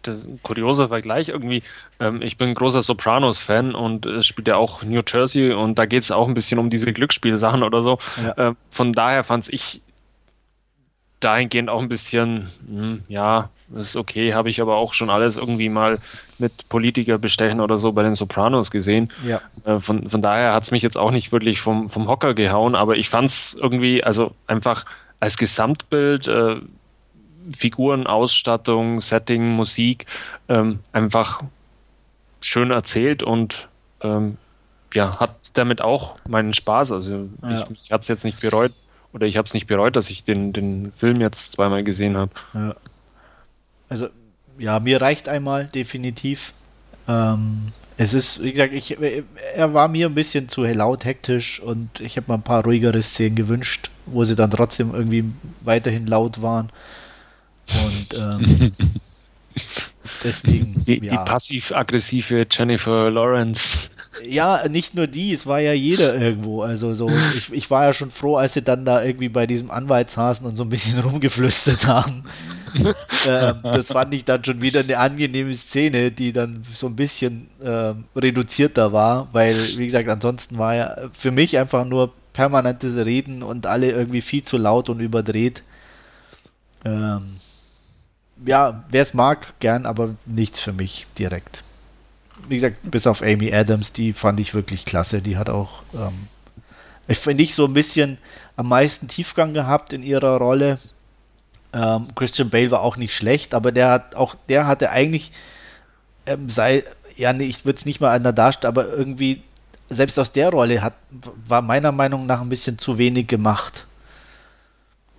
das 0.04 0.20
ist 0.20 0.26
ein 0.26 0.40
kurioser 0.44 0.90
Vergleich 0.90 1.30
irgendwie. 1.30 1.64
Ähm, 2.00 2.22
ich 2.22 2.38
bin 2.38 2.50
ein 2.50 2.56
großer 2.56 2.84
Sopranos-Fan 2.84 3.74
und 3.74 4.06
es 4.06 4.28
spielt 4.28 4.48
ja 4.48 4.58
auch 4.58 4.84
New 4.84 5.02
Jersey 5.06 5.54
und 5.54 5.80
da 5.80 5.86
geht 5.86 6.04
es 6.04 6.12
auch 6.12 6.28
ein 6.28 6.34
bisschen 6.34 6.60
um 6.60 6.70
diese 6.70 6.92
Glücksspielsachen 6.94 7.64
oder 7.64 7.84
so. 7.84 8.00
Ja. 8.22 8.50
Äh, 8.50 8.56
von 8.70 8.94
daher 8.94 9.24
fand 9.24 9.48
ich 9.50 9.82
dahingehend 11.20 11.70
auch 11.70 11.80
ein 11.80 11.90
bisschen, 11.90 12.50
mh, 12.68 12.82
hm, 12.82 13.02
ja, 13.08 13.50
ist 13.76 13.96
okay, 13.96 14.34
habe 14.34 14.50
ich 14.50 14.62
aber 14.62 14.76
auch 14.76 14.94
schon 14.94 15.10
alles 15.10 15.38
irgendwie 15.38 15.70
mal 15.70 16.00
mit 16.40 16.70
Politiker 16.70 17.18
bestechen 17.18 17.60
oder 17.60 17.78
so 17.80 17.92
bei 17.92 18.04
den 18.04 18.16
Sopranos 18.16 18.72
gesehen. 18.72 19.12
Ja. 19.26 19.42
Äh, 19.66 19.80
von, 19.80 20.10
von 20.10 20.22
daher 20.22 20.54
hat 20.54 20.64
es 20.64 20.72
mich 20.72 20.84
jetzt 20.84 20.98
auch 20.98 21.12
nicht 21.12 21.32
wirklich 21.32 21.62
vom, 21.62 21.90
vom 21.90 22.08
Hocker 22.08 22.34
gehauen, 22.34 22.76
aber 22.76 22.98
ich 22.98 23.10
fand 23.10 23.30
es 23.30 23.58
irgendwie, 23.60 24.04
also 24.04 24.32
einfach 24.48 24.86
als 25.20 25.38
Gesamtbild 25.38 26.28
äh, 26.28 26.58
Figurenausstattung, 27.56 29.02
Setting, 29.02 29.50
Musik 29.50 30.06
ähm, 30.48 30.80
einfach 30.92 31.42
schön 32.42 32.72
erzählt 32.72 33.24
und 33.24 33.68
ähm, 34.02 34.38
ja, 34.94 35.20
hat 35.20 35.36
damit 35.54 35.82
auch 35.82 36.16
meinen 36.28 36.54
Spaß. 36.54 36.92
Also 36.92 37.30
ja. 37.42 37.66
ich, 37.72 37.86
ich 37.86 37.92
habe 37.92 38.02
es 38.02 38.08
jetzt 38.08 38.26
nicht 38.26 38.40
bereut 38.42 38.74
oder 39.14 39.26
ich 39.26 39.38
habe 39.38 39.46
es 39.46 39.54
nicht 39.54 39.68
bereut, 39.68 39.96
dass 39.96 40.10
ich 40.10 40.24
den, 40.24 40.54
den 40.54 40.92
Film 40.92 41.22
jetzt 41.22 41.54
zweimal 41.54 41.84
gesehen 41.84 42.18
habe. 42.18 42.32
Ja. 42.54 42.76
Also 43.94 44.10
ja, 44.58 44.80
mir 44.80 45.00
reicht 45.00 45.30
einmal 45.30 45.68
definitiv. 45.68 46.54
Ähm, 47.08 47.74
es 47.96 48.16
ist, 48.16 48.42
wie 48.42 48.52
gesagt, 48.52 48.74
ich, 48.74 48.98
er 49.56 49.74
war 49.76 49.88
mir 49.88 50.08
ein 50.08 50.16
bisschen 50.16 50.50
zu 50.50 50.64
laut, 50.64 51.06
hektisch 51.06 51.60
und 51.60 52.00
ich 52.00 52.18
habe 52.18 52.26
mal 52.28 52.36
ein 52.36 52.42
paar 52.42 52.64
ruhigere 52.64 53.04
Szenen 53.04 53.36
gewünscht, 53.36 53.92
wo 54.08 54.24
sie 54.24 54.36
dann 54.36 54.50
trotzdem 54.50 54.96
irgendwie 54.96 55.26
weiterhin 55.62 56.08
laut 56.08 56.42
waren. 56.42 56.72
Und 57.86 58.18
ähm, 58.20 58.72
deswegen. 60.24 60.84
Die, 60.86 61.06
ja. 61.06 61.12
die 61.12 61.30
passiv-aggressive 61.30 62.48
Jennifer 62.50 63.12
Lawrence. 63.12 63.90
Ja, 64.22 64.68
nicht 64.68 64.94
nur 64.94 65.08
die, 65.08 65.34
es 65.34 65.48
war 65.48 65.60
ja 65.60 65.74
jeder 65.74 66.16
irgendwo. 66.16 66.62
Also 66.62 66.94
so, 66.94 67.10
ich, 67.10 67.52
ich 67.52 67.72
war 67.72 67.86
ja 67.86 67.94
schon 67.94 68.12
froh, 68.12 68.38
als 68.38 68.54
sie 68.54 68.62
dann 68.62 68.86
da 68.86 69.04
irgendwie 69.04 69.30
bei 69.30 69.48
diesem 69.48 69.72
Anwalt 69.72 70.12
saßen 70.12 70.46
und 70.46 70.56
so 70.56 70.64
ein 70.64 70.70
bisschen 70.70 71.00
rumgeflüstert 71.04 71.88
haben. 71.88 72.24
ähm, 73.28 73.60
das 73.64 73.88
fand 73.88 74.14
ich 74.14 74.26
dann 74.26 74.44
schon 74.44 74.62
wieder 74.62 74.82
eine 74.82 74.98
angenehme 74.98 75.54
Szene, 75.56 76.12
die 76.12 76.32
dann 76.32 76.66
so 76.74 76.88
ein 76.88 76.96
bisschen 76.96 77.48
ähm, 77.64 78.06
reduzierter 78.16 78.94
war, 78.94 79.30
weil, 79.32 79.56
wie 79.78 79.86
gesagt, 79.86 80.08
ansonsten 80.10 80.58
war 80.58 80.76
ja 80.76 80.96
für 81.14 81.32
mich 81.32 81.58
einfach 81.58 81.86
nur 81.86 82.14
permanentes 82.34 83.06
Reden 83.06 83.44
und 83.44 83.66
alle 83.66 83.92
irgendwie 83.92 84.22
viel 84.22 84.44
zu 84.44 84.58
laut 84.58 84.90
und 84.90 85.00
überdreht. 85.00 85.64
Ähm, 86.86 87.38
ja, 88.46 88.84
wer 88.90 89.02
es 89.02 89.14
mag, 89.14 89.54
gern, 89.60 89.86
aber 89.86 90.16
nichts 90.26 90.60
für 90.60 90.74
mich 90.74 91.08
direkt. 91.18 91.63
Wie 92.48 92.56
gesagt, 92.56 92.80
bis 92.84 93.08
auf 93.08 93.22
Amy 93.22 93.54
Adams, 93.54 93.94
die 93.94 94.14
fand 94.14 94.40
ich 94.40 94.54
wirklich 94.54 94.86
klasse. 94.86 95.22
Die 95.22 95.38
hat 95.38 95.50
auch, 95.50 95.84
ähm, 95.94 96.28
ich 97.08 97.18
finde 97.18 97.44
ich 97.44 97.56
so 97.56 97.66
ein 97.66 97.74
bisschen 97.74 98.18
am 98.56 98.70
meisten 98.70 99.08
Tiefgang 99.08 99.54
gehabt 99.54 99.94
in 99.94 100.04
ihrer 100.04 100.38
Rolle. 100.38 100.80
Ähm, 101.74 102.08
Christian 102.16 102.50
Bale 102.50 102.72
war 102.72 102.82
auch 102.82 102.98
nicht 102.98 103.16
schlecht, 103.16 103.54
aber 103.54 103.72
der 103.72 103.90
hat 103.90 104.16
auch, 104.16 104.36
der 104.50 104.68
hatte 104.68 104.92
eigentlich, 104.92 105.32
ähm, 106.26 106.50
sei, 106.50 106.84
ja, 107.16 107.34
nee, 107.34 107.46
ich 107.46 107.66
würde 107.66 107.78
es 107.78 107.86
nicht 107.86 108.00
mal 108.00 108.16
an 108.16 108.24
der 108.24 108.34
darstellen, 108.34 108.70
aber 108.70 108.88
irgendwie, 108.90 109.42
selbst 109.90 110.20
aus 110.20 110.32
der 110.32 110.50
Rolle 110.50 110.82
hat, 110.82 110.94
war 111.48 111.62
meiner 111.62 111.92
Meinung 111.92 112.26
nach 112.26 112.42
ein 112.42 112.50
bisschen 112.50 112.78
zu 112.78 112.98
wenig 112.98 113.28
gemacht. 113.28 113.86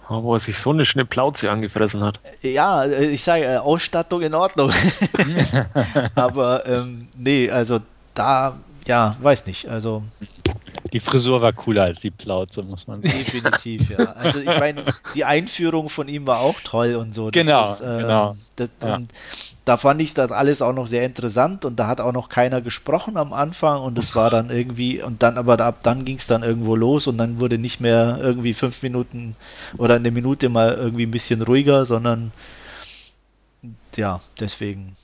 Wo 0.08 0.34
er 0.34 0.38
sich 0.38 0.58
so 0.58 0.70
eine 0.70 0.84
schöne 0.84 1.04
Plauze 1.04 1.50
angefressen 1.50 2.02
hat. 2.02 2.20
Ja, 2.42 2.86
ich 2.86 3.22
sage, 3.22 3.44
äh, 3.44 3.56
Ausstattung 3.56 4.22
in 4.22 4.34
Ordnung. 4.34 4.70
Aber 6.14 6.66
ähm, 6.66 7.08
nee, 7.16 7.50
also 7.50 7.80
da, 8.14 8.56
ja, 8.86 9.16
weiß 9.20 9.46
nicht. 9.46 9.68
Also. 9.68 10.02
Die 10.92 11.00
Frisur 11.00 11.42
war 11.42 11.52
cooler 11.52 11.84
als 11.84 12.00
die 12.00 12.10
Plauze, 12.10 12.62
muss 12.62 12.86
man 12.86 13.02
sagen. 13.02 13.18
Definitiv, 13.18 13.90
ja. 13.90 14.04
Also 14.12 14.40
ich 14.40 14.46
meine, 14.46 14.84
die 15.14 15.24
Einführung 15.24 15.88
von 15.88 16.08
ihm 16.08 16.26
war 16.26 16.40
auch 16.40 16.60
toll 16.62 16.94
und 16.94 17.12
so. 17.12 17.30
Das 17.30 17.40
genau, 17.40 17.72
ist, 17.72 17.80
ähm, 17.80 17.98
genau. 17.98 18.36
Das, 18.56 18.70
ja. 18.82 18.98
Da 19.64 19.78
fand 19.78 20.00
ich 20.02 20.12
das 20.12 20.30
alles 20.30 20.60
auch 20.60 20.74
noch 20.74 20.86
sehr 20.86 21.06
interessant 21.06 21.64
und 21.64 21.76
da 21.76 21.86
hat 21.86 22.00
auch 22.00 22.12
noch 22.12 22.28
keiner 22.28 22.60
gesprochen 22.60 23.16
am 23.16 23.32
Anfang 23.32 23.82
und 23.82 23.98
es 23.98 24.14
war 24.14 24.28
dann 24.28 24.50
irgendwie 24.50 25.02
und 25.02 25.22
dann 25.22 25.38
aber 25.38 25.58
ab 25.60 25.78
dann 25.82 26.04
ging 26.04 26.16
es 26.16 26.26
dann 26.26 26.42
irgendwo 26.42 26.76
los 26.76 27.06
und 27.06 27.16
dann 27.16 27.40
wurde 27.40 27.56
nicht 27.56 27.80
mehr 27.80 28.18
irgendwie 28.20 28.52
fünf 28.52 28.82
Minuten 28.82 29.36
oder 29.78 29.94
eine 29.94 30.10
Minute 30.10 30.50
mal 30.50 30.74
irgendwie 30.74 31.06
ein 31.06 31.10
bisschen 31.10 31.40
ruhiger, 31.40 31.86
sondern 31.86 32.32
ja, 33.96 34.20
deswegen 34.38 34.96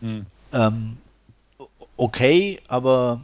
hm. 0.00 0.24
ähm, 0.52 0.96
okay, 1.96 2.60
aber 2.68 3.20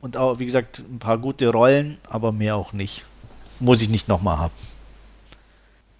und 0.00 0.16
auch 0.16 0.38
wie 0.38 0.46
gesagt 0.46 0.80
ein 0.80 0.98
paar 0.98 1.18
gute 1.18 1.48
Rollen, 1.48 1.98
aber 2.08 2.32
mehr 2.32 2.56
auch 2.56 2.72
nicht. 2.72 3.04
Muss 3.60 3.80
ich 3.80 3.88
nicht 3.88 4.08
nochmal 4.08 4.38
haben. 4.38 4.54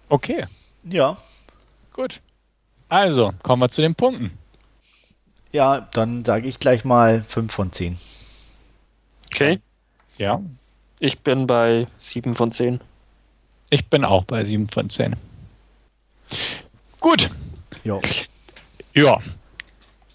Okay. 0.09 0.45
Ja. 0.83 1.17
Gut. 1.91 2.21
Also, 2.89 3.33
kommen 3.43 3.61
wir 3.61 3.69
zu 3.69 3.81
den 3.81 3.95
Punkten. 3.95 4.37
Ja, 5.51 5.87
dann 5.93 6.25
sage 6.25 6.47
ich 6.47 6.59
gleich 6.59 6.83
mal 6.83 7.23
5 7.23 7.53
von 7.53 7.71
10. 7.71 7.97
Okay. 9.33 9.61
Ja. 10.17 10.41
Ich 10.99 11.19
bin 11.19 11.47
bei 11.47 11.87
7 11.97 12.35
von 12.35 12.51
10. 12.51 12.81
Ich 13.69 13.89
bin 13.89 14.05
auch 14.05 14.23
bei 14.23 14.45
7 14.45 14.69
von 14.69 14.89
10. 14.89 15.15
Gut. 16.99 17.29
Jo. 17.83 18.01
Ja. 18.93 19.19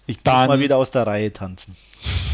Ich 0.05 0.17
muss 0.17 0.23
dann, 0.23 0.47
mal 0.47 0.59
wieder 0.59 0.77
aus 0.77 0.91
der 0.91 1.07
Reihe 1.07 1.31
tanzen. 1.31 1.75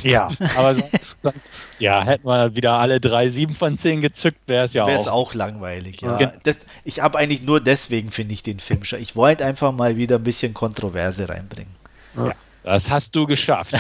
Ja, 0.04 0.30
aber 0.56 0.76
sonst, 0.76 1.22
sonst, 1.22 1.62
ja, 1.80 2.06
hätten 2.06 2.28
wir 2.28 2.56
wieder 2.56 2.74
alle 2.74 3.00
drei 3.00 3.30
7 3.30 3.56
von 3.56 3.78
10 3.78 4.02
gezückt, 4.02 4.40
wäre 4.48 4.66
es 4.66 4.74
ja 4.74 4.86
wär's 4.86 5.02
auch. 5.02 5.02
Wäre 5.02 5.02
es 5.02 5.08
auch 5.08 5.34
langweilig, 5.34 6.02
ja. 6.02 6.20
ja. 6.20 6.34
Das, 6.44 6.58
ich 6.84 7.02
habe 7.02 7.18
eigentlich 7.18 7.42
nur 7.42 7.60
deswegen, 7.60 8.12
finde 8.12 8.34
ich, 8.34 8.44
den 8.44 8.60
Film 8.60 8.84
schon. 8.84 9.02
Ich 9.02 9.16
wollte 9.16 9.46
einfach 9.46 9.72
mal 9.72 9.98
wieder 9.98 10.18
ein 10.18 10.24
bisschen 10.24 10.54
Kontroverse 10.54 11.28
reinbringen. 11.28 11.74
Ja, 12.16 12.34
das 12.64 12.90
hast 12.90 13.16
du 13.16 13.26
geschafft. 13.26 13.74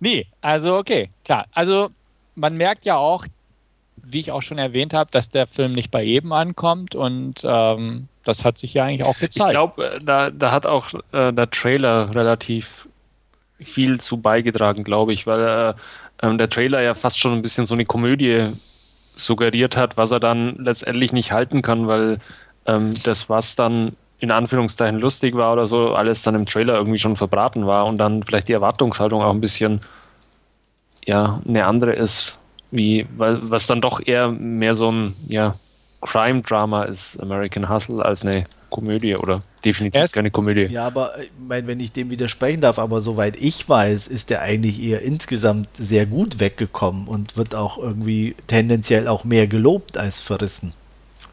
nee, 0.00 0.26
also 0.40 0.76
okay, 0.76 1.10
klar. 1.24 1.46
Also 1.52 1.90
man 2.34 2.56
merkt 2.56 2.84
ja 2.84 2.96
auch, 2.96 3.26
wie 3.96 4.20
ich 4.20 4.32
auch 4.32 4.42
schon 4.42 4.58
erwähnt 4.58 4.94
habe, 4.94 5.10
dass 5.10 5.28
der 5.28 5.46
Film 5.46 5.72
nicht 5.72 5.90
bei 5.90 6.02
jedem 6.02 6.32
ankommt 6.32 6.94
und 6.94 7.40
ähm, 7.44 8.08
das 8.24 8.44
hat 8.44 8.58
sich 8.58 8.74
ja 8.74 8.84
eigentlich 8.84 9.04
auch 9.04 9.18
gezeigt. 9.18 9.48
Ich 9.48 9.52
glaube, 9.52 10.00
da, 10.04 10.30
da 10.30 10.50
hat 10.50 10.66
auch 10.66 10.92
äh, 11.12 11.32
der 11.32 11.50
Trailer 11.50 12.14
relativ 12.14 12.88
viel 13.64 14.00
zu 14.00 14.18
beigetragen, 14.18 14.84
glaube 14.84 15.12
ich, 15.12 15.26
weil 15.26 15.40
äh, 15.40 16.26
ähm, 16.26 16.38
der 16.38 16.48
Trailer 16.48 16.82
ja 16.82 16.94
fast 16.94 17.18
schon 17.18 17.32
ein 17.32 17.42
bisschen 17.42 17.66
so 17.66 17.74
eine 17.74 17.84
Komödie 17.84 18.48
suggeriert 19.14 19.76
hat, 19.76 19.96
was 19.96 20.10
er 20.10 20.20
dann 20.20 20.56
letztendlich 20.56 21.12
nicht 21.12 21.32
halten 21.32 21.62
kann, 21.62 21.86
weil 21.86 22.18
ähm, 22.66 22.94
das, 23.02 23.28
was 23.28 23.56
dann 23.56 23.96
in 24.18 24.30
Anführungszeichen 24.30 25.00
lustig 25.00 25.34
war 25.34 25.52
oder 25.52 25.66
so, 25.66 25.94
alles 25.94 26.22
dann 26.22 26.36
im 26.36 26.46
Trailer 26.46 26.74
irgendwie 26.74 26.98
schon 26.98 27.16
verbraten 27.16 27.66
war 27.66 27.86
und 27.86 27.98
dann 27.98 28.22
vielleicht 28.22 28.48
die 28.48 28.52
Erwartungshaltung 28.52 29.20
auch 29.20 29.32
ein 29.32 29.40
bisschen 29.40 29.80
ja, 31.04 31.42
eine 31.46 31.66
andere 31.66 31.92
ist, 31.92 32.38
wie, 32.70 33.06
weil, 33.16 33.38
was 33.42 33.66
dann 33.66 33.80
doch 33.80 34.00
eher 34.04 34.28
mehr 34.28 34.76
so 34.76 34.90
ein 34.90 35.14
ja, 35.26 35.56
Crime-Drama 36.02 36.84
ist, 36.84 37.20
American 37.20 37.68
Hustle, 37.68 38.04
als 38.04 38.24
eine 38.24 38.46
Komödie 38.72 39.14
oder 39.14 39.42
definitiv 39.64 40.00
Erst, 40.00 40.14
keine 40.14 40.32
Komödie. 40.32 40.64
Ja, 40.64 40.86
aber 40.86 41.20
ich 41.20 41.30
mein, 41.38 41.68
wenn 41.68 41.78
ich 41.78 41.92
dem 41.92 42.10
widersprechen 42.10 42.60
darf, 42.60 42.80
aber 42.80 43.00
soweit 43.00 43.36
ich 43.36 43.68
weiß, 43.68 44.08
ist 44.08 44.30
der 44.30 44.42
eigentlich 44.42 44.82
eher 44.82 45.02
insgesamt 45.02 45.68
sehr 45.78 46.06
gut 46.06 46.40
weggekommen 46.40 47.06
und 47.06 47.36
wird 47.36 47.54
auch 47.54 47.78
irgendwie 47.78 48.34
tendenziell 48.48 49.06
auch 49.06 49.22
mehr 49.22 49.46
gelobt 49.46 49.96
als 49.96 50.20
verrissen. 50.20 50.74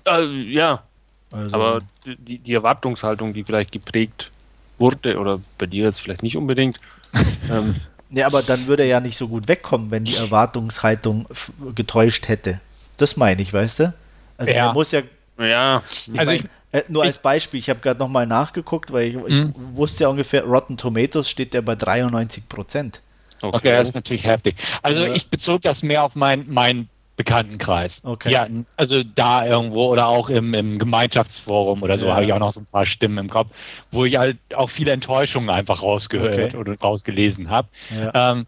Äh, 0.05 0.25
ja. 0.25 0.83
Also. 1.31 1.55
Aber 1.55 1.79
die, 2.05 2.39
die 2.39 2.53
Erwartungshaltung, 2.53 3.33
die 3.33 3.43
vielleicht 3.43 3.71
geprägt 3.71 4.31
wurde, 4.77 5.17
oder 5.17 5.39
bei 5.57 5.65
dir 5.65 5.85
jetzt 5.85 6.01
vielleicht 6.01 6.23
nicht 6.23 6.37
unbedingt. 6.37 6.79
ähm, 7.49 7.77
ja, 8.11 8.25
aber 8.25 8.43
dann 8.43 8.67
würde 8.67 8.83
er 8.83 8.89
ja 8.89 8.99
nicht 8.99 9.17
so 9.17 9.27
gut 9.27 9.47
wegkommen, 9.47 9.91
wenn 9.91 10.03
die 10.03 10.15
Erwartungshaltung 10.15 11.27
getäuscht 11.75 12.27
hätte. 12.27 12.59
Das 12.97 13.15
meine 13.17 13.41
ich, 13.41 13.53
weißt 13.53 13.79
du? 13.79 13.93
Also 14.37 14.51
ja. 14.51 14.67
er 14.67 14.73
muss 14.73 14.91
ja. 14.91 15.01
Ja, 15.37 15.83
ich 16.05 16.19
also 16.19 16.31
mein, 16.31 16.41
ich, 16.41 16.49
äh, 16.71 16.83
nur 16.87 17.03
als 17.03 17.19
Beispiel, 17.19 17.59
ich 17.59 17.69
habe 17.69 17.79
gerade 17.79 17.99
nochmal 17.99 18.27
nachgeguckt, 18.27 18.91
weil 18.93 19.07
ich, 19.07 19.15
ich 19.15 19.43
mhm. 19.43 19.53
wusste 19.73 20.03
ja 20.03 20.09
ungefähr, 20.09 20.43
Rotten 20.43 20.77
Tomatoes 20.77 21.29
steht 21.29 21.53
ja 21.53 21.61
bei 21.61 21.75
93 21.75 22.47
Prozent. 22.47 23.01
Okay. 23.41 23.57
okay, 23.57 23.71
das 23.71 23.89
ist 23.89 23.95
natürlich 23.95 24.25
heftig. 24.25 24.55
Also 24.83 25.05
ja. 25.05 25.13
ich 25.13 25.29
bezog 25.29 25.61
das 25.61 25.81
mehr 25.81 26.03
auf 26.03 26.15
mein, 26.15 26.45
meinen 26.49 26.89
Bekanntenkreis. 27.19 28.01
Okay. 28.03 28.31
Ja, 28.31 28.47
also 28.77 29.03
da 29.03 29.45
irgendwo 29.45 29.87
oder 29.87 30.07
auch 30.07 30.29
im, 30.29 30.53
im 30.53 30.79
Gemeinschaftsforum 30.79 31.83
oder 31.83 31.97
so 31.97 32.05
ja. 32.05 32.13
habe 32.15 32.23
ich 32.23 32.31
auch 32.31 32.39
noch 32.39 32.51
so 32.51 32.61
ein 32.61 32.65
paar 32.65 32.85
Stimmen 32.85 33.17
im 33.17 33.29
Kopf, 33.29 33.49
wo 33.91 34.05
ich 34.05 34.17
halt 34.17 34.37
auch 34.55 34.69
viele 34.69 34.91
Enttäuschungen 34.91 35.49
einfach 35.49 35.81
rausgehört 35.81 36.53
okay. 36.53 36.57
oder 36.57 36.77
rausgelesen 36.79 37.49
habe. 37.49 37.67
Ja. 37.93 38.31
Ähm, 38.31 38.45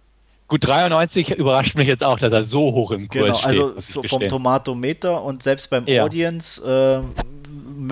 gut, 0.47 0.65
93 0.65 1.31
überrascht 1.31 1.75
mich 1.75 1.87
jetzt 1.87 2.03
auch, 2.03 2.17
dass 2.17 2.31
er 2.31 2.45
so 2.45 2.71
hoch 2.71 2.91
im 2.91 3.09
Kurs 3.09 3.41
genau, 3.41 3.71
steht. 3.71 3.75
Also 3.75 4.03
vom 4.03 4.21
Tomatometer 4.21 5.21
und 5.21 5.43
selbst 5.43 5.69
beim 5.69 5.85
Audience 5.87 6.61
äh, 6.61 7.23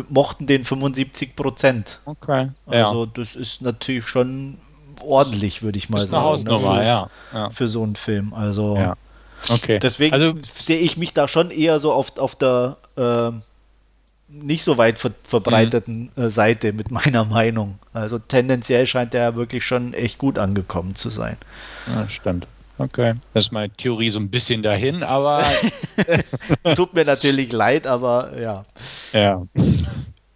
mochten 0.09 0.47
den 0.47 0.63
75 0.63 1.35
Prozent. 1.35 1.99
Okay. 2.05 2.49
Also 2.65 3.05
ja. 3.05 3.11
das 3.13 3.35
ist 3.35 3.61
natürlich 3.61 4.05
schon 4.07 4.57
ordentlich, 5.01 5.61
würde 5.61 5.77
ich 5.77 5.89
mal 5.89 6.03
ist 6.03 6.09
sagen. 6.09 6.21
Eine 6.21 6.31
Hausnummer, 6.31 6.73
ne, 6.75 6.79
für, 6.79 6.85
ja. 6.85 7.09
ja. 7.33 7.49
für 7.49 7.67
so 7.67 7.83
einen 7.83 7.95
Film. 7.95 8.33
Also 8.33 8.75
ja. 8.75 8.95
okay. 9.49 9.79
deswegen 9.79 10.13
also, 10.13 10.33
sehe 10.41 10.79
ich 10.79 10.97
mich 10.97 11.13
da 11.13 11.27
schon 11.27 11.51
eher 11.51 11.79
so 11.79 11.91
auf, 11.91 12.17
auf 12.17 12.35
der 12.35 12.77
äh, 12.95 13.31
nicht 14.29 14.63
so 14.63 14.77
weit 14.77 14.99
ver 14.99 15.11
verbreiteten 15.23 16.11
mhm. 16.15 16.23
äh, 16.23 16.29
Seite 16.29 16.73
mit 16.73 16.91
meiner 16.91 17.25
Meinung. 17.25 17.79
Also 17.93 18.19
tendenziell 18.19 18.85
scheint 18.85 19.13
der 19.13 19.35
wirklich 19.35 19.65
schon 19.65 19.93
echt 19.93 20.17
gut 20.17 20.37
angekommen 20.37 20.95
zu 20.95 21.09
sein. 21.09 21.37
Ja, 21.87 22.07
stimmt. 22.09 22.47
Okay. 22.79 23.15
Das 23.33 23.45
ist 23.47 23.51
meine 23.51 23.71
Theorie 23.71 24.09
so 24.09 24.19
ein 24.19 24.29
bisschen 24.29 24.63
dahin, 24.63 25.03
aber. 25.03 25.43
Tut 26.75 26.93
mir 26.93 27.03
natürlich 27.03 27.51
leid, 27.51 27.85
aber 27.85 28.39
ja. 28.39 28.65
Ja. 29.11 29.45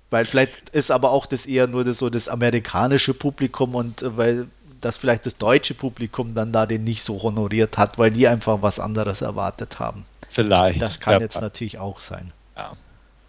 Weil 0.09 0.25
vielleicht 0.25 0.69
ist 0.71 0.91
aber 0.91 1.11
auch 1.11 1.25
das 1.25 1.45
eher 1.45 1.67
nur 1.67 1.85
das, 1.85 1.97
so 1.99 2.09
das 2.09 2.27
amerikanische 2.27 3.13
Publikum 3.13 3.75
und 3.75 4.01
äh, 4.01 4.17
weil 4.17 4.47
das 4.81 4.97
vielleicht 4.97 5.25
das 5.25 5.37
deutsche 5.37 5.73
Publikum 5.73 6.35
dann 6.35 6.51
da 6.51 6.65
den 6.65 6.83
nicht 6.83 7.01
so 7.01 7.23
honoriert 7.23 7.77
hat, 7.77 7.97
weil 7.97 8.11
die 8.11 8.27
einfach 8.27 8.61
was 8.61 8.79
anderes 8.79 9.21
erwartet 9.21 9.79
haben. 9.79 10.05
Vielleicht. 10.29 10.81
Das 10.81 10.99
kann 10.99 11.13
ja, 11.13 11.19
jetzt 11.21 11.39
natürlich 11.39 11.79
auch 11.79 12.01
sein. 12.01 12.33
Ja, 12.57 12.73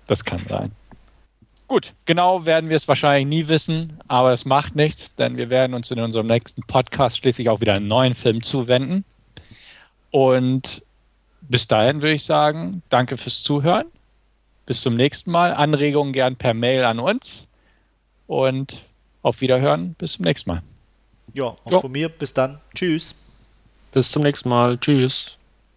das 0.09 0.25
kann 0.25 0.41
sein. 0.49 0.73
Gut, 1.67 1.95
genau 2.05 2.45
werden 2.45 2.69
wir 2.69 2.77
es 2.77 2.87
wahrscheinlich 2.87 3.27
nie 3.27 3.49
wissen, 3.49 3.99
aber 4.07 4.33
es 4.33 4.45
macht 4.45 4.77
nichts, 4.77 5.15
denn 5.15 5.37
wir 5.37 5.49
werden 5.49 5.75
uns 5.75 5.91
in 5.91 5.99
unserem 5.99 6.27
nächsten 6.27 6.63
Podcast 6.63 7.19
schließlich 7.19 7.49
auch 7.49 7.61
wieder 7.61 7.75
einen 7.75 7.89
neuen 7.89 8.15
Film 8.15 8.43
zuwenden. 8.43 9.05
Und 10.11 10.83
bis 11.41 11.67
dahin 11.67 12.03
würde 12.03 12.15
ich 12.15 12.25
sagen, 12.25 12.83
danke 12.91 13.17
fürs 13.17 13.43
Zuhören. 13.43 13.87
Bis 14.67 14.81
zum 14.81 14.95
nächsten 14.95 15.31
Mal. 15.31 15.53
Anregungen 15.53 16.13
gern 16.13 16.37
per 16.37 16.55
Mail 16.55 16.85
an 16.85 16.99
uns. 16.99 17.47
Und 18.27 18.83
auf 19.23 19.41
Wiederhören. 19.41 19.95
Bis 19.95 20.13
zum 20.13 20.25
nächsten 20.25 20.51
Mal. 20.51 20.63
Ja, 21.33 21.45
auch 21.45 21.59
so. 21.67 21.81
von 21.81 21.93
mir. 21.93 22.09
Bis 22.09 22.33
dann. 22.33 22.61
Tschüss. 22.75 23.15
Bis 23.93 24.11
zum 24.11 24.23
nächsten 24.23 24.49
Mal. 24.49 24.79
Tschüss. 24.79 25.39